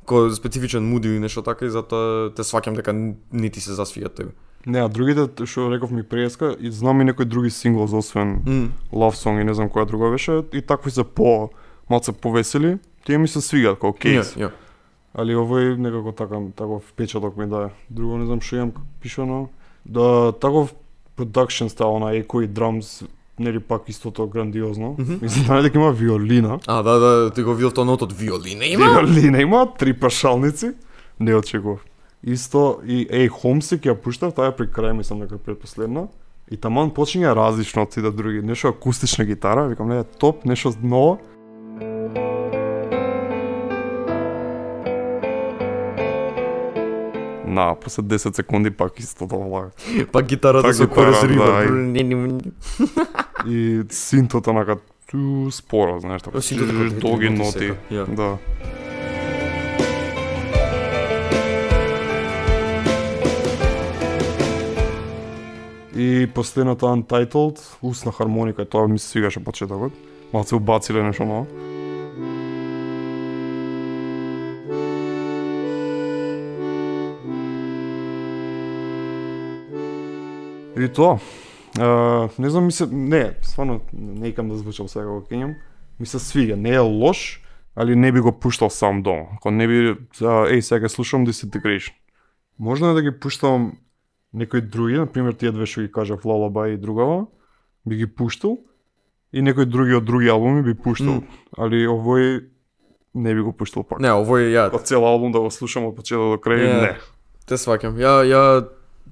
Кој 0.05 0.29
специфичен 0.35 0.83
муд 0.83 1.05
или 1.05 1.19
нешто 1.19 1.41
така 1.41 1.65
и 1.65 1.69
затоа 1.69 2.29
те 2.35 2.43
сваќам 2.43 2.75
дека 2.75 2.93
не 3.33 3.49
ти 3.49 3.61
се 3.61 3.71
засвиѓа 3.71 4.13
тебе. 4.15 4.31
Не, 4.65 4.79
а 4.79 4.87
другите 4.89 5.45
што 5.45 5.71
реков 5.71 5.91
ми 5.91 6.03
преска 6.03 6.55
и 6.59 6.71
знам 6.71 7.01
и 7.01 7.03
некои 7.03 7.25
други 7.25 7.49
синглс 7.49 7.93
освен 7.93 8.43
Мм. 8.45 8.69
Love 8.93 9.15
Song 9.15 9.41
и 9.41 9.43
не 9.43 9.53
знам 9.53 9.69
која 9.69 9.87
друга 9.87 10.11
беше 10.11 10.43
и 10.53 10.61
такви 10.61 10.91
се 10.91 11.03
по 11.03 11.49
малце 11.89 12.11
повесели. 12.11 12.77
Тие 13.05 13.17
ми 13.17 13.27
се 13.27 13.41
свигаат 13.41 13.79
како 13.81 13.93
кейс. 13.93 14.35
Ја, 14.37 14.47
ја. 14.47 14.51
Али 15.17 15.33
овој 15.33 15.77
некако 15.77 16.11
така 16.11 16.37
таков 16.55 16.83
впечаток 16.93 17.37
ми 17.37 17.47
дае. 17.49 17.69
Друго 17.89 18.17
не 18.17 18.25
знам 18.25 18.41
што 18.41 18.55
имам 18.55 18.73
пишано. 19.01 19.49
Да 19.85 20.31
таков 20.31 20.73
production 21.17 21.67
стайл 21.67 21.99
на 21.99 22.15
еко 22.15 22.41
и 22.41 22.49
drums 22.49 23.07
нели 23.39 23.59
пак 23.59 23.89
истото 23.89 24.27
грандиозно. 24.27 24.95
Мгм. 24.99 25.13
Мислам 25.21 25.45
знае 25.45 25.61
дека 25.61 25.77
има 25.77 25.91
виолина. 25.91 26.59
А, 26.67 26.83
да, 26.83 26.99
да, 26.99 27.31
ти 27.31 27.41
го 27.41 27.53
видов 27.53 27.73
тоа 27.73 27.85
нотот 27.85 28.13
виолина 28.13 28.65
има? 28.65 28.85
Виолина 28.85 29.41
има 29.41 29.67
три 29.79 29.93
пашалници. 29.93 30.71
Не 31.19 31.35
очекував. 31.35 31.85
Исто 32.23 32.79
и 32.87 33.03
еј 33.07 33.29
Homesick 33.29 33.83
ја 33.83 33.95
пуштав, 33.99 34.31
таа 34.33 34.47
е 34.47 34.55
при 34.55 34.67
крај 34.71 34.95
мислам 34.95 35.19
дека 35.19 35.37
предпоследна. 35.37 36.07
И 36.51 36.57
таман 36.57 36.91
почиња 36.91 37.35
различно 37.35 37.83
од 37.83 37.91
сите 37.91 38.11
други. 38.11 38.41
Нешто 38.41 38.71
акустична 38.71 39.25
гитара, 39.25 39.67
викам 39.67 39.89
не 39.89 40.03
топ, 40.03 40.45
нешто 40.45 40.71
ново. 40.81 41.19
На, 47.53 47.75
после 47.75 48.03
10 48.03 48.35
секунди 48.35 48.71
пак 48.71 48.99
исто 48.99 49.27
тоа 49.27 49.45
лага. 49.45 49.71
Па 50.11 50.21
гитарата 50.21 50.73
со 50.73 50.87
гитара, 50.87 51.13
корес 51.13 51.37
да. 51.37 52.89
И 53.49 53.83
синтот 53.89 54.47
онака 54.47 54.77
ту 55.11 55.51
споро, 55.51 55.99
знаеш, 55.99 56.21
така. 56.21 56.39
Долги 57.01 57.29
ноти. 57.29 57.73
Да. 58.07 58.37
И 65.95 66.27
последната 66.33 66.85
Untitled, 66.85 67.59
усна 67.81 68.11
хармоника, 68.11 68.65
тоа 68.65 68.87
ми 68.87 68.99
се 68.99 69.07
свигаше 69.07 69.43
почетокот. 69.43 69.93
Малце 70.33 70.55
убациле 70.55 71.03
нешто 71.03 71.25
ново. 71.25 71.72
И 80.77 80.87
тоа. 80.89 81.19
А, 81.79 82.29
не 82.39 82.49
знам, 82.49 82.65
ми 82.65 82.71
се... 82.71 82.87
Не, 82.91 83.33
стварно, 83.41 83.81
не 83.93 84.27
икам 84.27 84.49
да 84.49 84.55
звучам 84.57 84.87
сега 84.89 85.05
го 85.05 85.21
кењам. 85.29 85.55
Ми 85.99 86.05
се 86.05 86.19
свига, 86.19 86.57
не 86.57 86.73
е 86.73 86.79
лош, 86.79 87.41
али 87.75 87.95
не 87.95 88.11
би 88.11 88.19
го 88.19 88.31
пуштал 88.31 88.69
сам 88.69 89.01
дома. 89.03 89.23
Ако 89.37 89.51
не 89.51 89.67
би, 89.67 89.95
за, 90.17 90.49
еј, 90.49 90.59
сега 90.59 90.89
слушам 90.89 91.27
Disintegration. 91.27 91.93
Можно 92.59 92.89
е 92.89 92.93
да 92.93 93.01
ги 93.01 93.19
пуштам 93.19 93.77
некои 94.33 94.61
други, 94.61 94.97
например 94.97 95.33
тие 95.33 95.51
две 95.51 95.65
што 95.65 95.81
ги 95.81 95.91
кажав 95.91 96.23
Lullaby 96.25 96.73
и 96.73 96.77
другава, 96.77 97.25
би 97.85 97.95
ги 97.95 98.07
пуштал 98.07 98.57
и 99.33 99.41
некои 99.41 99.65
други 99.65 99.93
од 99.93 100.05
други 100.05 100.29
албуми 100.29 100.61
би 100.61 100.73
пуштал, 100.73 101.21
Мм. 101.21 101.27
али 101.57 101.85
овој 101.89 102.45
не 103.13 103.33
би 103.33 103.41
го 103.41 103.53
пуштал 103.53 103.83
пак. 103.83 103.99
Не, 103.99 104.09
овој 104.09 104.53
ја 104.53 104.69
Од 104.73 104.85
цел 104.85 105.05
албум 105.05 105.31
да 105.31 105.39
го 105.39 105.49
слушам 105.49 105.85
од 105.85 105.95
почеток 105.95 106.37
до 106.37 106.41
крај, 106.41 106.65
Не. 106.65 106.81
не. 106.81 106.97
те 107.45 107.55
сваќам. 107.57 107.97
Ја 107.97 108.25
ја 108.25 108.43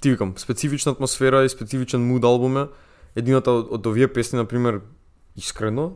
ти 0.02 0.10
викам, 0.10 0.34
специфична 0.38 0.92
атмосфера 0.92 1.44
и 1.46 1.50
специфичен 1.50 2.08
муд 2.08 2.24
албум 2.24 2.58
е. 2.58 2.68
Едината 3.16 3.52
од, 3.52 3.68
од 3.72 3.88
овие 3.88 4.08
песни 4.08 4.38
на 4.40 4.46
пример 4.46 4.82
искрено 5.36 5.92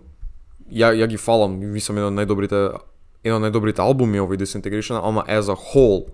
ја 0.72 0.92
ја 0.98 1.08
ги 1.08 1.18
фалам, 1.18 1.60
мислам 1.60 1.98
еден 1.98 2.12
од 2.12 2.20
најдобрите 2.20 2.60
еден 3.24 3.38
од 3.38 3.46
најдобрите 3.48 3.82
албуми 3.82 4.20
овој 4.20 4.38
Disintegration, 4.42 5.00
ама 5.02 5.24
as 5.28 5.50
a 5.50 5.56
whole. 5.56 6.06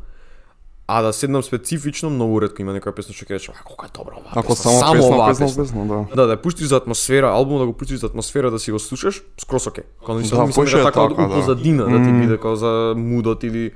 А 0.88 1.02
да 1.02 1.14
седнам 1.14 1.44
специфично, 1.44 2.10
многу 2.10 2.42
ретко 2.42 2.62
има 2.62 2.74
некоја 2.76 2.92
песна 2.92 3.16
што 3.16 3.24
ќе 3.24 3.38
рече, 3.38 3.52
а 3.56 3.64
колку 3.64 3.86
е 3.86 3.92
добра 3.96 4.18
оваа 4.20 4.34
Ако 4.36 4.52
песна, 4.52 4.72
само, 4.72 4.94
песна, 5.00 5.16
оваа 5.16 5.30
песна, 5.30 5.46
песна. 5.48 5.64
песна, 5.64 5.86
да. 5.88 6.00
Да, 6.16 6.28
да 6.28 6.42
пуштиш 6.42 6.68
за 6.68 6.78
атмосфера, 6.78 7.32
албум 7.32 7.60
да 7.60 7.66
го 7.66 7.74
пуштиш 7.74 8.00
за 8.00 8.08
атмосфера 8.12 8.52
да 8.52 8.60
си 8.60 8.72
го 8.72 8.80
слушаш, 8.80 9.24
скрос 9.40 9.68
оке. 9.68 9.84
Кога 10.04 10.20
не 10.20 10.28
Да, 10.28 10.46
мислам, 10.46 10.68
е 10.68 10.72
така, 10.84 11.10
така, 11.10 11.28
да. 11.28 11.36
позадина 11.36 11.86
да 11.88 12.04
ти 12.04 12.12
биде 12.12 12.36
како 12.36 12.56
за 12.56 12.94
мудот 12.98 13.44
или 13.44 13.72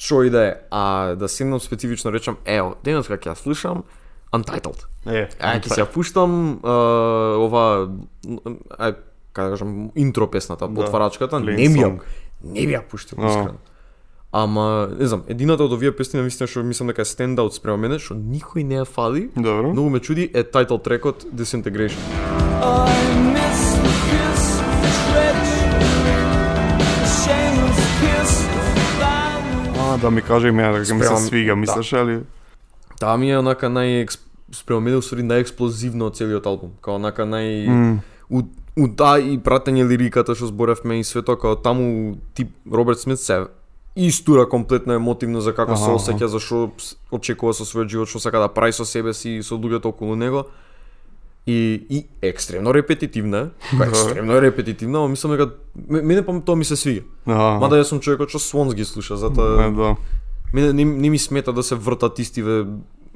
што 0.00 0.22
и 0.24 0.30
да 0.30 0.42
е. 0.42 0.54
А 0.70 1.14
да 1.14 1.28
седнам 1.28 1.60
специфично 1.60 2.08
речам, 2.10 2.38
ево, 2.46 2.74
денес 2.82 3.04
кога 3.06 3.18
ќе 3.18 3.30
ја 3.30 3.36
слушам 3.36 3.84
Untitled. 4.32 4.86
Е, 5.06 5.28
А 5.38 5.58
ќе 5.58 5.68
се 5.68 5.82
ја 5.82 5.86
пуштам 5.86 6.60
а, 6.62 6.74
ова 7.36 7.88
ај 8.80 8.94
како 9.32 9.46
да 9.46 9.50
кажам 9.52 9.90
интро 9.94 10.26
песната, 10.26 10.68
Да. 10.68 10.74
потварачката, 10.74 11.36
Plain 11.36 11.56
не 11.56 11.68
ми 11.68 11.80
ја 11.80 12.00
не 12.42 12.66
ми 12.66 12.72
ја 12.72 12.82
пуштил 12.82 13.18
А. 13.20 13.28
искрено. 13.28 13.58
Ама, 14.32 14.88
не 14.98 15.06
знам, 15.06 15.24
едината 15.28 15.64
од 15.64 15.72
овие 15.72 15.90
песни 15.90 16.20
навистина 16.20 16.46
што 16.46 16.62
мислам 16.62 16.88
дека 16.88 17.02
е 17.02 17.04
стендаут 17.04 17.54
спрема 17.54 17.76
мене, 17.78 17.98
што 17.98 18.14
никој 18.14 18.62
не 18.62 18.76
ја 18.76 18.86
фали, 18.86 19.28
Добро. 19.36 19.72
многу 19.72 19.90
ме 19.90 20.00
чуди 20.00 20.30
е 20.34 20.44
title 20.44 20.78
трекот 20.78 21.26
Disintegration. 21.34 21.98
А, 29.90 29.98
да 29.98 30.10
ми 30.10 30.22
каже 30.22 30.52
мене 30.52 30.78
дека 30.78 30.94
ми 30.94 31.04
се 31.04 31.16
свига, 31.16 31.52
да. 31.52 31.56
мислиш 31.56 31.92
али? 31.92 32.20
Таа 33.00 33.16
ми 33.16 33.30
е 33.30 33.38
онака 33.38 33.66
нај 33.66 34.06
спрема 34.54 34.80
мене 34.86 35.00
усвари 35.02 35.24
најексплозивно 35.26 36.10
од 36.10 36.18
целиот 36.18 36.46
албум. 36.46 36.76
Као 36.84 37.00
онака 37.00 37.26
нај 37.26 37.66
М, 37.66 38.00
у, 38.30 38.42
у 38.78 38.86
да 38.86 39.18
и 39.18 39.38
пратење 39.38 39.86
лириката 39.88 40.34
што 40.34 40.46
зборевме 40.46 41.00
и 41.00 41.04
све 41.04 41.22
тоа 41.26 41.40
као 41.40 41.56
таму 41.56 42.18
тип 42.34 42.54
Роберт 42.70 43.02
Смит 43.02 43.18
се 43.18 43.46
истура 43.96 44.48
комплетно 44.48 44.94
емотивно 44.94 45.40
за 45.40 45.54
како 45.54 45.76
се 45.76 45.90
Аха, 45.90 45.98
осеќа, 45.98 46.26
за 46.30 46.38
што 46.38 46.70
очекува 47.10 47.54
со 47.54 47.66
својот 47.66 47.90
живот, 47.90 48.08
што 48.08 48.22
сака 48.22 48.38
да 48.38 48.48
прави 48.48 48.72
со 48.72 48.84
себе 48.84 49.14
си 49.14 49.40
и 49.40 49.42
со 49.42 49.58
луѓето 49.58 49.90
околу 49.90 50.14
него. 50.14 50.46
И, 51.50 51.86
и 51.90 52.06
екстремно 52.22 52.74
репетитивна, 52.74 53.50
која 53.72 53.86
е 53.86 53.88
екстремно 53.88 54.40
репетитивна, 54.42 54.98
ама 54.98 55.08
мислам 55.08 55.32
дека 55.32 55.50
мене 55.88 56.22
па 56.22 56.36
тоа 56.40 56.56
ми 56.56 56.64
се 56.64 56.76
свига. 56.76 57.02
а, 57.26 57.58
Мада 57.58 57.80
јас 57.80 57.90
сум 57.90 58.00
човекот 58.00 58.30
што 58.30 58.38
Swans 58.38 58.74
ги 58.74 58.84
слуша, 58.84 59.16
затоа 59.16 59.70
да. 59.70 59.96
мене 60.54 60.72
не, 60.72 60.84
не 60.84 61.10
ми 61.10 61.18
смета 61.18 61.52
да 61.52 61.62
се 61.62 61.74
вртат 61.74 62.18
истиве 62.18 62.66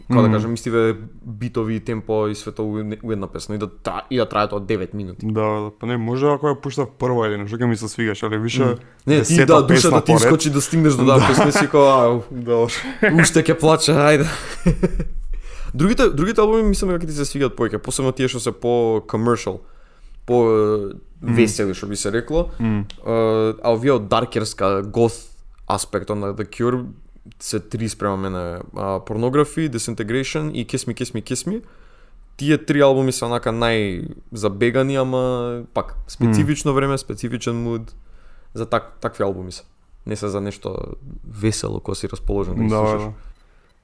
како 0.08 0.22
да 0.22 0.30
кажам, 0.30 0.54
истиве 0.54 0.96
битови 1.24 1.76
и 1.76 1.80
темпо 1.80 2.28
и 2.28 2.34
све 2.34 2.52
тоа 2.52 2.66
у 2.66 2.78
една- 2.78 3.26
песна 3.26 3.54
и 3.54 3.58
да 3.58 3.66
тра, 3.66 4.02
и 4.10 4.16
да 4.16 4.28
трае 4.28 4.48
тоа 4.48 4.60
9 4.60 4.94
минути. 4.94 5.26
Да, 5.26 5.40
да, 5.40 5.70
па 5.80 5.86
не, 5.86 5.96
може 5.96 6.26
ако 6.26 6.46
ја 6.46 6.60
пуштав 6.60 6.90
прва 6.98 7.26
или 7.26 7.36
нешто 7.36 7.56
ќе 7.56 7.64
ми 7.64 7.76
се 7.76 7.88
свигаш, 7.88 8.22
али 8.22 8.38
више 8.38 8.64
Не, 9.06 9.14
ти 9.14 9.18
десета 9.18 9.62
да, 9.62 9.66
песна 9.66 9.90
душата 9.90 10.04
ти 10.04 10.12
искочи 10.12 10.50
да 10.50 10.60
стигнеш 10.60 10.94
до 10.94 11.06
таа 11.06 11.28
песна 11.28 11.48
и 11.48 11.52
си 11.52 11.68
ау, 11.72 12.22
Да, 12.30 12.66
уште 13.14 13.42
ќе 13.42 13.58
плаче, 13.60 13.92
ајде. 13.92 14.26
другите 15.74 16.08
другите 16.10 16.40
албуми 16.40 16.62
мислам 16.62 16.90
дека 16.90 17.04
ќе 17.06 17.10
ти 17.10 17.16
се 17.18 17.24
свигаат 17.24 17.56
повеќе, 17.56 17.78
посебно 17.78 18.12
тие 18.12 18.28
што 18.28 18.40
се 18.40 18.52
по 18.52 19.02
commercial, 19.06 19.60
по 20.26 20.40
е, 20.48 20.94
весели 21.22 21.74
што 21.74 21.86
би 21.86 21.96
се 21.96 22.12
рекло. 22.12 22.50
М. 22.60 22.84
Uh, 23.04 23.54
а 23.62 23.72
овие 23.74 23.92
од 23.92 24.08
даркерска 24.08 24.82
goth 24.86 25.30
аспектот 25.66 26.18
на 26.18 26.34
The 26.34 26.46
Cure 26.48 26.84
се 27.40 27.60
три 27.60 27.88
спрема 27.88 28.16
мене. 28.16 28.60
Uh, 28.74 29.00
Pornography, 29.04 29.68
Disintegration 29.70 30.52
и 30.52 30.66
Kiss 30.66 30.88
Me, 30.88 30.94
Kiss 30.94 31.14
Me, 31.14 31.22
Kiss 31.22 31.48
Me. 31.48 31.62
Тие 32.36 32.58
три 32.58 32.80
албуми 32.80 33.12
се 33.12 33.24
онака 33.24 33.50
најзабегани, 33.52 34.96
ама 35.00 35.62
пак 35.74 35.96
специфично 36.08 36.74
време, 36.74 36.98
специфичен 36.98 37.56
муд 37.62 37.94
за 38.54 38.66
так, 38.66 38.98
такви 39.00 39.24
албуми 39.24 39.52
се. 39.52 39.62
Не 40.06 40.16
се 40.16 40.28
за 40.28 40.40
нешто 40.40 40.76
весело 41.28 41.80
кога 41.80 41.94
си 41.94 42.08
расположен 42.08 42.54
да 42.54 42.62
ги 42.62 42.68
Да, 42.68 42.76
слушаш. 42.76 43.02
да. 43.02 43.12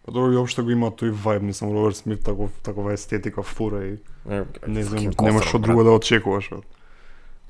Па 0.04 0.12
добро, 0.12 0.32
и 0.32 0.36
општо 0.36 0.64
го 0.64 0.70
има 0.70 0.90
тој 0.90 1.12
вајб, 1.12 1.42
мислам, 1.42 1.72
Роберт 1.72 1.96
Смит, 1.96 2.24
таков, 2.24 2.50
такова 2.62 2.92
естетика, 2.92 3.42
фура 3.42 3.84
и 3.84 3.98
Не, 4.26 4.44
не 4.66 4.82
знам, 4.84 4.98
fucking 5.00 5.22
нема 5.22 5.40
кофер, 5.40 5.48
што 5.48 5.58
друго 5.58 5.84
да 5.84 5.90
очекуваш. 5.90 6.50
бе. 6.50 6.56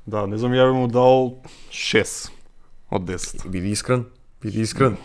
Да, 0.07 0.27
не 0.27 0.37
знам, 0.37 0.51
ја 0.51 0.67
би 0.71 0.77
му 0.77 0.87
дал 0.87 1.41
6 1.71 2.31
од 2.91 3.01
10. 3.03 3.47
Биди 3.49 3.69
искрен, 3.71 4.05
биди 4.41 4.61
искрен. 4.61 4.97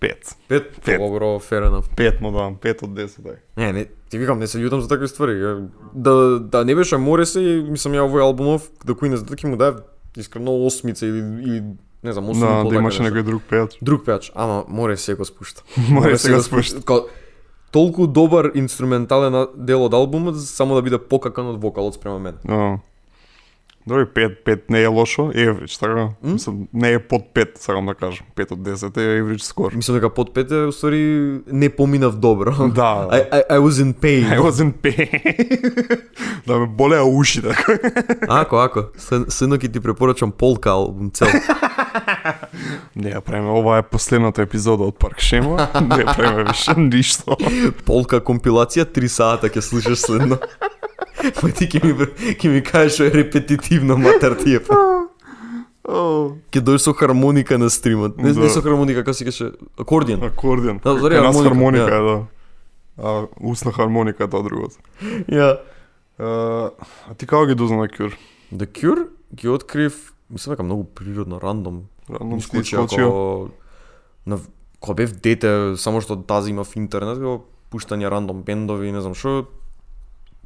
5. 0.00 0.36
Пет, 0.48 0.80
Пет. 0.84 0.98
добро, 1.00 1.38
fair 1.38 1.62
enough. 1.70 1.88
5 1.96 2.20
му 2.20 2.32
давам, 2.32 2.56
5 2.56 2.82
од 2.82 2.90
10, 2.90 3.22
дај. 3.22 3.36
Не, 3.56 3.72
не, 3.72 3.86
ти 4.10 4.18
викам, 4.18 4.38
не 4.38 4.46
се 4.46 4.58
љутам 4.58 4.80
за 4.80 4.88
такви 4.88 5.08
ствари. 5.08 5.38
Да, 5.94 6.40
да 6.40 6.64
не 6.64 6.74
беше 6.74 6.98
Морисе, 6.98 7.40
мислам 7.70 7.94
ја 7.94 8.02
овој 8.08 8.20
албумов, 8.26 8.68
да 8.84 8.92
кој 8.92 9.08
не 9.14 9.16
знае, 9.16 9.38
ќе 9.38 9.48
му 9.48 9.56
дај 9.56 9.78
искрено 10.16 10.66
осмица 10.66 11.06
или, 11.06 11.22
или 11.46 11.62
не 12.04 12.12
знам, 12.12 12.24
и 12.24 12.40
Да, 12.40 12.46
да 12.46 12.64
така 12.64 12.76
имаше 12.76 13.02
некој 13.02 13.22
друг 13.22 13.42
пејач. 13.50 13.78
Друг 13.82 14.04
пејач, 14.04 14.30
ама 14.34 14.64
море 14.68 14.96
се 14.96 15.14
го 15.14 15.24
спушта. 15.24 15.62
Море 15.90 16.18
се 16.18 16.32
го 16.32 16.42
спушта. 16.42 16.82
Као, 16.82 17.06
толку 17.72 18.06
добар 18.06 18.50
инструментален 18.54 19.46
дел 19.56 19.84
од 19.84 19.94
албумот 19.94 20.40
само 20.40 20.74
да 20.74 20.82
биде 20.82 20.98
покакан 20.98 21.46
од 21.46 21.62
вокалот 21.62 21.94
спрема 21.94 22.18
мене. 22.18 22.38
Да. 22.44 22.78
Добре, 23.86 24.06
5, 24.06 24.44
5 24.44 24.60
не 24.70 24.82
е 24.82 24.86
лошо, 24.86 25.22
average, 25.22 25.80
така? 25.80 26.08
Мислам, 26.22 26.68
не 26.72 26.92
е 26.92 26.98
под 26.98 27.22
5, 27.34 27.58
сакам 27.58 27.86
да 27.86 27.94
кажам. 27.94 28.26
5 28.36 28.52
од 28.52 28.58
10 28.58 28.96
е 28.96 29.22
average 29.22 29.42
скор. 29.42 29.72
Мислам 29.74 29.96
дека 29.96 30.10
под 30.10 30.34
пет 30.34 30.50
е 30.50 30.54
устари 30.56 31.40
не 31.46 31.68
поминав 31.68 32.16
добро. 32.16 32.50
Да. 32.68 33.08
I, 33.10 33.30
I, 33.30 33.42
I 33.50 33.58
was 33.58 33.82
in 33.82 33.94
pain. 33.94 34.30
I 34.30 34.40
was 34.40 34.62
in 34.62 34.72
pain. 34.72 36.00
да 36.46 36.58
ме 36.58 36.66
болеа 36.66 37.04
ушите. 37.04 37.48
Ако, 38.28 38.56
ако. 38.56 38.80
След- 38.96 39.32
Следно 39.32 39.56
ќе 39.56 39.72
ти 39.72 39.80
препорачам 39.80 40.30
полка 40.30 40.70
албум 40.70 41.10
цел. 41.10 41.28
Не 42.96 43.10
ја 43.10 43.20
правиме, 43.20 43.50
ова 43.50 43.78
е 43.78 43.82
последната 43.82 44.42
епизода 44.42 44.84
од 44.84 44.98
Парк 44.98 45.20
Шема. 45.20 45.68
не 45.80 46.02
ја 46.02 46.16
правиме 46.16 46.44
више 46.44 46.74
ништо. 46.76 47.36
Полка 47.84 48.20
компилација 48.20 48.84
3 48.86 49.08
сата 49.08 49.48
ќе 49.48 49.60
слушаш 49.60 49.98
следно. 49.98 50.38
Па 51.40 51.48
ти 51.48 51.66
ќе 51.66 51.84
ми 51.84 51.92
ќе 52.34 52.48
ми 52.48 52.62
кажеш 52.62 52.94
што 52.94 53.04
е 53.04 53.10
репетитивно 53.12 53.96
матер 53.96 54.34
ти 54.34 54.54
е. 54.54 54.60
па. 54.60 54.74
О, 55.84 56.36
Ќе 56.52 56.60
дојдеш 56.62 56.78
со 56.78 56.92
хармоника 56.94 57.58
на 57.58 57.70
стримот. 57.70 58.16
Не, 58.16 58.32
Да. 58.32 58.40
не 58.40 58.48
со 58.48 58.62
хармоника, 58.62 59.02
како 59.02 59.12
си 59.12 59.24
каже, 59.24 59.50
акордион. 59.78 60.22
акордион. 60.22 60.78
Да, 60.78 60.94
нас 60.94 61.02
хармоника, 61.02 61.42
хармоника 61.44 61.90
е, 61.90 62.00
да. 62.00 62.16
А 62.98 63.26
усна 63.40 63.72
хармоника 63.72 64.24
е 64.24 64.28
тоа 64.28 64.42
другото. 64.42 64.78
Ја. 65.28 65.58
А, 66.18 66.70
а 67.10 67.14
ти 67.18 67.26
како 67.26 67.46
ги 67.46 67.54
дозна 67.54 67.76
на 67.78 67.88
Кюр? 67.88 68.14
The 68.54 68.66
Cure 68.68 69.06
ги 69.34 69.48
открив, 69.48 70.11
мислам 70.32 70.52
дека 70.52 70.62
многу 70.62 70.84
природно, 70.84 71.40
рандом. 71.40 71.82
Рандом 72.10 72.38
искочио. 72.38 72.82
ако 72.84 73.48
на 74.26 74.38
кога 74.80 74.94
бев 74.94 75.12
дете, 75.12 75.74
само 75.76 76.00
што 76.00 76.16
тази 76.16 76.50
има 76.50 76.64
в 76.64 76.76
интернет, 76.76 77.18
го 77.18 77.44
пуштање 77.70 78.10
рандом 78.10 78.42
бендови, 78.42 78.92
не 78.92 79.00
знам 79.00 79.14
што, 79.14 79.46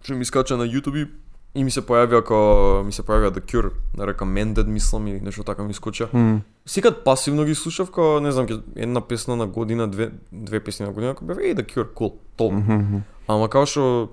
што 0.02 0.14
ми 0.14 0.24
скача 0.24 0.56
на 0.56 0.64
YouTube 0.64 0.96
и- 0.96 1.10
и 1.54 1.64
ми 1.64 1.70
се 1.70 1.80
појави 1.82 2.18
ако 2.18 2.36
ми 2.84 2.92
се 2.92 3.02
појави 3.02 3.30
The 3.30 3.40
Cure 3.40 3.70
на 3.96 4.04
recommended 4.04 4.66
мислам 4.66 5.06
или 5.06 5.20
нешто 5.20 5.44
така 5.44 5.62
ми 5.62 5.74
скоча. 5.74 6.08
М. 6.12 6.40
Секад 6.66 7.04
пасивно 7.04 7.44
ги 7.44 7.54
слушав 7.54 7.90
као 7.90 8.20
не 8.20 8.32
знам 8.32 8.46
една 8.76 9.00
песна 9.00 9.36
на 9.36 9.46
година, 9.46 9.88
две 9.88 10.10
две 10.32 10.60
песни 10.60 10.86
на 10.86 10.92
година, 10.92 11.14
кога 11.14 11.34
бев 11.34 11.42
еј 11.44 11.54
The 11.54 11.64
Cure, 11.66 11.92
cool, 11.94 12.12
толку. 12.36 12.54
Мгм. 12.54 12.96
Ама 13.28 13.48
као 13.48 13.66
што 13.66 14.08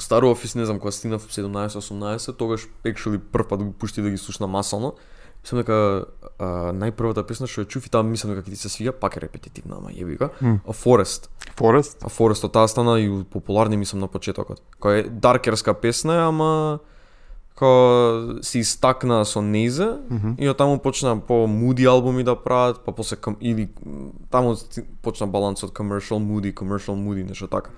Старо 0.00 0.30
офис, 0.30 0.54
не 0.54 0.64
знам, 0.64 0.78
кога 0.78 0.90
стигнав 0.90 1.28
17-18, 1.28 2.36
тогаш 2.36 2.68
actually 2.84 3.18
прв 3.18 3.48
пат 3.48 3.62
го 3.62 3.72
пушти 3.72 4.02
да 4.02 4.10
ги 4.10 4.18
слушна 4.18 4.46
масално. 4.46 4.94
Мислам 5.44 5.60
дека 5.60 6.04
а, 6.38 6.72
најпрвата 6.76 7.22
песна 7.24 7.46
што 7.48 7.64
ја 7.64 7.68
чув 7.72 7.86
и 7.86 7.90
таа 7.92 8.04
мислам 8.04 8.34
дека 8.34 8.44
ќе 8.44 8.52
ти 8.52 8.56
се 8.60 8.68
свига, 8.68 8.92
пак 8.92 9.16
е 9.16 9.20
репетитивна, 9.24 9.78
ама 9.80 9.88
јебика. 9.88 10.28
М. 10.42 10.60
A 10.68 10.72
Forest. 10.76 11.28
Форест? 11.56 12.04
А 12.04 12.08
Forest 12.08 12.44
таа 12.52 12.68
стана 12.68 13.00
и 13.00 13.08
популарни 13.24 13.76
мислам 13.76 14.00
на 14.00 14.08
почетокот. 14.08 14.60
Која 14.80 15.00
е 15.00 15.08
даркерска 15.08 15.74
песна, 15.74 16.28
ама 16.28 16.80
као 17.56 18.40
се 18.42 18.60
истакна 18.60 19.24
со 19.24 19.40
нејзе 19.40 19.98
Мгм. 20.10 20.34
и 20.38 20.48
од 20.48 20.56
таму 20.56 20.78
почна 20.78 21.16
по 21.20 21.46
муди 21.46 21.84
албуми 21.84 22.24
да 22.24 22.36
прават, 22.36 22.84
па 22.84 22.92
после 22.92 23.16
кам, 23.16 23.36
или 23.40 23.68
таму 24.30 24.56
почна 25.02 25.26
балансот 25.26 25.72
commercial 25.72 26.20
moody, 26.20 26.54
commercial 26.54 26.96
moody, 26.96 27.28
нешто 27.28 27.48
така. 27.48 27.70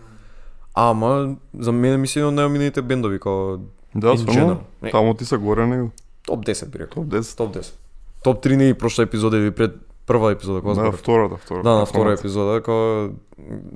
Ама 0.74 1.34
за 1.58 1.72
мене 1.72 1.96
ми 1.96 2.06
се 2.06 2.20
еден 2.20 2.28
од 2.28 2.34
најомилените 2.34 2.80
бендови 2.82 3.18
као 3.18 3.56
Да. 3.94 4.14
Не. 4.82 4.90
Таму 4.90 5.14
ти 5.14 5.24
се 5.24 5.36
горе 5.36 5.66
него. 5.66 5.90
топ 6.26 6.44
10 6.44 6.68
би 6.68 6.78
рекол. 6.78 7.02
Топ 7.04 7.12
10. 7.12 7.36
Топ 7.36 7.54
10. 7.54 7.74
Топ 8.22 8.44
3 8.44 8.56
не 8.56 8.68
и 8.68 8.74
прошла 8.74 9.04
епизода 9.04 9.36
или 9.36 9.50
пред 9.50 9.74
прва 10.06 10.32
епизода 10.32 10.60
кога 10.60 10.74
Да, 10.74 10.80
зборев. 10.80 10.94
втората, 10.94 11.36
втората. 11.36 11.62
Да, 11.62 11.74
на 11.74 11.86
втора 11.86 12.02
Фоната. 12.02 12.20
епизода 12.20 12.62
као 12.62 13.08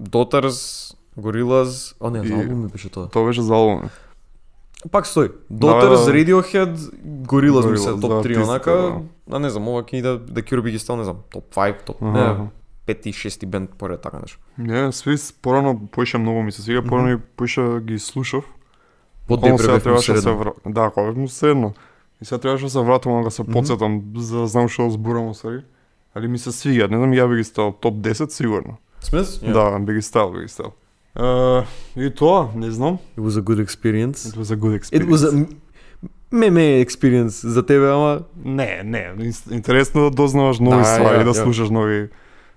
Daughters, 0.01 0.95
Gorillaz, 1.19 1.97
о 2.01 2.11
не, 2.11 2.29
за 2.29 2.35
албум 2.35 2.63
ми 2.63 2.69
беше 2.69 2.89
тоа. 2.89 3.09
Тоа 3.09 3.27
беше 3.27 3.43
за 3.43 3.55
албум. 3.55 3.83
Пак 4.91 5.07
стои. 5.07 5.29
Daughters, 5.53 6.05
да. 6.05 6.13
Radiohead, 6.13 6.75
Gorillaz 7.05 7.71
ми 7.71 7.79
се 7.79 7.85
Gorillaz, 7.85 8.01
топ 8.01 8.01
да, 8.03 8.07
3 8.09 8.19
артистите, 8.19 8.43
онака. 8.43 9.01
А 9.31 9.39
не 9.39 9.51
знам, 9.51 9.69
ова 9.69 9.83
ќе 9.83 9.95
иде 9.95 10.19
да 10.33 10.43
Cure 10.43 10.71
ги 10.71 10.79
стал, 10.79 10.97
не 10.97 11.05
знам, 11.05 11.17
топ 11.31 11.55
5, 11.55 11.85
топ 11.85 12.01
не, 12.01 12.37
пети, 12.87 13.13
шести 13.13 13.47
бенд 13.47 13.71
поред 13.71 14.01
така 14.01 14.19
нешто. 14.19 14.39
Не, 14.59 14.93
свис 14.93 15.33
порано 15.33 15.81
поише 15.93 16.19
многу 16.19 16.43
ми 16.43 16.53
се 16.53 16.63
свига, 16.63 16.83
порано 16.83 17.11
и 17.11 17.17
поише 17.37 17.81
ги 17.81 17.99
слушав. 17.99 18.45
Под 19.29 19.41
бев 19.41 19.57
требаше 19.57 20.13
да 20.13 20.23
се 20.23 20.31
вра... 20.31 20.53
Да, 20.67 20.91
кога 20.91 21.13
му 21.13 21.29
седно. 21.29 21.75
И 22.23 22.25
сега 22.25 22.39
требаше 22.39 22.65
да 22.65 22.71
се 22.71 22.81
вратам 22.81 23.23
да 23.23 23.31
се 23.31 23.45
подсетам, 23.45 24.03
за 24.17 24.41
да 24.41 24.47
знам 24.47 24.69
што 24.69 24.91
зборам 24.91 25.29
усари. 25.29 25.61
Али 26.15 26.29
ми 26.29 26.39
се 26.39 26.53
свига, 26.53 26.89
не 26.89 26.97
знам 26.97 27.11
ја 27.13 27.29
би 27.29 27.37
ги 27.37 27.45
стал 27.45 27.73
топ 27.73 27.95
10 27.95 28.29
сигурно. 28.29 28.77
Смис? 29.01 29.39
Да, 29.39 29.79
би 29.79 29.95
ги 29.95 30.03
стал, 30.03 30.33
би 30.33 30.43
ги 30.43 30.49
стал. 30.49 30.73
Uh, 31.17 31.65
и 31.97 32.15
тоа, 32.15 32.49
не 32.55 32.71
знам. 32.71 32.99
It 33.19 33.23
was 33.23 33.41
a 33.41 33.43
good 33.43 33.61
experience. 33.61 34.15
It 34.27 34.37
was 34.37 34.51
a 34.51 34.57
good 34.57 34.73
It 34.73 34.77
experience. 34.77 35.11
was 35.11 35.25
a 35.25 35.47
меме 36.33 36.85
experience 36.85 37.47
за 37.49 37.67
тебе, 37.67 37.91
ама 37.91 38.21
Не, 38.45 38.83
не, 38.85 39.13
ин- 39.19 39.53
интересно 39.53 40.01
да 40.03 40.11
дознаваш 40.11 40.59
нови 40.59 40.77
Да, 40.77 40.85
ствари, 40.85 41.19
ја, 41.19 41.25
да 41.25 41.31
ја. 41.31 41.43
слушаш 41.43 41.71
нови 41.71 42.09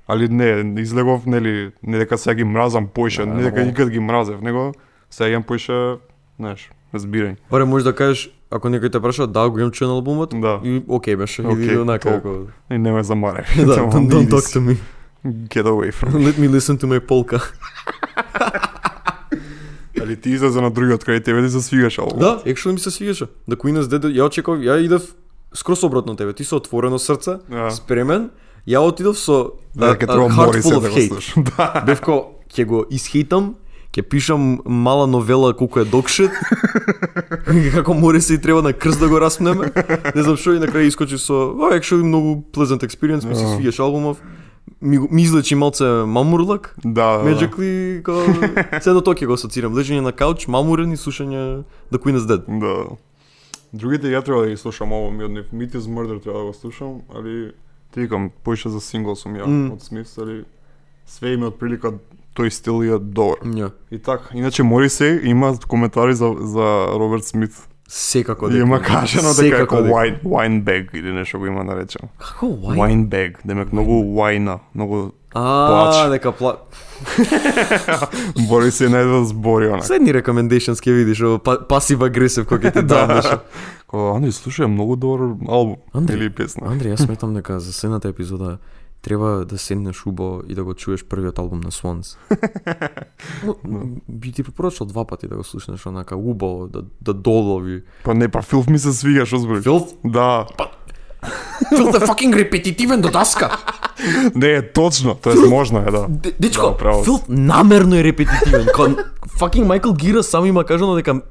Али 0.10 0.28
не, 0.28 0.50
излегов, 0.82 1.26
нели, 1.26 1.72
не 1.84 1.98
дека 1.98 2.18
сега 2.18 2.34
ги 2.34 2.44
мразам 2.44 2.88
поише, 2.88 3.26
Да, 3.26 3.34
не 3.34 3.44
дека 3.44 3.66
никад 3.66 3.90
ги 3.90 4.00
мразев, 4.00 4.42
него 4.42 4.74
сега 5.10 5.30
имам 5.30 5.44
поише, 5.44 5.96
знаеш, 6.40 6.70
разбирање. 6.94 7.36
Баре 7.52 7.66
можеш 7.66 7.84
да 7.84 7.94
кажеш, 7.94 8.24
ако 8.50 8.68
некој 8.68 8.92
те 8.92 9.00
праша, 9.00 9.28
да, 9.28 9.50
го 9.50 9.60
имам 9.60 9.72
чуен 9.72 9.92
албумот, 9.92 10.34
Да. 10.36 10.60
и 10.64 10.82
окей 10.88 11.16
беше, 11.16 11.42
Окей, 11.44 11.66
или 11.66 11.78
онака, 11.78 12.10
толку. 12.12 12.28
ако... 12.30 12.74
И 12.74 12.78
не 12.78 12.92
ме 12.92 13.04
замарај. 13.04 13.46
Да, 13.66 13.76
don't, 13.86 14.10
don't 14.10 14.30
talk 14.30 14.50
to 14.50 14.60
me. 14.60 14.78
Get 15.26 15.66
away 15.66 15.92
from 15.92 16.10
me. 16.12 16.26
Let 16.26 16.38
me 16.38 16.48
listen 16.50 16.78
to 16.78 16.88
my 16.88 17.00
polka. 17.02 17.40
Али 20.02 20.16
ти 20.16 20.30
излезе 20.30 20.62
на 20.62 20.72
другиот 20.72 21.04
крај 21.04 21.24
тебе 21.24 21.44
ти 21.44 21.50
се 21.50 21.62
свигаш 21.62 21.98
албум. 22.00 22.20
Да, 22.20 22.42
actually 22.46 22.72
ми 22.72 22.80
се 22.80 22.92
свигаше. 22.92 23.26
Да 23.48 23.56
Queen 23.56 23.78
is 23.78 23.84
Dead, 23.84 24.06
ја 24.08 24.26
очекав, 24.26 24.58
ја 24.58 24.80
идев 24.80 25.02
скрос 25.54 25.84
обратно 25.84 26.16
тебе. 26.16 26.34
Ти 26.34 26.44
со 26.44 26.56
отворено 26.56 27.00
срце, 27.00 27.38
Да. 27.50 27.70
спремен, 27.72 28.30
Ја 28.70 28.80
отидов 28.86 29.18
со 29.18 29.54
Да, 29.76 29.96
треба 29.98 30.30
heart 30.30 30.62
full 30.62 30.78
of 30.78 30.82
да 30.82 30.90
го 30.90 30.96
hate. 30.96 31.52
Да. 31.58 31.84
Бев 31.86 32.02
ко, 32.02 32.36
ќе 32.54 32.66
го 32.66 32.84
исхейтам, 32.90 33.56
ќе 33.94 34.04
пишам 34.06 34.60
мала 34.66 35.08
новела 35.08 35.54
колку 35.54 35.80
е 35.80 35.86
докшит, 35.86 36.32
како 37.76 37.94
море 37.94 38.22
се 38.22 38.38
и 38.38 38.42
треба 38.42 38.62
на 38.62 38.74
крст 38.74 39.00
да 39.00 39.10
го 39.10 39.22
распнеме. 39.22 39.72
Не 40.16 40.22
знам 40.22 40.38
што 40.38 40.54
и 40.54 40.62
на 40.62 40.70
крај 40.70 40.90
искочи 40.90 41.18
со, 41.18 41.54
oh, 41.54 41.74
actually 41.74 42.06
многу 42.06 42.44
pleasant 42.54 42.86
experience, 42.86 43.26
ми 43.26 43.36
се 43.36 43.48
свигаш 43.56 43.80
албумов. 43.80 44.22
Ми, 44.82 45.00
ми 45.12 45.22
излечи 45.24 45.56
малце 45.56 45.84
мамурлак, 46.06 46.76
Да, 46.86 47.18
да, 47.18 47.24
да. 47.24 47.30
Magically, 47.30 48.82
се 48.84 48.94
до 48.94 49.02
тоа 49.02 49.18
ќе 49.18 49.26
го 49.26 49.34
асоцирам. 49.34 49.74
Лежење 49.74 50.06
на 50.06 50.14
кауч, 50.14 50.46
мамурен 50.48 50.94
и 50.94 50.98
слушање 50.98 51.66
The 51.90 51.98
Queen 51.98 52.22
is 52.22 52.30
Dead. 52.30 52.46
Да. 52.46 52.96
Другите 53.74 54.14
ја 54.14 54.22
треба 54.22 54.46
да 54.46 54.54
ги 54.54 54.58
слушам 54.58 54.94
ово 54.94 55.10
ми 55.12 55.26
од. 55.26 55.32
Meat 55.54 55.74
is 55.74 55.90
Murder 55.90 56.22
треба 56.22 56.40
да 56.40 56.46
го 56.46 56.54
слушам, 56.54 57.02
али 57.16 57.52
ти 57.92 58.00
викам, 58.00 58.32
поише 58.44 58.70
за 58.70 58.82
сингл 58.82 59.16
сум 59.16 59.36
ја 59.36 59.48
Мм. 59.48 59.72
од 59.74 59.82
Смитс, 59.82 60.18
али 60.18 60.46
све 61.06 61.34
име 61.34 61.50
од 61.50 61.60
прилика 61.60 61.94
тој 62.36 62.50
стил 62.50 62.84
е 62.84 63.00
добар. 63.00 63.42
Ја. 63.44 63.72
И 63.92 64.00
така, 64.00 64.30
иначе 64.34 64.64
Морисей 64.64 65.20
има 65.24 65.58
коментари 65.68 66.14
за, 66.14 66.36
за 66.40 66.88
Роберт 66.94 67.26
Смит. 67.26 67.69
Секако 67.90 68.50
дека. 68.50 68.62
има 68.62 68.82
кажано 68.82 69.34
дека 69.34 69.56
е 69.56 69.60
како 69.60 69.76
wine, 69.76 70.22
wine 70.24 70.64
bag 70.64 70.94
или 70.94 71.12
нешто 71.12 71.40
го 71.40 71.48
има 71.50 71.64
наречено. 71.64 72.10
Како 72.18 72.46
wine? 72.46 72.78
Wine 72.78 73.08
bag, 73.10 73.40
демек 73.46 73.74
многу 73.74 74.04
wine 74.04 74.60
многу 74.76 75.12
А, 75.34 75.68
Плач. 75.68 76.10
дека 76.10 76.32
пла... 76.32 76.56
бори 78.50 78.72
се 78.72 78.90
најде 78.90 79.12
да 79.20 79.26
збори 79.26 79.70
она. 79.70 79.84
Следни 79.86 80.14
recommendations 80.14 80.82
ќе 80.82 80.94
видиш, 80.94 81.22
па, 81.46 81.60
пасив 81.70 82.02
агресив 82.02 82.48
кој 82.50 82.66
ќе 82.66 82.74
ти 82.74 82.82
дам 82.90 83.14
нешто. 83.14 83.38
Ко, 83.90 84.14
Андри, 84.16 84.34
слушај, 84.34 84.66
многу 84.70 84.98
добар 84.98 85.36
албум 85.48 85.78
Андри, 85.94 86.18
или 86.18 86.30
песна. 86.34 86.70
Андре, 86.70 86.94
јас 86.94 87.06
сметам 87.06 87.34
дека 87.38 87.60
за 87.60 87.74
следната 87.74 88.10
епизода 88.10 88.58
треба 89.02 89.46
да 89.46 89.58
седнеш 89.58 90.06
убаво 90.06 90.42
и 90.48 90.56
да 90.56 90.64
го 90.64 90.74
чуеш 90.74 91.06
првиот 91.06 91.40
албум 91.40 91.60
на 91.60 91.72
Swans. 91.72 92.18
Мо, 93.64 93.86
Би 94.08 94.32
ти 94.32 94.44
препорачал 94.44 94.88
два 94.88 95.06
пати 95.06 95.28
да 95.28 95.36
го 95.36 95.44
слушнеш 95.44 95.86
онака 95.86 96.16
убаво, 96.16 96.68
да, 96.68 96.84
да 97.02 97.14
долови. 97.14 97.84
Па 98.04 98.14
не, 98.14 98.28
па 98.30 98.42
Филф 98.42 98.68
ми 98.68 98.80
се 98.80 98.94
свига, 98.94 99.26
што 99.26 99.38
збори. 99.38 99.62
Филт? 99.62 99.96
Да. 100.06 100.48
Филт 101.76 101.96
е 101.96 102.00
fucking 102.00 102.36
репетитивен 102.36 103.02
до 103.02 103.10
даска. 103.10 103.58
Не, 104.36 104.62
точно, 104.62 105.16
тоа 105.16 105.34
е 105.34 105.50
можно 105.50 105.80
е, 105.80 105.92
да. 105.92 106.08
Дечко, 106.40 106.78
Да. 106.84 107.04
Филт 107.04 107.24
намерно 107.30 107.96
е 107.96 108.04
репетитивен. 108.04 108.68
Кон 108.76 108.96
fucking 109.40 109.64
Майкл 109.64 109.92
Гира 109.92 110.24
само 110.24 110.46
има 110.46 110.64
кажано 110.64 110.96
дека 110.96 111.22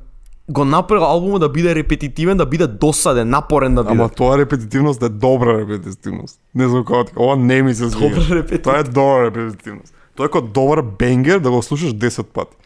го 0.48 0.64
направил 0.64 1.04
албумот 1.04 1.40
да 1.40 1.48
биде 1.48 1.74
репетитивен, 1.74 2.36
да 2.36 2.46
биде 2.46 2.66
досаден, 2.66 3.28
напорен 3.28 3.74
да 3.74 3.82
биде. 3.82 3.92
Ама 3.92 4.08
тоа 4.08 4.38
репетитивност 4.38 5.02
е 5.02 5.08
добра 5.08 5.58
репетитивност. 5.58 6.40
Не 6.54 6.68
знам 6.68 6.84
како 6.84 7.04
ти, 7.04 7.12
ова 7.16 7.36
не 7.36 7.62
ми 7.62 7.74
се 7.74 7.90
свига. 7.90 8.08
Добра 8.08 8.34
репетитивност. 8.34 8.62
Тоа 8.62 8.78
е 8.78 8.82
добра 8.82 9.24
репетитивност. 9.24 9.94
Тоа 10.16 10.26
е 10.26 10.28
како 10.28 10.40
добар 10.40 10.82
бенгер 10.82 11.38
да 11.38 11.50
го 11.50 11.62
слушаш 11.62 11.94
10 11.94 12.22
пати. 12.22 12.56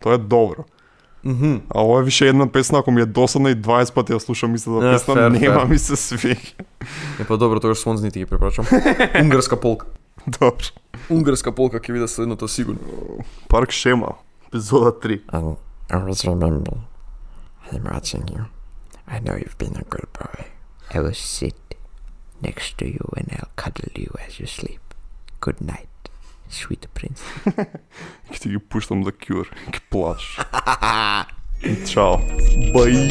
Тоа 0.00 0.14
е 0.14 0.18
добро. 0.18 0.64
Мгм. 1.24 1.54
А 1.74 1.82
ова 1.82 2.00
е 2.00 2.04
више 2.04 2.28
една 2.28 2.52
песна, 2.52 2.78
ако 2.78 2.90
ми 2.90 3.00
е 3.00 3.06
досадна 3.06 3.50
и 3.50 3.56
20 3.56 3.94
пати 3.94 4.12
ја 4.12 4.18
слушам 4.18 4.54
истата 4.54 4.88
Е, 4.88 4.92
песна, 4.92 5.14
фер, 5.14 5.30
нема 5.30 5.60
фер. 5.60 5.66
ми 5.66 5.78
се 5.78 5.96
свига. 5.96 6.40
Е 7.20 7.24
па 7.28 7.38
добро, 7.38 7.60
тогаш 7.60 7.84
не 7.86 8.10
ти 8.10 8.18
ги 8.18 8.26
препорачам. 8.26 8.66
Унгарска 9.22 9.60
полка. 9.60 9.86
Добро. 10.26 10.64
Унгарска 11.10 11.52
полка 11.52 11.80
ќе 11.80 11.92
биде 11.92 12.08
следното 12.08 12.48
сигурно. 12.48 12.80
Парк 13.48 13.70
Шема, 13.70 14.08
епизода 14.48 14.92
3. 14.92 15.20
I'll 15.32 15.56
always 15.90 16.24
remember 16.24 16.97
I'm 17.72 17.84
watching 17.84 18.28
you. 18.28 18.46
I 19.06 19.18
know 19.18 19.36
you've 19.36 19.58
been 19.58 19.76
a 19.76 19.84
good 19.84 20.06
boy. 20.12 20.46
I 20.92 21.00
will 21.00 21.14
sit 21.14 21.54
next 22.40 22.78
to 22.78 22.86
you 22.86 23.10
and 23.16 23.28
I'll 23.32 23.50
cuddle 23.56 23.90
you 23.94 24.14
as 24.26 24.40
you 24.40 24.46
sleep. 24.46 24.80
Good 25.40 25.60
night, 25.60 25.88
sweet 26.48 26.86
prince. 26.94 27.22
you 28.44 28.60
push 28.60 28.86
puxam-me 28.88 29.12
cure. 29.12 29.46
Que 29.70 29.80
plástico. 29.90 30.44
Tchau. 31.84 32.16
Bye. 32.72 33.08